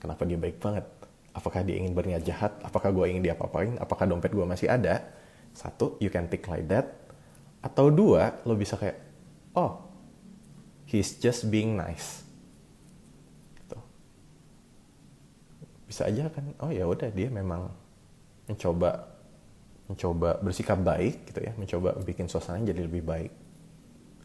Kenapa 0.00 0.28
dia 0.28 0.36
baik 0.36 0.60
banget? 0.60 0.84
Apakah 1.32 1.64
dia 1.64 1.80
ingin 1.80 1.96
berniat 1.96 2.20
jahat? 2.20 2.52
Apakah 2.60 2.92
gua 2.92 3.08
ingin 3.08 3.24
dia 3.24 3.32
apa-apain? 3.32 3.80
Apakah 3.80 4.04
dompet 4.04 4.32
gua 4.36 4.44
masih 4.44 4.68
ada? 4.68 5.08
Satu 5.56 5.96
you 6.04 6.12
can 6.12 6.28
think 6.28 6.44
like 6.52 6.68
that. 6.68 6.92
Atau 7.64 7.88
dua 7.88 8.36
lo 8.44 8.52
bisa 8.52 8.76
kayak 8.76 9.00
oh 9.56 9.88
he's 10.84 11.16
just 11.16 11.48
being 11.48 11.76
nice 11.76 12.21
bisa 15.92 16.08
aja 16.08 16.32
kan 16.32 16.56
oh 16.64 16.72
ya 16.72 16.88
udah 16.88 17.12
dia 17.12 17.28
memang 17.28 17.68
mencoba 18.48 19.12
mencoba 19.92 20.40
bersikap 20.40 20.80
baik 20.80 21.28
gitu 21.28 21.44
ya 21.44 21.52
mencoba 21.52 22.00
bikin 22.00 22.32
suasana 22.32 22.64
jadi 22.64 22.88
lebih 22.88 23.04
baik. 23.04 23.32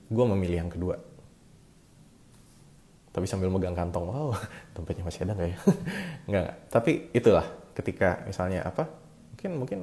Gue 0.07 0.23
memilih 0.31 0.63
yang 0.63 0.71
kedua. 0.71 0.95
Tapi 3.11 3.27
sambil 3.27 3.51
megang 3.51 3.75
kantong 3.75 4.07
wow 4.07 4.31
dompetnya 4.79 5.03
masih 5.03 5.27
ada 5.27 5.35
nggak 5.35 5.49
ya? 5.51 5.59
Nggak 6.31 6.49
tapi 6.71 6.91
itulah 7.11 7.43
ketika 7.75 8.23
misalnya 8.23 8.63
apa 8.63 8.87
mungkin 9.35 9.51
mungkin 9.59 9.79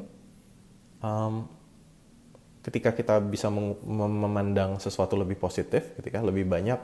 um, 1.04 1.44
ketika 2.64 2.96
kita 2.96 3.20
bisa 3.20 3.52
mem 3.52 3.76
memandang 3.84 4.80
sesuatu 4.80 5.20
lebih 5.20 5.36
positif 5.36 5.92
ketika 6.00 6.24
lebih 6.24 6.48
banyak 6.48 6.80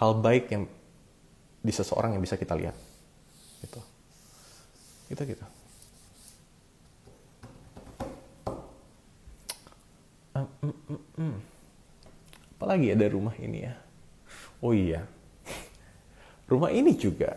hal 0.00 0.10
baik 0.16 0.48
yang 0.48 0.64
di 1.60 1.72
seseorang 1.74 2.16
yang 2.16 2.24
bisa 2.24 2.40
kita 2.40 2.56
lihat 2.56 2.89
gitu 3.60 3.80
gitu 5.12 5.22
gitu 5.24 5.46
um, 10.36 10.48
um, 10.64 10.74
um, 10.88 11.00
um 11.20 11.34
apalagi 12.56 12.92
ada 12.92 13.06
rumah 13.08 13.36
ini 13.40 13.68
ya 13.68 13.74
Oh 14.60 14.76
iya. 14.76 15.08
Rumah 16.44 16.70
ini 16.72 16.92
juga. 16.96 17.36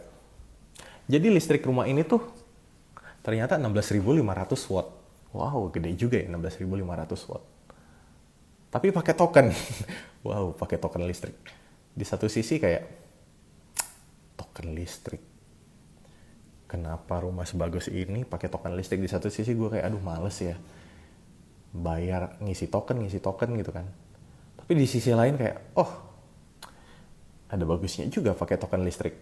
Jadi 1.08 1.28
listrik 1.32 1.64
rumah 1.64 1.88
ini 1.88 2.04
tuh 2.04 2.24
ternyata 3.24 3.56
16.500 3.56 4.20
watt. 4.72 4.88
Wow, 5.34 5.72
gede 5.74 5.96
juga 5.96 6.20
ya 6.20 6.28
16.500 6.30 7.32
watt. 7.32 7.44
Tapi 8.70 8.88
pakai 8.92 9.14
token. 9.16 9.48
wow, 10.28 10.52
pakai 10.52 10.78
token 10.80 11.08
listrik. 11.08 11.36
Di 11.96 12.04
satu 12.04 12.28
sisi 12.28 12.60
kayak 12.60 12.84
token 14.36 14.76
listrik. 14.76 15.33
Kenapa 16.74 17.22
rumah 17.22 17.46
sebagus 17.46 17.86
ini 17.86 18.26
pakai 18.26 18.50
token 18.50 18.74
listrik 18.74 18.98
di 18.98 19.06
satu 19.06 19.30
sisi 19.30 19.54
gue 19.54 19.78
kayak 19.78 19.94
aduh 19.94 20.02
males 20.02 20.34
ya. 20.42 20.58
Bayar 21.70 22.42
ngisi 22.42 22.66
token, 22.66 23.06
ngisi 23.06 23.22
token 23.22 23.54
gitu 23.62 23.70
kan. 23.70 23.86
Tapi 24.58 24.74
di 24.74 24.90
sisi 24.90 25.14
lain 25.14 25.38
kayak 25.38 25.78
oh 25.78 25.92
ada 27.54 27.62
bagusnya 27.62 28.10
juga 28.10 28.34
pakai 28.34 28.58
token 28.58 28.82
listrik. 28.82 29.14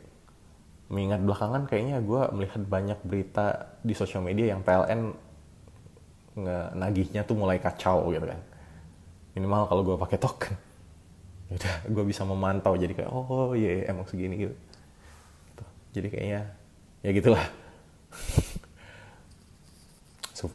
Mengingat 0.95 1.27
belakangan 1.27 1.67
kayaknya 1.67 1.99
gue 1.99 2.21
melihat 2.31 2.63
banyak 2.63 3.03
berita 3.03 3.75
di 3.83 3.99
sosial 3.99 4.23
media 4.23 4.55
yang 4.55 4.63
PLN 4.63 5.11
nagihnya 6.79 7.27
tuh 7.27 7.35
mulai 7.35 7.59
kacau 7.59 8.15
gitu 8.15 8.31
kan. 8.31 8.39
Minimal 9.35 9.67
kalau 9.67 9.83
gue 9.83 9.99
pakai 9.99 10.15
token, 10.23 10.55
ya 11.51 11.59
udah 11.59 11.75
gue 11.99 12.03
bisa 12.07 12.23
memantau 12.23 12.79
jadi 12.79 12.95
kayak 12.95 13.11
oh 13.11 13.51
iya 13.59 13.83
yeah, 13.83 13.91
emang 13.91 14.07
segini 14.07 14.39
gitu. 14.39 14.55
gitu. 15.51 15.63
Jadi 15.99 16.07
kayaknya 16.15 16.60
ya 17.01 17.11
gitulah. 17.13 17.45
Se 20.37 20.45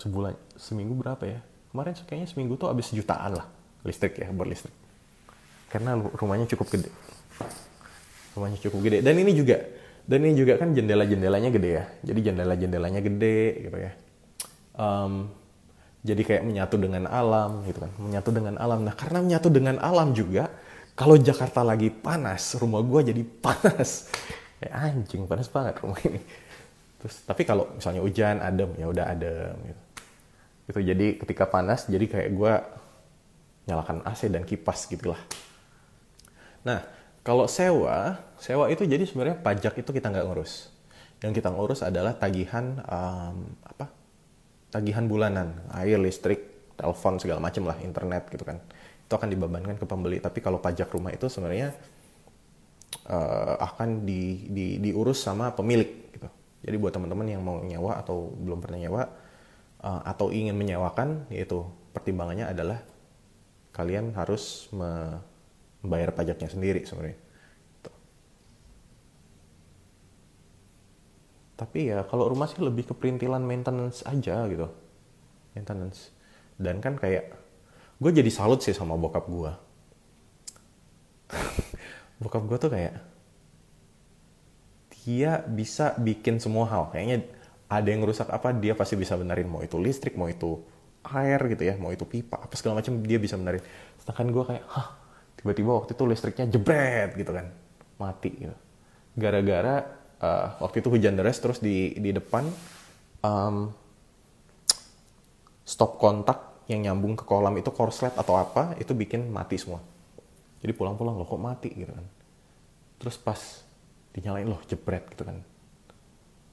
sebulan 0.00 0.36
seminggu 0.56 0.96
berapa 0.96 1.24
ya? 1.24 1.40
Kemarin 1.72 1.92
kayaknya 2.04 2.28
seminggu 2.28 2.56
tuh 2.56 2.72
habis 2.72 2.88
jutaan 2.92 3.36
lah 3.36 3.46
listrik 3.86 4.18
ya 4.18 4.26
berlistrik 4.34 4.74
karena 5.70 5.98
rumahnya 5.98 6.46
cukup 6.48 6.66
gede. 6.78 6.90
Rumahnya 8.32 8.58
cukup 8.62 8.80
gede. 8.86 8.98
Dan 9.02 9.14
ini 9.20 9.32
juga 9.34 9.60
dan 10.06 10.22
ini 10.22 10.34
juga 10.38 10.54
kan 10.56 10.70
jendela 10.72 11.04
jendelanya 11.04 11.50
gede 11.50 11.70
ya. 11.70 11.84
Jadi 12.06 12.20
jendela 12.22 12.54
jendelanya 12.54 13.00
gede 13.02 13.40
gitu 13.66 13.76
ya. 13.76 13.92
Um, 14.76 15.28
jadi 16.06 16.22
kayak 16.22 16.42
menyatu 16.46 16.78
dengan 16.78 17.10
alam 17.10 17.66
gitu 17.66 17.82
kan. 17.82 17.92
Menyatu 17.98 18.30
dengan 18.30 18.54
alam. 18.56 18.86
Nah 18.86 18.94
karena 18.94 19.18
menyatu 19.20 19.48
dengan 19.50 19.76
alam 19.82 20.14
juga 20.14 20.48
kalau 20.96 21.18
Jakarta 21.18 21.60
lagi 21.60 21.92
panas 21.92 22.56
rumah 22.56 22.80
gue 22.80 23.12
jadi 23.12 23.22
panas 23.44 24.08
ya 24.62 24.70
anjing 24.72 25.28
panas 25.28 25.48
banget 25.52 25.80
rumah 25.84 26.00
ini 26.06 26.20
terus 27.02 27.22
tapi 27.28 27.44
kalau 27.44 27.68
misalnya 27.76 28.00
hujan 28.00 28.40
adem 28.40 28.72
ya 28.80 28.86
udah 28.88 29.04
adem 29.12 29.56
gitu 29.68 29.82
gitu 30.66 30.80
jadi 30.82 31.06
ketika 31.22 31.44
panas 31.46 31.86
jadi 31.86 32.04
kayak 32.08 32.28
gue 32.32 32.52
nyalakan 33.66 34.02
AC 34.06 34.32
dan 34.32 34.42
kipas 34.42 34.88
gitulah 34.88 35.20
Nah, 36.66 36.82
kalau 37.22 37.46
sewa, 37.46 38.18
sewa 38.42 38.66
itu 38.66 38.82
jadi 38.82 39.06
sebenarnya 39.06 39.38
pajak 39.38 39.78
itu 39.78 39.90
kita 39.94 40.10
nggak 40.10 40.26
ngurus. 40.26 40.74
Yang 41.22 41.38
kita 41.38 41.54
ngurus 41.54 41.86
adalah 41.86 42.18
tagihan 42.18 42.82
um, 42.82 43.54
apa? 43.62 43.86
Tagihan 44.74 45.06
bulanan, 45.06 45.54
air, 45.70 46.02
listrik, 46.02 46.42
telepon 46.74 47.22
segala 47.22 47.38
macam 47.38 47.70
lah, 47.70 47.78
internet 47.78 48.26
gitu 48.34 48.42
kan. 48.42 48.58
Itu 49.06 49.14
akan 49.14 49.30
dibebankan 49.30 49.78
ke 49.78 49.86
pembeli. 49.86 50.18
Tapi 50.18 50.42
kalau 50.42 50.58
pajak 50.58 50.90
rumah 50.90 51.14
itu 51.14 51.30
sebenarnya 51.30 51.70
uh, 53.08 53.54
akan 53.60 54.04
di, 54.06 54.50
di, 54.50 54.66
diurus 54.82 55.22
sama 55.22 55.52
pemilik 55.54 56.10
gitu. 56.12 56.28
Jadi 56.66 56.76
buat 56.80 56.92
teman-teman 56.94 57.26
yang 57.26 57.42
mau 57.42 57.62
nyewa 57.62 57.98
atau 58.00 58.34
belum 58.34 58.58
pernah 58.58 58.78
nyewa 58.80 59.02
uh, 59.84 60.02
atau 60.02 60.34
ingin 60.34 60.56
menyewakan, 60.58 61.28
yaitu 61.30 61.62
pertimbangannya 61.94 62.50
adalah 62.50 62.82
kalian 63.76 64.16
harus 64.16 64.72
me 64.72 65.20
bayar 65.86 66.10
pajaknya 66.10 66.50
sendiri 66.50 66.82
sebenarnya. 66.82 67.26
Tapi 71.56 71.88
ya 71.88 72.04
kalau 72.04 72.28
rumah 72.28 72.44
sih 72.52 72.60
lebih 72.60 72.84
ke 72.84 72.92
perintilan 72.92 73.40
maintenance 73.40 74.04
aja 74.04 74.44
gitu. 74.44 74.68
Maintenance. 75.56 76.12
Dan 76.60 76.84
kan 76.84 77.00
kayak 77.00 77.32
gue 77.96 78.10
jadi 78.12 78.28
salut 78.28 78.60
sih 78.60 78.76
sama 78.76 78.92
bokap 78.92 79.24
gue. 79.24 79.52
bokap 82.22 82.42
gue 82.48 82.58
tuh 82.58 82.70
kayak 82.72 82.94
dia 85.06 85.42
bisa 85.46 85.94
bikin 85.98 86.42
semua 86.42 86.66
hal. 86.66 86.90
Kayaknya 86.90 87.30
ada 87.66 87.88
yang 87.88 88.02
rusak 88.02 88.26
apa 88.30 88.54
dia 88.54 88.74
pasti 88.74 88.98
bisa 88.98 89.14
benerin 89.14 89.46
mau 89.46 89.62
itu 89.62 89.78
listrik, 89.78 90.18
mau 90.18 90.26
itu 90.26 90.58
air 91.06 91.38
gitu 91.54 91.62
ya, 91.62 91.78
mau 91.78 91.94
itu 91.94 92.02
pipa 92.02 92.42
apa 92.42 92.54
segala 92.58 92.82
macam 92.82 92.98
dia 93.02 93.18
bisa 93.22 93.38
benerin. 93.38 93.62
Sedangkan 94.02 94.26
gue 94.34 94.44
kayak, 94.46 94.64
hah 94.66 95.06
tiba-tiba 95.46 95.70
waktu 95.78 95.94
itu 95.94 96.04
listriknya 96.10 96.46
jebret 96.50 97.14
gitu 97.14 97.30
kan 97.30 97.46
mati 98.02 98.34
gitu 98.34 98.56
gara-gara 99.14 99.86
uh, 100.18 100.58
waktu 100.58 100.82
itu 100.82 100.88
hujan 100.90 101.14
deras 101.14 101.38
terus 101.38 101.62
di 101.62 101.94
di 101.96 102.10
depan 102.10 102.50
um, 103.22 103.70
stop 105.62 106.02
kontak 106.02 106.66
yang 106.66 106.82
nyambung 106.82 107.14
ke 107.14 107.22
kolam 107.22 107.54
itu 107.56 107.70
korslet 107.70 108.10
atau 108.18 108.34
apa 108.36 108.74
itu 108.82 108.90
bikin 108.90 109.30
mati 109.30 109.54
semua 109.60 109.78
jadi 110.66 110.74
pulang-pulang 110.74 111.14
loh 111.14 111.22
kok 111.22 111.38
mati 111.38 111.70
gitu 111.70 111.94
kan. 111.94 112.02
Terus 112.98 113.14
pas 113.22 113.38
dinyalain 114.10 114.50
loh 114.50 114.58
jebret 114.66 115.06
gitu 115.14 115.22
kan. 115.22 115.46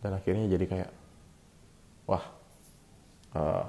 Dan 0.05 0.13
akhirnya 0.13 0.45
jadi 0.45 0.65
kayak 0.69 0.91
wah 2.05 2.21
uh, 3.33 3.65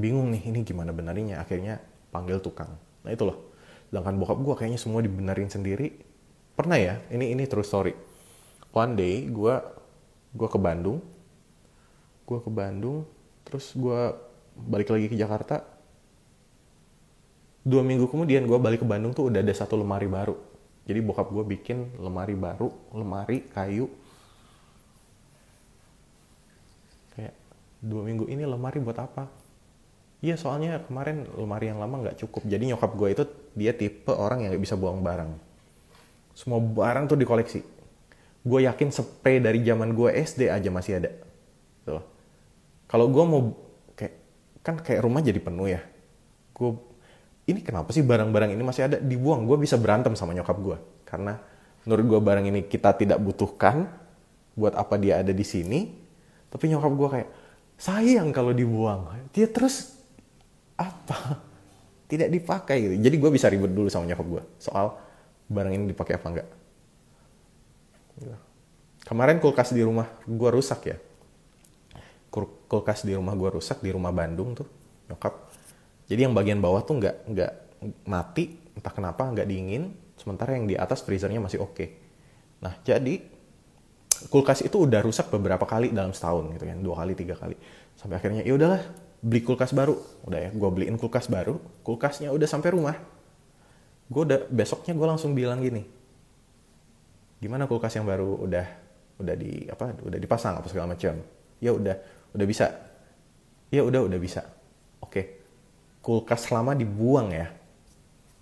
bingung 0.00 0.32
nih 0.32 0.48
ini 0.48 0.64
gimana 0.64 0.96
benarnya? 0.96 1.36
Akhirnya 1.44 1.84
panggil 2.08 2.40
tukang. 2.40 2.80
Nah 3.04 3.12
itu 3.12 3.28
loh. 3.28 3.52
Sedangkan 3.92 4.16
bokap 4.16 4.40
gue 4.40 4.54
kayaknya 4.56 4.80
semua 4.80 5.04
dibenerin 5.04 5.52
sendiri. 5.52 6.00
Pernah 6.56 6.80
ya? 6.80 6.96
Ini 7.12 7.36
ini 7.36 7.44
true 7.44 7.60
story. 7.60 7.92
One 8.72 8.96
day 8.96 9.28
gue 9.28 9.54
gue 10.32 10.48
ke 10.48 10.56
Bandung. 10.56 11.04
Gue 12.24 12.40
ke 12.40 12.48
Bandung 12.48 13.04
terus 13.44 13.76
gue 13.76 14.16
balik 14.56 14.88
lagi 14.88 15.12
ke 15.12 15.16
Jakarta 15.20 15.79
dua 17.66 17.82
minggu 17.84 18.08
kemudian 18.08 18.48
gue 18.48 18.58
balik 18.58 18.82
ke 18.82 18.86
Bandung 18.88 19.12
tuh 19.12 19.28
udah 19.28 19.44
ada 19.44 19.52
satu 19.52 19.76
lemari 19.76 20.08
baru 20.08 20.36
jadi 20.88 21.00
bokap 21.04 21.28
gue 21.28 21.44
bikin 21.44 22.00
lemari 22.00 22.32
baru 22.34 22.72
lemari 22.96 23.44
kayu 23.52 23.88
kayak 27.14 27.36
dua 27.84 28.02
minggu 28.06 28.28
ini 28.32 28.48
lemari 28.48 28.80
buat 28.80 28.96
apa 28.96 29.40
Iya 30.20 30.36
soalnya 30.36 30.84
kemarin 30.84 31.24
lemari 31.32 31.72
yang 31.72 31.80
lama 31.80 32.04
nggak 32.04 32.20
cukup. 32.20 32.44
Jadi 32.44 32.68
nyokap 32.68 32.92
gue 32.92 33.08
itu 33.08 33.24
dia 33.56 33.72
tipe 33.72 34.12
orang 34.12 34.44
yang 34.44 34.52
gak 34.52 34.62
bisa 34.68 34.76
buang 34.76 35.00
barang. 35.00 35.32
Semua 36.36 36.60
barang 36.60 37.08
tuh 37.08 37.16
dikoleksi. 37.16 37.64
Gue 38.44 38.68
yakin 38.68 38.92
spray 38.92 39.40
dari 39.40 39.64
zaman 39.64 39.96
gue 39.96 40.12
SD 40.12 40.52
aja 40.52 40.68
masih 40.68 41.00
ada. 41.00 41.10
Kalau 42.84 43.06
gue 43.08 43.24
mau 43.24 43.56
kayak 43.96 44.14
kan 44.60 44.76
kayak 44.84 45.00
rumah 45.08 45.24
jadi 45.24 45.40
penuh 45.40 45.72
ya. 45.72 45.80
Gue 46.52 46.76
ini 47.50 47.60
kenapa 47.60 47.90
sih 47.90 48.00
barang-barang 48.06 48.54
ini 48.54 48.62
masih 48.62 48.86
ada 48.86 48.96
dibuang? 49.02 49.44
Gue 49.44 49.58
bisa 49.58 49.74
berantem 49.76 50.14
sama 50.14 50.32
nyokap 50.32 50.56
gue 50.58 50.76
karena 51.04 51.36
menurut 51.84 52.04
gue 52.16 52.20
barang 52.22 52.44
ini 52.46 52.60
kita 52.66 52.94
tidak 52.94 53.18
butuhkan. 53.18 53.90
Buat 54.50 54.76
apa 54.76 54.98
dia 54.98 55.22
ada 55.22 55.30
di 55.30 55.46
sini? 55.46 55.88
Tapi 56.50 56.68
nyokap 56.68 56.92
gue 56.92 57.08
kayak 57.18 57.28
sayang 57.80 58.34
kalau 58.34 58.50
dibuang. 58.52 59.08
Dia 59.32 59.46
terus 59.48 59.96
apa 60.74 61.40
tidak 62.10 62.28
dipakai 62.34 62.76
gitu. 62.82 62.94
Jadi 62.98 63.16
gue 63.16 63.30
bisa 63.30 63.46
ribet 63.46 63.70
dulu 63.70 63.86
sama 63.86 64.10
nyokap 64.10 64.26
gue 64.26 64.42
soal 64.58 64.98
barang 65.46 65.72
ini 65.74 65.84
dipakai 65.90 66.18
apa 66.18 66.26
enggak. 66.30 66.48
Gitu. 68.18 68.36
Kemarin 69.06 69.38
kulkas 69.42 69.74
di 69.74 69.82
rumah 69.82 70.06
gue 70.26 70.50
rusak 70.50 70.80
ya. 70.90 70.96
Kulkas 72.70 73.02
di 73.02 73.14
rumah 73.14 73.34
gue 73.34 73.50
rusak 73.58 73.82
di 73.82 73.90
rumah 73.90 74.14
Bandung 74.14 74.54
tuh 74.54 74.66
nyokap. 75.10 75.49
Jadi 76.10 76.26
yang 76.26 76.34
bagian 76.34 76.58
bawah 76.58 76.82
tuh 76.82 76.98
nggak 76.98 77.16
nggak 77.30 77.52
mati 78.10 78.58
entah 78.74 78.90
kenapa 78.90 79.30
nggak 79.30 79.46
dingin. 79.46 79.94
Sementara 80.18 80.58
yang 80.58 80.66
di 80.66 80.74
atas 80.74 81.06
freezernya 81.06 81.38
masih 81.38 81.62
oke. 81.62 81.78
Okay. 81.78 81.88
Nah 82.60 82.74
jadi 82.82 83.22
kulkas 84.28 84.60
itu 84.60 84.76
udah 84.76 85.00
rusak 85.00 85.32
beberapa 85.32 85.64
kali 85.64 85.94
dalam 85.96 86.12
setahun 86.12 86.52
gitu 86.52 86.64
kan 86.68 86.78
dua 86.84 86.94
kali 87.00 87.16
tiga 87.16 87.32
kali 87.40 87.56
sampai 87.96 88.20
akhirnya 88.20 88.42
ya 88.44 88.52
udahlah 88.52 88.82
beli 89.24 89.40
kulkas 89.40 89.72
baru 89.72 89.96
udah 90.28 90.40
ya 90.44 90.50
gue 90.52 90.68
beliin 90.68 91.00
kulkas 91.00 91.32
baru 91.32 91.56
kulkasnya 91.80 92.28
udah 92.28 92.44
sampai 92.44 92.68
rumah 92.76 92.96
gue 94.12 94.22
udah 94.28 94.38
besoknya 94.52 94.92
gue 94.92 95.06
langsung 95.08 95.32
bilang 95.32 95.64
gini 95.64 95.88
gimana 97.40 97.64
kulkas 97.64 97.96
yang 97.96 98.04
baru 98.04 98.44
udah 98.44 98.66
udah 99.20 99.34
di 99.36 99.64
apa 99.68 99.96
udah 100.04 100.18
dipasang 100.20 100.60
apa 100.60 100.68
segala 100.68 100.92
macam 100.92 101.16
ya 101.60 101.70
udah 101.72 101.96
udah 102.36 102.46
bisa 102.48 102.66
ya 103.72 103.80
udah 103.84 104.00
udah 104.04 104.18
bisa 104.20 104.44
oke 105.00 105.39
kulkas 106.00 106.48
lama 106.52 106.72
dibuang 106.76 107.32
ya. 107.32 107.48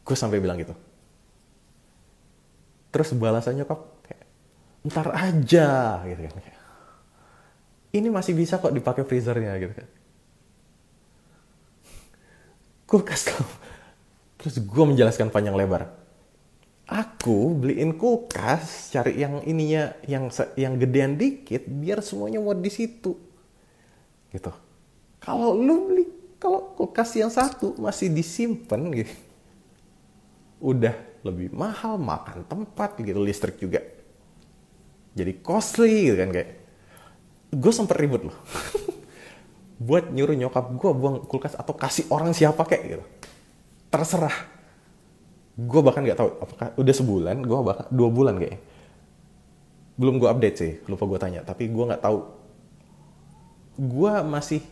Gue 0.03 0.17
sampai 0.17 0.41
bilang 0.41 0.59
gitu. 0.59 0.73
Terus 2.89 3.13
balasannya 3.13 3.69
kok 3.69 4.03
kayak 4.07 4.25
ntar 4.89 5.13
aja 5.13 6.01
gitu 6.09 6.23
kan 6.25 6.59
ini 7.93 8.09
masih 8.13 8.37
bisa 8.37 8.61
kok 8.61 8.75
dipakai 8.75 9.05
freezernya 9.05 9.57
gitu 9.57 9.73
kan. 9.73 9.89
Kulkas 12.89 13.29
kamu. 13.29 13.55
Terus 14.41 14.55
gue 14.65 14.85
menjelaskan 14.85 15.29
panjang 15.33 15.57
lebar. 15.57 15.97
aku 16.89 17.53
beliin 17.53 18.01
kulkas 18.01 18.97
cari 18.97 19.21
yang 19.21 19.45
ininya 19.45 19.93
yang 20.09 20.33
yang 20.57 20.81
gedean 20.81 21.21
dikit 21.21 21.69
biar 21.69 22.01
semuanya 22.01 22.41
muat 22.41 22.65
di 22.65 22.73
situ. 22.73 23.13
Gitu. 24.33 24.49
Kalau 25.21 25.53
lu 25.53 25.93
beli 25.93 26.09
kalau 26.39 26.75
kulkas 26.79 27.15
yang 27.19 27.31
satu 27.31 27.75
masih 27.79 28.11
disimpan 28.11 28.81
gitu 28.95 29.15
udah 30.59 30.95
lebih 31.23 31.55
mahal 31.55 31.99
makan 31.99 32.47
tempat 32.47 32.99
gitu 32.99 33.19
listrik 33.23 33.59
juga 33.59 33.83
jadi 35.19 35.33
costly 35.43 36.11
gitu 36.11 36.17
kan 36.17 36.31
kayak 36.31 36.51
gue 37.51 37.73
sempet 37.75 37.97
ribut 37.99 38.31
loh. 38.31 38.39
Buat 39.87 40.15
nyuruh 40.15 40.39
nyokap 40.39 40.75
gue 40.75 40.91
buang 40.95 41.27
kulkas 41.27 41.59
atau 41.59 41.75
kasih 41.75 42.07
orang 42.15 42.31
siapa 42.31 42.63
kayak 42.63 42.83
gitu. 42.87 43.05
Terserah. 43.91 44.35
Gue 45.59 45.81
bahkan 45.83 46.07
nggak 46.07 46.19
tahu 46.19 46.31
apakah 46.39 46.67
udah 46.79 46.95
sebulan 46.95 47.37
gue 47.43 47.59
bahkan 47.67 47.87
dua 47.91 48.09
bulan 48.15 48.39
kayaknya 48.39 48.63
belum 49.99 50.23
gue 50.23 50.31
update 50.31 50.57
sih 50.63 50.73
lupa 50.87 51.11
gue 51.11 51.19
tanya 51.19 51.41
tapi 51.43 51.67
gue 51.67 51.85
nggak 51.85 52.03
tahu. 52.03 52.23
Gue 53.79 54.13
masih 54.23 54.63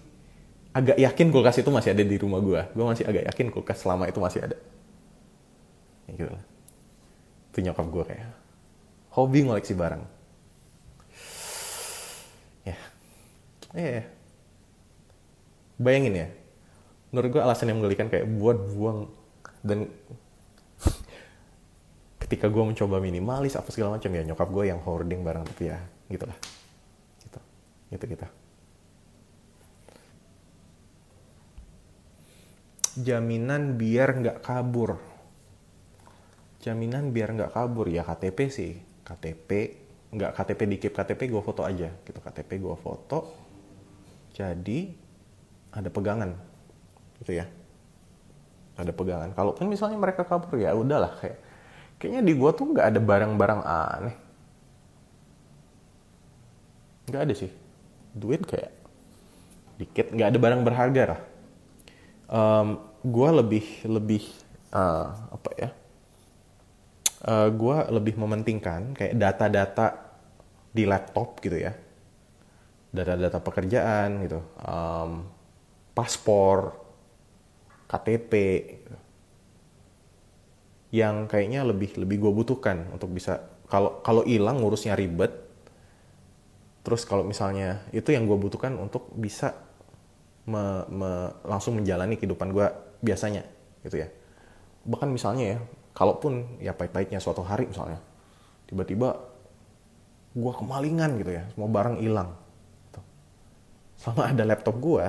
agak 0.77 1.01
yakin 1.01 1.33
kulkas 1.33 1.57
itu 1.57 1.71
masih 1.73 1.97
ada 1.97 2.05
di 2.05 2.17
rumah 2.21 2.45
gue 2.45 2.61
gue 2.77 2.85
masih 2.85 3.09
agak 3.09 3.25
yakin 3.33 3.49
kulkas 3.49 3.81
selama 3.81 4.05
itu 4.13 4.21
masih 4.21 4.45
ada. 4.45 4.57
Ya 6.05 6.13
gitu 6.13 6.29
lah. 6.29 6.45
Itu 7.49 7.59
nyokap 7.65 7.87
gue 7.89 8.05
kayak 8.13 8.29
hobi 9.17 9.41
ngoleksi 9.49 9.73
barang. 9.73 10.05
Ya. 12.69 12.77
Yeah. 13.73 13.91
yeah. 13.97 14.07
bayangin 15.81 16.15
ya 16.17 16.29
menurut 17.13 17.29
gue 17.37 17.41
alasan 17.41 17.69
yang 17.73 17.81
menggelikan 17.81 18.13
kayak 18.13 18.29
buat 18.37 18.57
buang 18.77 19.09
dan 19.65 19.89
ketika 22.25 22.53
gue 22.53 22.65
mencoba 22.65 23.01
minimalis 23.01 23.57
apa 23.57 23.73
segala 23.73 23.97
macam 23.97 24.13
ya 24.13 24.29
nyokap 24.29 24.49
gue 24.53 24.65
yang 24.69 24.81
hoarding 24.85 25.25
barang 25.25 25.45
tapi 25.57 25.73
ya 25.73 25.81
gitulah. 26.13 26.37
Gitu. 27.25 27.41
Gitu 27.97 28.05
kita 28.13 28.29
jaminan 32.97 33.77
biar 33.77 34.09
nggak 34.17 34.39
kabur. 34.41 34.97
Jaminan 36.65 37.13
biar 37.13 37.37
nggak 37.37 37.53
kabur 37.53 37.87
ya 37.93 38.03
KTP 38.03 38.39
sih. 38.49 38.73
KTP 39.05 39.51
nggak 40.17 40.33
KTP 40.33 40.61
dikip 40.77 40.93
KTP 40.97 41.29
gue 41.29 41.43
foto 41.45 41.63
aja 41.63 41.93
gitu. 41.93 42.19
KTP 42.19 42.51
gue 42.59 42.77
foto 42.81 43.19
jadi 44.33 44.93
ada 45.77 45.89
pegangan 45.93 46.33
gitu 47.21 47.37
ya. 47.37 47.47
Ada 48.77 48.93
pegangan. 48.93 49.33
Kalaupun 49.37 49.69
misalnya 49.69 50.01
mereka 50.01 50.25
kabur 50.25 50.57
ya 50.57 50.73
udahlah 50.73 51.13
kayak 51.21 51.39
kayaknya 52.01 52.23
di 52.25 52.33
gue 52.33 52.51
tuh 52.57 52.67
nggak 52.73 52.87
ada 52.97 53.01
barang-barang 53.01 53.61
aneh. 53.63 54.17
Nggak 57.13 57.23
ada 57.29 57.35
sih. 57.37 57.53
Duit 58.17 58.43
kayak 58.43 58.73
dikit 59.77 60.09
nggak 60.09 60.29
ada 60.33 60.39
barang 60.41 60.63
berharga 60.65 61.03
lah 61.13 61.21
um, 62.31 62.69
gue 63.03 63.31
lebih 63.43 63.67
lebih 63.87 64.23
uh, 64.75 65.07
apa 65.35 65.51
ya? 65.57 65.71
Uh, 67.27 67.49
eh, 67.49 67.49
gue 67.55 67.77
lebih 67.97 68.15
mementingkan 68.21 68.95
kayak 68.95 69.15
data-data 69.19 69.87
di 70.71 70.85
laptop 70.85 71.41
gitu 71.43 71.59
ya. 71.59 71.73
Data-data 72.93 73.39
pekerjaan 73.43 74.23
gitu. 74.27 74.41
Um, 74.63 75.27
paspor 75.97 76.77
KTP 77.89 78.33
yang 80.95 81.27
kayaknya 81.27 81.67
lebih 81.67 81.99
lebih 81.99 82.23
gue 82.23 82.33
butuhkan 82.33 82.89
untuk 82.95 83.11
bisa 83.11 83.43
kalau 83.67 84.01
kalau 84.01 84.23
hilang 84.23 84.63
ngurusnya 84.63 84.95
ribet 84.95 85.35
terus 86.87 87.03
kalau 87.03 87.27
misalnya 87.27 87.83
itu 87.91 88.15
yang 88.15 88.31
gue 88.31 88.39
butuhkan 88.39 88.79
untuk 88.79 89.11
bisa 89.19 89.66
me, 90.47 90.87
me, 90.87 91.11
langsung 91.43 91.75
menjalani 91.77 92.15
kehidupan 92.15 92.55
gue 92.55 92.67
biasanya 93.03 93.43
gitu 93.83 94.01
ya. 94.01 94.09
Bahkan 94.87 95.11
misalnya 95.11 95.45
ya 95.45 95.59
kalaupun 95.93 96.63
ya 96.63 96.71
pahit-pahitnya 96.71 97.19
suatu 97.19 97.43
hari 97.43 97.67
misalnya 97.67 97.99
tiba-tiba 98.71 99.17
gue 100.37 100.53
kemalingan 100.53 101.17
gitu 101.17 101.33
ya 101.33 101.49
semua 101.55 101.69
barang 101.73 101.97
hilang 102.05 102.37
gitu. 102.91 103.01
selama 103.97 104.23
ada 104.29 104.45
laptop 104.45 104.77
gue 104.77 105.07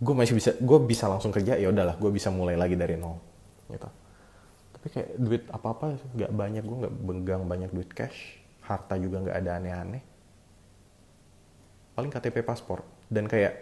gue 0.00 0.14
masih 0.14 0.34
bisa 0.38 0.50
gue 0.54 0.78
bisa 0.86 1.10
langsung 1.10 1.34
kerja 1.34 1.58
ya 1.58 1.68
udahlah 1.68 1.98
gue 1.98 2.10
bisa 2.14 2.30
mulai 2.30 2.56
lagi 2.56 2.78
dari 2.78 2.96
nol 2.96 3.18
gitu. 3.68 3.88
Tapi 4.78 4.86
kayak 4.88 5.08
duit 5.20 5.44
apa 5.52 5.68
apa 5.76 5.86
nggak 6.16 6.32
banyak 6.32 6.62
gue 6.64 6.76
nggak 6.86 6.94
benggang 7.04 7.42
banyak 7.44 7.70
duit 7.74 7.90
cash 7.92 8.40
harta 8.64 8.96
juga 8.96 9.20
nggak 9.20 9.36
ada 9.36 9.50
aneh-aneh. 9.60 10.02
Paling 11.98 12.08
KTP 12.08 12.46
paspor 12.46 12.99
dan 13.10 13.26
kayak 13.26 13.54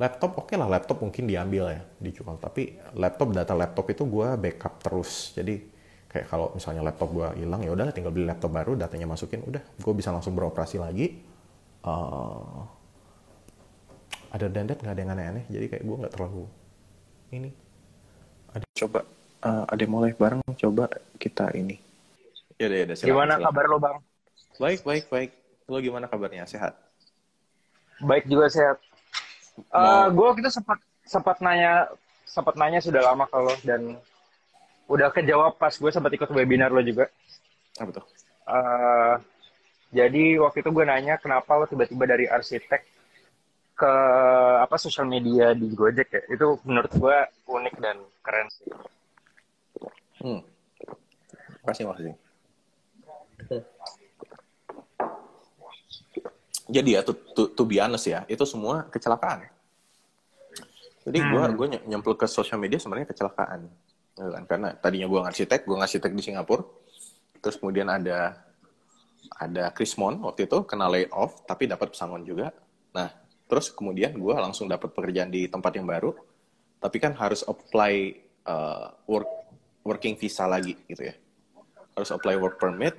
laptop 0.00 0.40
oke 0.40 0.48
okay 0.48 0.56
lah 0.56 0.66
laptop 0.66 0.98
mungkin 1.04 1.28
diambil 1.28 1.70
ya 1.70 1.82
dijual. 2.00 2.40
Tapi 2.40 2.80
laptop 2.96 3.36
data 3.36 3.52
laptop 3.52 3.86
itu 3.92 4.02
gue 4.08 4.28
backup 4.40 4.80
terus. 4.80 5.36
Jadi 5.36 5.60
kayak 6.08 6.26
kalau 6.26 6.50
misalnya 6.56 6.82
laptop 6.82 7.12
gue 7.12 7.28
hilang 7.44 7.60
ya 7.62 7.70
udah 7.70 7.92
tinggal 7.92 8.10
beli 8.10 8.26
laptop 8.26 8.50
baru 8.50 8.74
datanya 8.74 9.06
masukin 9.06 9.44
udah 9.44 9.60
gue 9.60 9.92
bisa 9.94 10.08
langsung 10.10 10.32
beroperasi 10.32 10.80
lagi. 10.80 11.20
Uh, 11.84 12.64
ada 14.32 14.48
nggak? 14.48 14.80
Ada 14.80 15.00
yang 15.04 15.12
aneh-aneh? 15.12 15.44
Jadi 15.52 15.66
kayak 15.68 15.84
gue 15.84 15.96
nggak 16.00 16.14
terlalu 16.16 16.44
ini. 17.36 17.50
Ada 18.56 18.64
coba 18.84 19.04
uh, 19.44 19.64
ada 19.68 19.84
mulai 19.84 20.16
bareng 20.16 20.40
coba 20.56 20.88
kita 21.20 21.52
ini. 21.52 21.76
Ya 22.56 22.72
udah 22.72 22.78
ya 22.80 22.86
gimana 23.04 23.36
silakan. 23.36 23.46
kabar 23.52 23.64
lo 23.68 23.76
bang? 23.76 23.96
Baik 24.56 24.80
baik 24.82 25.04
baik. 25.12 25.30
Lo 25.68 25.78
gimana 25.78 26.08
kabarnya? 26.08 26.48
Sehat 26.48 26.91
baik 28.02 28.26
juga 28.26 28.50
sehat 28.50 28.76
Uh, 29.68 30.08
gue 30.08 30.28
kita 30.40 30.48
sempat 30.48 30.78
sempat 31.04 31.36
nanya 31.44 31.92
sempat 32.24 32.56
nanya 32.56 32.80
sudah 32.80 33.04
lama 33.04 33.28
kalau 33.28 33.52
dan 33.60 34.00
udah 34.88 35.12
kejawab 35.12 35.60
pas 35.60 35.72
gue 35.76 35.90
sempat 35.92 36.12
ikut 36.16 36.28
webinar 36.32 36.72
lo 36.72 36.80
juga. 36.80 37.12
Apa 37.76 38.00
tuh? 38.00 38.04
Uh, 38.48 39.14
jadi 39.92 40.40
waktu 40.40 40.64
itu 40.64 40.70
gue 40.72 40.84
nanya 40.88 41.20
kenapa 41.20 41.52
lo 41.60 41.68
tiba-tiba 41.68 42.08
dari 42.08 42.24
arsitek 42.24 42.80
ke 43.76 43.94
apa 44.64 44.76
sosial 44.80 45.04
media 45.04 45.52
di 45.52 45.68
Gojek 45.76 46.08
ya. 46.08 46.22
Itu 46.32 46.56
menurut 46.64 46.92
gue 46.96 47.16
unik 47.52 47.74
dan 47.76 47.96
keren 48.24 48.48
sih. 48.56 48.72
Hmm. 50.24 50.40
Makasih, 51.60 51.84
makasih. 51.92 52.14
Jadi 56.72 56.90
ya 56.98 57.00
to, 57.04 57.12
to, 57.36 57.52
to 57.52 57.62
be 57.68 57.76
honest 57.76 58.08
ya 58.08 58.24
itu 58.24 58.42
semua 58.48 58.88
kecelakaan. 58.88 59.44
Jadi 61.02 61.18
gue 61.20 61.42
hmm. 61.44 61.54
gue 61.58 61.66
nyemplung 61.84 62.16
ke 62.16 62.24
sosial 62.24 62.56
media 62.56 62.80
sebenarnya 62.80 63.12
kecelakaan. 63.12 63.68
Ya 64.12 64.28
kan? 64.28 64.44
karena 64.48 64.68
tadinya 64.80 65.06
gue 65.08 65.20
arsitek 65.20 65.68
gue 65.68 65.76
arsitek 65.76 66.10
di 66.16 66.22
Singapura. 66.24 66.64
Terus 67.44 67.60
kemudian 67.60 67.92
ada 67.92 68.40
ada 69.36 69.64
Chris 69.76 69.98
Mon 70.00 70.16
waktu 70.24 70.48
itu 70.48 70.64
kena 70.64 70.88
layoff 70.88 71.44
tapi 71.44 71.68
dapat 71.68 71.92
pesangon 71.92 72.24
juga. 72.24 72.54
Nah 72.96 73.12
terus 73.50 73.68
kemudian 73.68 74.16
gue 74.16 74.32
langsung 74.32 74.64
dapat 74.64 74.94
pekerjaan 74.96 75.28
di 75.28 75.50
tempat 75.52 75.76
yang 75.76 75.84
baru. 75.84 76.16
Tapi 76.80 76.96
kan 76.98 77.12
harus 77.18 77.44
apply 77.44 77.94
uh, 78.48 78.96
work 79.04 79.28
working 79.84 80.16
visa 80.16 80.48
lagi 80.48 80.78
gitu 80.88 81.10
ya. 81.10 81.14
Harus 81.98 82.14
apply 82.14 82.38
work 82.38 82.56
permit. 82.62 82.94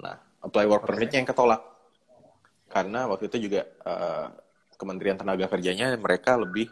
Nah 0.00 0.16
apply 0.40 0.64
work 0.64 0.88
permitnya 0.88 1.20
yang 1.20 1.28
ketolak 1.28 1.73
karena 2.74 3.06
waktu 3.06 3.30
itu 3.30 3.46
juga 3.46 3.62
uh, 3.86 4.34
Kementerian 4.74 5.14
Tenaga 5.14 5.46
Kerjanya 5.46 5.94
mereka 5.94 6.34
lebih 6.34 6.66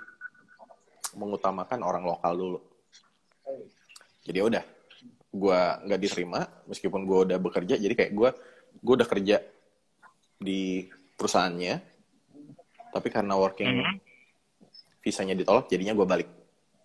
mengutamakan 1.15 1.87
orang 1.87 2.03
lokal 2.03 2.33
dulu. 2.35 2.59
Jadi 4.27 4.37
ya 4.43 4.45
udah, 4.51 4.65
gue 5.31 5.61
nggak 5.87 6.01
diterima 6.03 6.43
meskipun 6.67 7.07
gue 7.07 7.19
udah 7.31 7.39
bekerja. 7.39 7.79
Jadi 7.79 7.95
kayak 7.95 8.13
gue, 8.19 8.31
gue 8.83 8.95
udah 8.99 9.07
kerja 9.07 9.47
di 10.43 10.91
perusahaannya, 11.15 11.75
tapi 12.91 13.09
karena 13.09 13.39
working 13.39 13.71
mm 13.71 13.83
-hmm. 13.87 13.97
visanya 14.99 15.39
ditolak, 15.39 15.71
jadinya 15.71 15.95
gue 15.95 16.07
balik. 16.07 16.29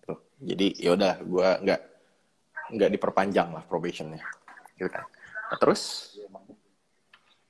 Tuh. 0.06 0.18
Jadi 0.38 0.78
ya 0.78 0.94
udah, 0.94 1.14
gue 1.26 1.48
nggak 1.66 1.80
nggak 2.78 2.90
diperpanjang 2.94 3.50
lah 3.50 3.66
probationnya, 3.66 4.22
gitu 4.78 4.86
kan. 4.86 5.02
Nah, 5.50 5.58
terus 5.58 6.14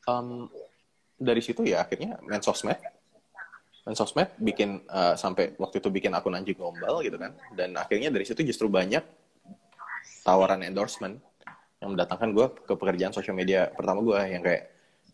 um, 0.08 0.48
dari 1.18 1.42
situ 1.42 1.66
ya 1.66 1.82
akhirnya 1.84 2.22
main 2.24 2.40
sosmed. 2.40 2.78
Main 3.84 3.96
sosmed 3.98 4.30
bikin 4.38 4.86
uh, 4.86 5.18
sampai 5.18 5.58
waktu 5.58 5.82
itu 5.82 5.90
bikin 5.90 6.14
akun 6.14 6.38
anjing 6.38 6.56
gombal 6.56 7.02
gitu 7.02 7.18
kan. 7.18 7.34
Dan 7.52 7.74
akhirnya 7.74 8.08
dari 8.14 8.24
situ 8.24 8.40
justru 8.46 8.70
banyak 8.70 9.02
tawaran 10.22 10.62
endorsement 10.62 11.18
yang 11.82 11.94
mendatangkan 11.94 12.30
gue 12.34 12.46
ke 12.66 12.74
pekerjaan 12.74 13.14
sosial 13.14 13.38
media 13.38 13.70
pertama 13.70 14.02
gue 14.02 14.18
yang 14.30 14.42
kayak 14.42 14.64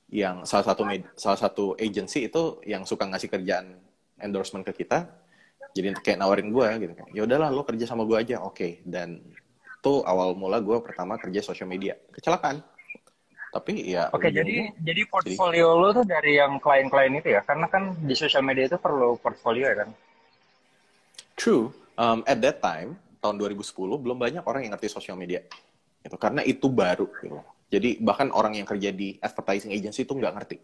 yang 0.09 0.37
salah 0.49 0.73
satu 0.73 0.83
salah 1.17 1.39
satu 1.41 1.65
agency 1.77 2.29
itu 2.29 2.61
yang 2.65 2.89
suka 2.89 3.05
ngasih 3.09 3.29
kerjaan 3.29 3.81
endorsement 4.21 4.65
ke 4.65 4.85
kita 4.85 5.09
jadi 5.75 5.91
kayak 5.99 6.23
nawarin 6.23 6.55
gue 6.55 6.69
gitu 6.87 6.95
kan. 6.95 7.07
Ya 7.11 7.27
udahlah 7.27 7.51
lo 7.51 7.67
kerja 7.67 7.85
sama 7.85 8.07
gue 8.07 8.15
aja. 8.15 8.39
Oke 8.41 8.55
okay. 8.55 8.73
dan 8.87 9.21
itu 9.85 9.95
awal 10.07 10.33
mula 10.39 10.63
gue 10.63 10.79
pertama 10.81 11.19
kerja 11.19 11.43
sosial 11.45 11.69
media. 11.69 11.99
Kecelakaan 12.15 12.63
tapi 13.55 13.95
ya 13.95 14.11
Oke, 14.11 14.35
jadi 14.35 14.75
jadi 14.83 15.07
portfolio 15.07 15.79
lo 15.79 15.95
tuh 15.95 16.03
dari 16.03 16.43
yang 16.43 16.59
klien-klien 16.59 17.15
itu 17.15 17.39
ya, 17.39 17.41
karena 17.47 17.71
kan 17.71 17.95
di 18.03 18.19
sosial 18.19 18.43
media 18.43 18.67
itu 18.67 18.83
perlu 18.83 19.15
portfolio 19.23 19.71
ya 19.71 19.87
kan? 19.87 19.95
True. 21.39 21.71
Um, 21.95 22.27
at 22.27 22.43
that 22.43 22.59
time, 22.59 22.99
tahun 23.23 23.39
2010 23.39 23.63
belum 24.03 24.19
banyak 24.19 24.43
orang 24.43 24.67
yang 24.67 24.75
ngerti 24.75 24.91
sosial 24.91 25.15
media. 25.15 25.47
Gitu. 26.03 26.19
Karena 26.19 26.43
itu 26.43 26.67
baru. 26.67 27.07
Gitu. 27.07 27.39
Jadi 27.71 28.03
bahkan 28.03 28.35
orang 28.35 28.59
yang 28.59 28.67
kerja 28.67 28.91
di 28.91 29.15
advertising 29.23 29.71
agency 29.71 30.03
itu 30.03 30.19
nggak 30.19 30.35
ngerti. 30.35 30.59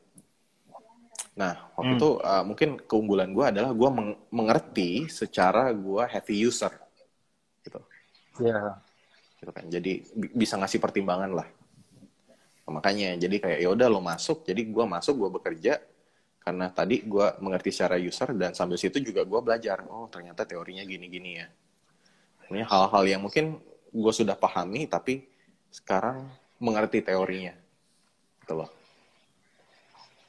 Nah, 1.39 1.71
waktu 1.79 1.95
hmm. 1.95 2.01
itu 2.03 2.11
uh, 2.27 2.43
mungkin 2.43 2.71
keunggulan 2.91 3.31
gue 3.31 3.47
adalah 3.55 3.71
gue 3.71 3.91
meng 3.95 4.19
mengerti 4.35 5.07
secara 5.07 5.71
gue 5.71 6.03
heavy 6.11 6.43
user. 6.43 6.75
Gitu. 7.63 7.79
Iya. 8.43 8.51
Yeah. 8.51 8.75
Gitu 9.39 9.51
kan. 9.55 9.65
Jadi 9.71 9.93
bisa 10.35 10.59
ngasih 10.59 10.83
pertimbangan 10.83 11.31
lah 11.39 11.60
makanya 12.71 13.19
jadi 13.19 13.37
kayak 13.43 13.59
ya 13.61 13.69
udah 13.75 13.87
lo 13.91 14.01
masuk. 14.01 14.47
Jadi 14.47 14.71
gue 14.71 14.85
masuk 14.87 15.15
gue 15.27 15.31
bekerja 15.37 15.83
karena 16.41 16.73
tadi 16.73 17.05
gue 17.05 17.27
mengerti 17.45 17.69
secara 17.69 18.01
user 18.01 18.33
dan 18.33 18.57
sambil 18.57 18.81
situ 18.81 18.97
juga 19.05 19.29
gue 19.29 19.41
belajar 19.45 19.85
oh 19.93 20.09
ternyata 20.09 20.49
teorinya 20.49 20.87
gini-gini 20.87 21.31
ya. 21.43 21.47
Ini 22.49 22.65
hal-hal 22.65 23.05
yang 23.07 23.21
mungkin 23.27 23.61
gue 23.91 24.13
sudah 24.15 24.39
pahami 24.39 24.87
tapi 24.87 25.27
sekarang 25.69 26.31
mengerti 26.63 27.05
teorinya. 27.05 27.53
Gitu 28.41 28.55
loh. 28.57 28.71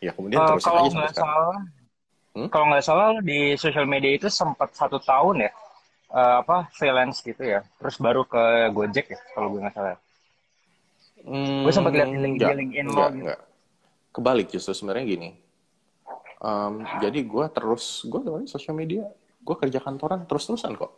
Ya 0.01 0.11
kemudian 0.17 0.41
uh, 0.41 0.57
terus 0.57 0.65
kalau 0.65 0.89
nggak 0.89 1.13
salah 1.13 1.57
hmm? 2.33 2.49
kalau 2.49 2.65
nggak 2.73 2.85
salah 2.85 3.07
di 3.21 3.53
sosial 3.53 3.85
media 3.85 4.17
itu 4.17 4.27
sempat 4.33 4.73
satu 4.73 4.97
tahun 4.97 5.45
ya 5.45 5.51
uh, 6.11 6.41
apa 6.41 6.67
freelance 6.73 7.21
gitu 7.21 7.45
ya. 7.45 7.61
Terus 7.77 7.95
baru 8.01 8.25
ke 8.25 8.73
Gojek 8.73 9.13
ya 9.13 9.19
kalau 9.37 9.53
gue 9.53 9.61
nggak 9.61 9.77
salah 9.77 10.01
Hmm, 11.26 11.61
gue 11.65 11.74
sempat 11.74 11.93
lihat 11.93 12.09
di 12.09 12.17
LinkedIn 12.17 12.86
enggak, 12.89 13.09
enggak. 13.13 13.39
Kebalik 14.11 14.47
justru 14.51 14.74
sebenarnya 14.74 15.05
gini. 15.07 15.30
Um, 16.41 16.82
jadi 16.97 17.22
gue 17.22 17.45
terus, 17.53 18.01
gue 18.09 18.22
dari 18.26 18.49
sosial 18.49 18.74
media, 18.74 19.05
gue 19.45 19.55
kerja 19.55 19.78
kantoran 19.78 20.26
terus-terusan 20.26 20.74
kok. 20.74 20.91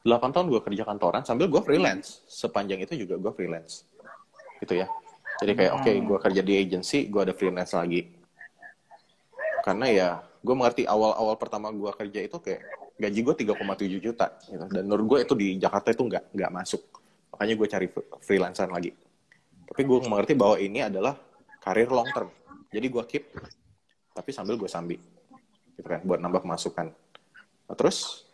8 0.00 0.32
tahun 0.32 0.48
gue 0.48 0.60
kerja 0.64 0.88
kantoran 0.88 1.22
sambil 1.28 1.52
gue 1.52 1.60
freelance. 1.60 2.24
Sepanjang 2.24 2.80
itu 2.80 3.04
juga 3.04 3.20
gue 3.20 3.32
freelance. 3.36 3.84
Gitu 4.64 4.80
ya. 4.80 4.88
Jadi 5.44 5.52
kayak, 5.52 5.72
oke, 5.76 5.84
okay, 5.84 5.94
gue 6.00 6.18
kerja 6.20 6.40
di 6.40 6.52
agency, 6.56 6.98
gue 7.12 7.20
ada 7.20 7.36
freelance 7.36 7.76
lagi. 7.76 8.08
Karena 9.60 9.86
ya, 9.92 10.08
gue 10.40 10.54
mengerti 10.56 10.88
awal-awal 10.88 11.36
pertama 11.36 11.68
gue 11.68 11.92
kerja 11.92 12.20
itu 12.24 12.40
kayak 12.40 12.64
gaji 12.96 13.20
gue 13.20 13.34
3,7 13.52 14.00
juta. 14.00 14.26
Gitu. 14.48 14.64
Dan 14.72 14.88
menurut 14.88 15.04
gue 15.04 15.18
itu 15.28 15.34
di 15.36 15.60
Jakarta 15.60 15.92
itu 15.92 16.08
nggak 16.08 16.32
nggak 16.32 16.50
masuk. 16.56 16.80
Makanya 17.36 17.54
gue 17.60 17.68
cari 17.68 17.86
freelancer 18.24 18.68
lagi 18.72 18.96
tapi 19.70 19.86
gue 19.86 19.98
mengerti 20.10 20.34
bahwa 20.34 20.58
ini 20.58 20.82
adalah 20.82 21.14
karir 21.62 21.86
long 21.86 22.10
term 22.10 22.28
jadi 22.74 22.86
gue 22.90 23.04
keep 23.06 23.30
tapi 24.10 24.30
sambil 24.34 24.58
gue 24.58 24.66
sambi 24.66 24.98
gitu 25.78 25.86
kan 25.86 26.02
buat 26.02 26.18
nambah 26.18 26.42
pemasukan 26.42 26.90
nah, 27.70 27.76
terus 27.78 28.26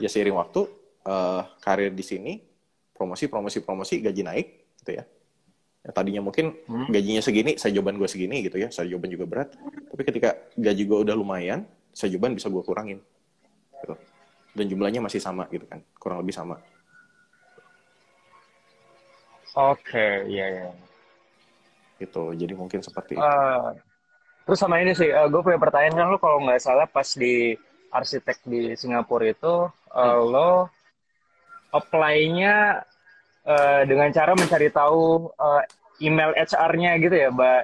ya 0.00 0.08
seiring 0.08 0.40
waktu 0.40 0.64
uh, 1.04 1.44
karir 1.60 1.92
di 1.92 2.02
sini 2.02 2.40
promosi 2.96 3.28
promosi 3.28 3.60
promosi 3.60 4.00
gaji 4.00 4.22
naik 4.24 4.48
gitu 4.80 4.96
ya 4.96 5.04
ya, 5.84 5.90
tadinya 5.94 6.20
mungkin 6.20 6.52
hmm. 6.52 6.92
gajinya 6.92 7.22
segini, 7.24 7.56
saya 7.56 7.72
jawaban 7.72 7.96
gue 7.96 8.08
segini 8.10 8.44
gitu 8.44 8.60
ya, 8.60 8.68
saya 8.68 8.92
jawaban 8.92 9.08
juga 9.08 9.24
berat. 9.24 9.48
Tapi 9.88 10.02
ketika 10.04 10.36
gaji 10.52 10.82
gue 10.84 10.98
udah 11.08 11.14
lumayan, 11.16 11.64
saya 11.96 12.12
jawaban 12.12 12.36
bisa 12.36 12.52
gue 12.52 12.60
kurangin. 12.60 12.98
Gitu. 13.80 13.94
Dan 14.52 14.64
jumlahnya 14.68 15.00
masih 15.00 15.22
sama 15.22 15.48
gitu 15.48 15.64
kan, 15.64 15.80
kurang 15.96 16.20
lebih 16.20 16.36
sama. 16.36 16.60
Oke, 19.58 20.22
iya 20.30 20.46
ya. 20.46 20.68
Gitu, 21.98 22.22
jadi 22.38 22.54
mungkin 22.54 22.78
seperti 22.78 23.18
itu. 23.18 23.26
Uh, 23.26 23.74
terus 24.46 24.62
sama 24.62 24.78
ini 24.78 24.94
sih, 24.94 25.10
uh, 25.10 25.26
gue 25.26 25.42
punya 25.42 25.58
pertanyaan 25.58 25.98
kan 25.98 26.06
lo 26.14 26.18
kalau 26.22 26.38
nggak 26.46 26.62
salah 26.62 26.86
pas 26.86 27.10
di 27.18 27.58
arsitek 27.90 28.38
di 28.46 28.78
Singapura 28.78 29.26
itu 29.26 29.66
uh, 29.66 29.98
hmm. 29.98 30.22
lo 30.30 30.70
apply-nya 31.74 32.86
uh, 33.42 33.82
dengan 33.82 34.14
cara 34.14 34.38
mencari 34.38 34.70
tahu 34.70 35.26
uh, 35.34 35.62
email 35.98 36.30
HR-nya 36.38 36.94
gitu 37.02 37.16
ya, 37.18 37.28
Mbak. 37.34 37.62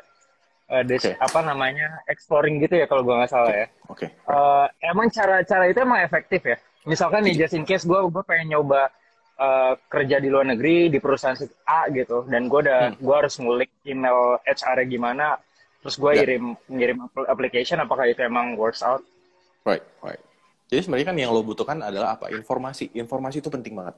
Uh, 0.65 0.81
okay. 0.81 1.13
apa 1.21 1.45
namanya 1.45 2.01
exploring 2.09 2.57
gitu 2.57 2.81
ya 2.81 2.89
kalau 2.89 3.07
gue 3.07 3.15
nggak 3.15 3.31
salah 3.31 3.55
ya. 3.55 3.67
Oke. 3.87 4.09
Okay. 4.09 4.11
Uh, 4.27 4.67
emang 4.83 5.13
cara-cara 5.15 5.71
itu 5.71 5.79
emang 5.79 6.03
efektif 6.03 6.43
ya? 6.43 6.59
Misalkan 6.89 7.23
nih 7.23 7.39
just 7.39 7.55
in 7.55 7.63
case 7.63 7.87
gue 7.87 8.01
gue 8.11 8.25
pengen 8.27 8.59
nyoba 8.59 8.91
uh, 9.39 9.75
kerja 9.91 10.21
di 10.21 10.29
luar 10.31 10.47
negeri 10.49 10.91
di 10.91 10.99
perusahaan 10.99 11.37
A 11.67 11.87
gitu. 11.91 12.27
Dan 12.27 12.47
gue 12.47 12.61
udah 12.65 12.95
hmm. 12.95 13.01
gue 13.03 13.15
harus 13.15 13.35
ngulik 13.39 13.71
email 13.87 14.39
HR 14.45 14.87
gimana. 14.87 15.39
Terus 15.85 15.97
gue 16.01 16.13
yeah. 16.17 16.21
kirim 16.25 16.45
ngirim 16.69 16.99
application 17.29 17.83
apakah 17.83 18.09
itu 18.09 18.25
emang 18.25 18.57
works 18.57 18.81
out. 18.81 19.05
Right 19.65 19.85
right. 20.01 20.21
Jadi 20.73 20.81
sebenarnya 20.89 21.07
kan 21.13 21.17
yang 21.21 21.31
lo 21.31 21.45
butuhkan 21.45 21.79
adalah 21.85 22.17
apa? 22.17 22.33
Informasi. 22.33 22.91
Informasi 22.97 23.45
itu 23.45 23.51
penting 23.53 23.77
banget. 23.77 23.97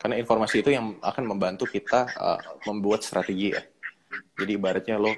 Karena 0.00 0.16
informasi 0.16 0.64
itu 0.64 0.72
yang 0.72 0.96
akan 1.04 1.24
membantu 1.28 1.68
kita 1.68 2.08
uh, 2.16 2.40
membuat 2.64 3.04
strategi 3.04 3.52
ya. 3.52 3.60
Jadi 4.40 4.56
ibaratnya 4.56 4.96
lo 4.96 5.12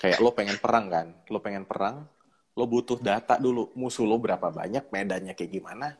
kayak 0.00 0.18
lo 0.18 0.32
pengen 0.32 0.56
perang 0.56 0.88
kan? 0.88 1.06
Lo 1.28 1.38
pengen 1.44 1.68
perang 1.68 2.08
lo 2.52 2.64
butuh 2.64 2.96
data 2.96 3.36
dulu. 3.36 3.72
Musuh 3.76 4.08
lo 4.08 4.16
berapa 4.16 4.48
banyak 4.48 4.88
medannya 4.88 5.36
kayak 5.36 5.52
gimana 5.52 5.92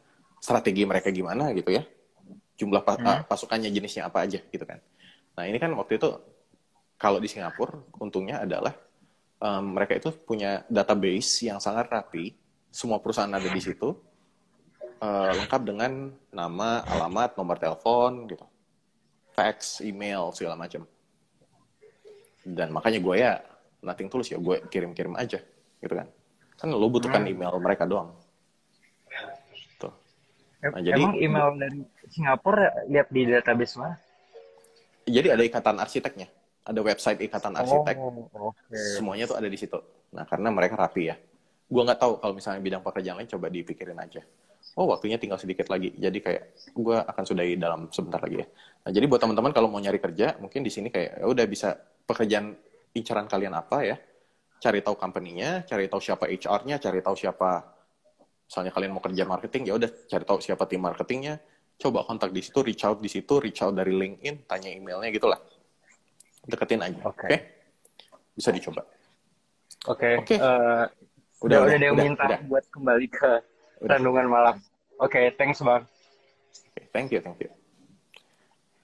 strategi 0.42 0.82
mereka 0.82 1.14
gimana 1.14 1.54
gitu 1.54 1.70
ya 1.70 1.86
jumlah 2.56 2.82
pa 2.84 2.94
hmm. 2.96 3.28
pasukannya 3.28 3.72
jenisnya 3.72 4.06
apa 4.08 4.24
aja 4.28 4.38
gitu 4.38 4.64
kan. 4.64 4.78
Nah 5.36 5.44
ini 5.48 5.56
kan 5.56 5.72
waktu 5.74 5.96
itu 5.96 6.08
kalau 7.00 7.18
di 7.18 7.26
Singapura 7.26 7.82
untungnya 7.98 8.44
adalah 8.44 8.76
um, 9.42 9.74
mereka 9.74 9.98
itu 9.98 10.14
punya 10.14 10.62
database 10.70 11.50
yang 11.50 11.58
sangat 11.58 11.90
rapi, 11.90 12.30
semua 12.70 13.02
perusahaan 13.02 13.32
ada 13.34 13.50
di 13.50 13.58
situ, 13.58 13.90
uh, 15.02 15.32
lengkap 15.34 15.62
dengan 15.66 16.14
nama, 16.30 16.86
alamat, 16.86 17.34
nomor 17.34 17.58
telepon 17.58 18.30
gitu, 18.30 18.46
fax, 19.34 19.82
email 19.82 20.30
segala 20.30 20.54
macam. 20.54 20.86
Dan 22.46 22.70
makanya 22.70 23.02
gue 23.02 23.14
ya 23.18 23.32
nothing 23.82 24.06
tulus 24.06 24.30
ya 24.30 24.38
gue 24.38 24.62
kirim-kirim 24.70 25.18
aja 25.18 25.42
gitu 25.82 25.94
kan. 25.94 26.06
Kan 26.54 26.70
lo 26.70 26.86
butuhkan 26.86 27.26
hmm. 27.26 27.32
email 27.34 27.52
mereka 27.58 27.82
doang. 27.82 28.14
Nah, 30.62 30.78
jadi, 30.78 31.02
Emang 31.02 31.18
email 31.18 31.48
dari 31.58 31.82
Singapura 32.06 32.70
lihat 32.86 33.10
di 33.10 33.26
database 33.26 33.74
mana? 33.82 33.98
Jadi 35.02 35.28
ada 35.34 35.42
ikatan 35.42 35.76
arsiteknya, 35.82 36.30
ada 36.62 36.80
website 36.86 37.18
ikatan 37.26 37.58
arsitek. 37.58 37.96
Oh, 37.98 38.54
okay. 38.54 38.94
Semuanya 38.94 39.26
tuh 39.26 39.34
ada 39.34 39.50
di 39.50 39.58
situ. 39.58 39.74
Nah 40.14 40.22
karena 40.22 40.54
mereka 40.54 40.78
rapi 40.78 41.10
ya. 41.10 41.18
Gua 41.66 41.82
nggak 41.82 41.98
tahu 41.98 42.12
kalau 42.22 42.38
misalnya 42.38 42.62
bidang 42.62 42.82
pekerjaan 42.86 43.18
lain 43.18 43.26
coba 43.26 43.50
dipikirin 43.50 43.98
aja. 43.98 44.22
Oh 44.78 44.86
waktunya 44.86 45.18
tinggal 45.18 45.42
sedikit 45.42 45.66
lagi. 45.66 45.90
Jadi 45.98 46.22
kayak 46.22 46.42
gue 46.70 46.96
akan 46.96 47.24
sudahi 47.26 47.58
dalam 47.58 47.90
sebentar 47.90 48.22
lagi 48.22 48.40
ya. 48.40 48.46
Nah 48.86 48.90
jadi 48.94 49.04
buat 49.10 49.18
teman-teman 49.18 49.50
kalau 49.50 49.66
mau 49.66 49.82
nyari 49.82 49.98
kerja, 49.98 50.38
mungkin 50.38 50.62
di 50.62 50.70
sini 50.70 50.88
kayak 50.88 51.18
ya 51.18 51.26
udah 51.26 51.44
bisa 51.50 51.74
pekerjaan 52.06 52.54
incaran 52.94 53.26
kalian 53.26 53.52
apa 53.58 53.82
ya. 53.82 53.96
Cari 54.62 54.78
tahu 54.78 54.94
company-nya, 54.94 55.66
cari 55.66 55.90
tahu 55.90 55.98
siapa 55.98 56.30
HR-nya, 56.30 56.78
cari 56.78 57.02
tahu 57.02 57.18
siapa 57.18 57.71
misalnya 58.52 58.68
kalian 58.68 58.92
mau 58.92 59.00
kerja 59.00 59.24
marketing 59.24 59.72
ya 59.72 59.80
udah 59.80 59.88
cari 59.88 60.24
tahu 60.28 60.44
siapa 60.44 60.68
tim 60.68 60.84
marketingnya 60.84 61.40
coba 61.80 62.04
kontak 62.04 62.36
di 62.36 62.44
situ 62.44 62.60
reach 62.60 62.84
out 62.84 63.00
di 63.00 63.08
situ 63.08 63.40
reach 63.40 63.64
out 63.64 63.72
dari 63.72 63.96
LinkedIn 63.96 64.44
tanya 64.44 64.68
emailnya 64.68 65.08
gitulah 65.08 65.40
deketin 66.44 66.84
aja 66.84 67.00
oke 67.00 67.16
okay. 67.16 67.32
okay? 67.32 67.38
bisa 68.36 68.52
dicoba 68.52 68.84
oke 69.88 69.96
okay. 69.96 70.14
okay. 70.20 70.36
uh, 70.36 70.84
eh, 70.84 70.84
udah 71.40 71.48
udah, 71.48 71.58
udah 71.64 71.76
ada 71.80 71.86
yang 71.88 71.96
udah, 71.96 72.04
minta 72.04 72.24
udah. 72.28 72.40
buat 72.44 72.64
kembali 72.68 73.06
ke 73.08 73.30
renungan 73.88 74.26
malam 74.28 74.56
oke 75.00 75.08
okay, 75.08 75.32
thanks 75.40 75.64
bang 75.64 75.88
okay, 76.76 76.84
thank 76.92 77.08
you 77.08 77.24
thank 77.24 77.40
you 77.40 77.48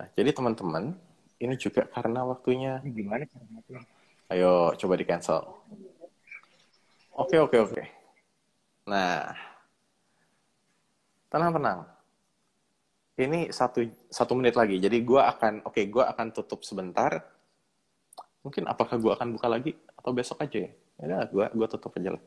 nah 0.00 0.08
jadi 0.16 0.32
teman-teman 0.32 0.96
ini 1.44 1.60
juga 1.60 1.84
karena 1.92 2.24
waktunya 2.24 2.80
gimana 2.88 3.28
caranya 3.28 3.84
ayo 4.32 4.72
coba 4.80 4.96
di 4.96 5.04
cancel 5.04 5.44
oke 7.12 7.28
okay, 7.28 7.36
oke 7.36 7.52
okay, 7.52 7.60
oke 7.60 7.72
okay. 7.76 7.86
nah 8.88 9.47
tenang 11.28 11.52
tenang. 11.54 11.78
Ini 13.18 13.50
satu 13.50 13.82
satu 14.08 14.32
menit 14.38 14.54
lagi. 14.54 14.78
Jadi 14.78 15.02
gue 15.02 15.18
akan 15.20 15.66
oke 15.66 15.74
okay, 15.74 15.84
gue 15.90 16.04
akan 16.04 16.26
tutup 16.30 16.62
sebentar. 16.62 17.18
Mungkin 18.46 18.64
apakah 18.70 18.96
gue 18.96 19.12
akan 19.12 19.34
buka 19.34 19.50
lagi 19.50 19.74
atau 19.98 20.14
besok 20.14 20.40
aja 20.40 20.70
ya? 20.70 20.70
Ya 21.02 21.18
gue 21.26 21.46
gue 21.50 21.66
tutup 21.66 21.92
aja 21.98 22.14
lah. 22.14 22.22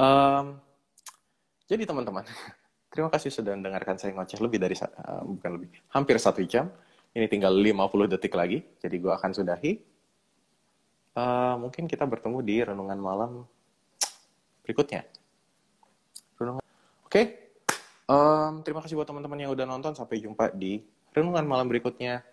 Um, 0.00 0.56
jadi 1.68 1.84
teman-teman 1.84 2.24
terima 2.92 3.12
kasih 3.12 3.28
sudah 3.28 3.52
mendengarkan 3.52 4.00
saya 4.00 4.16
ngoceh 4.16 4.40
lebih 4.40 4.58
dari 4.58 4.74
uh, 4.80 5.22
bukan 5.28 5.50
lebih 5.60 5.68
hampir 5.92 6.16
satu 6.16 6.40
jam. 6.48 6.72
Ini 7.12 7.28
tinggal 7.28 7.52
50 7.52 8.12
detik 8.16 8.32
lagi 8.32 8.64
jadi 8.80 8.96
gue 8.96 9.12
akan 9.12 9.30
sudahi. 9.36 9.76
Uh, 11.12 11.60
mungkin 11.60 11.84
kita 11.84 12.08
bertemu 12.08 12.40
di 12.40 12.64
renungan 12.64 12.96
malam 12.96 13.30
berikutnya. 14.64 15.04
Renungan 16.40 16.64
oke? 17.04 17.12
okay. 17.12 17.41
Um, 18.10 18.66
terima 18.66 18.82
kasih 18.82 18.98
buat 18.98 19.06
teman-teman 19.06 19.38
yang 19.38 19.50
udah 19.54 19.66
nonton. 19.66 19.94
Sampai 19.94 20.18
jumpa 20.18 20.50
di 20.54 20.82
renungan 21.14 21.44
malam 21.46 21.70
berikutnya. 21.70 22.24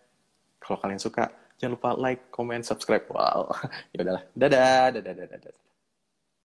Kalau 0.59 0.77
kalian 0.81 0.99
suka, 0.99 1.31
jangan 1.61 1.79
lupa 1.79 1.89
like, 1.95 2.31
comment, 2.33 2.63
subscribe. 2.65 3.05
Wow, 3.11 3.53
ya 3.95 4.03
udahlah. 4.03 4.23
Dadah, 4.35 4.99
dadah, 4.99 5.13
dadah, 5.13 5.37
dadah. 5.39 5.68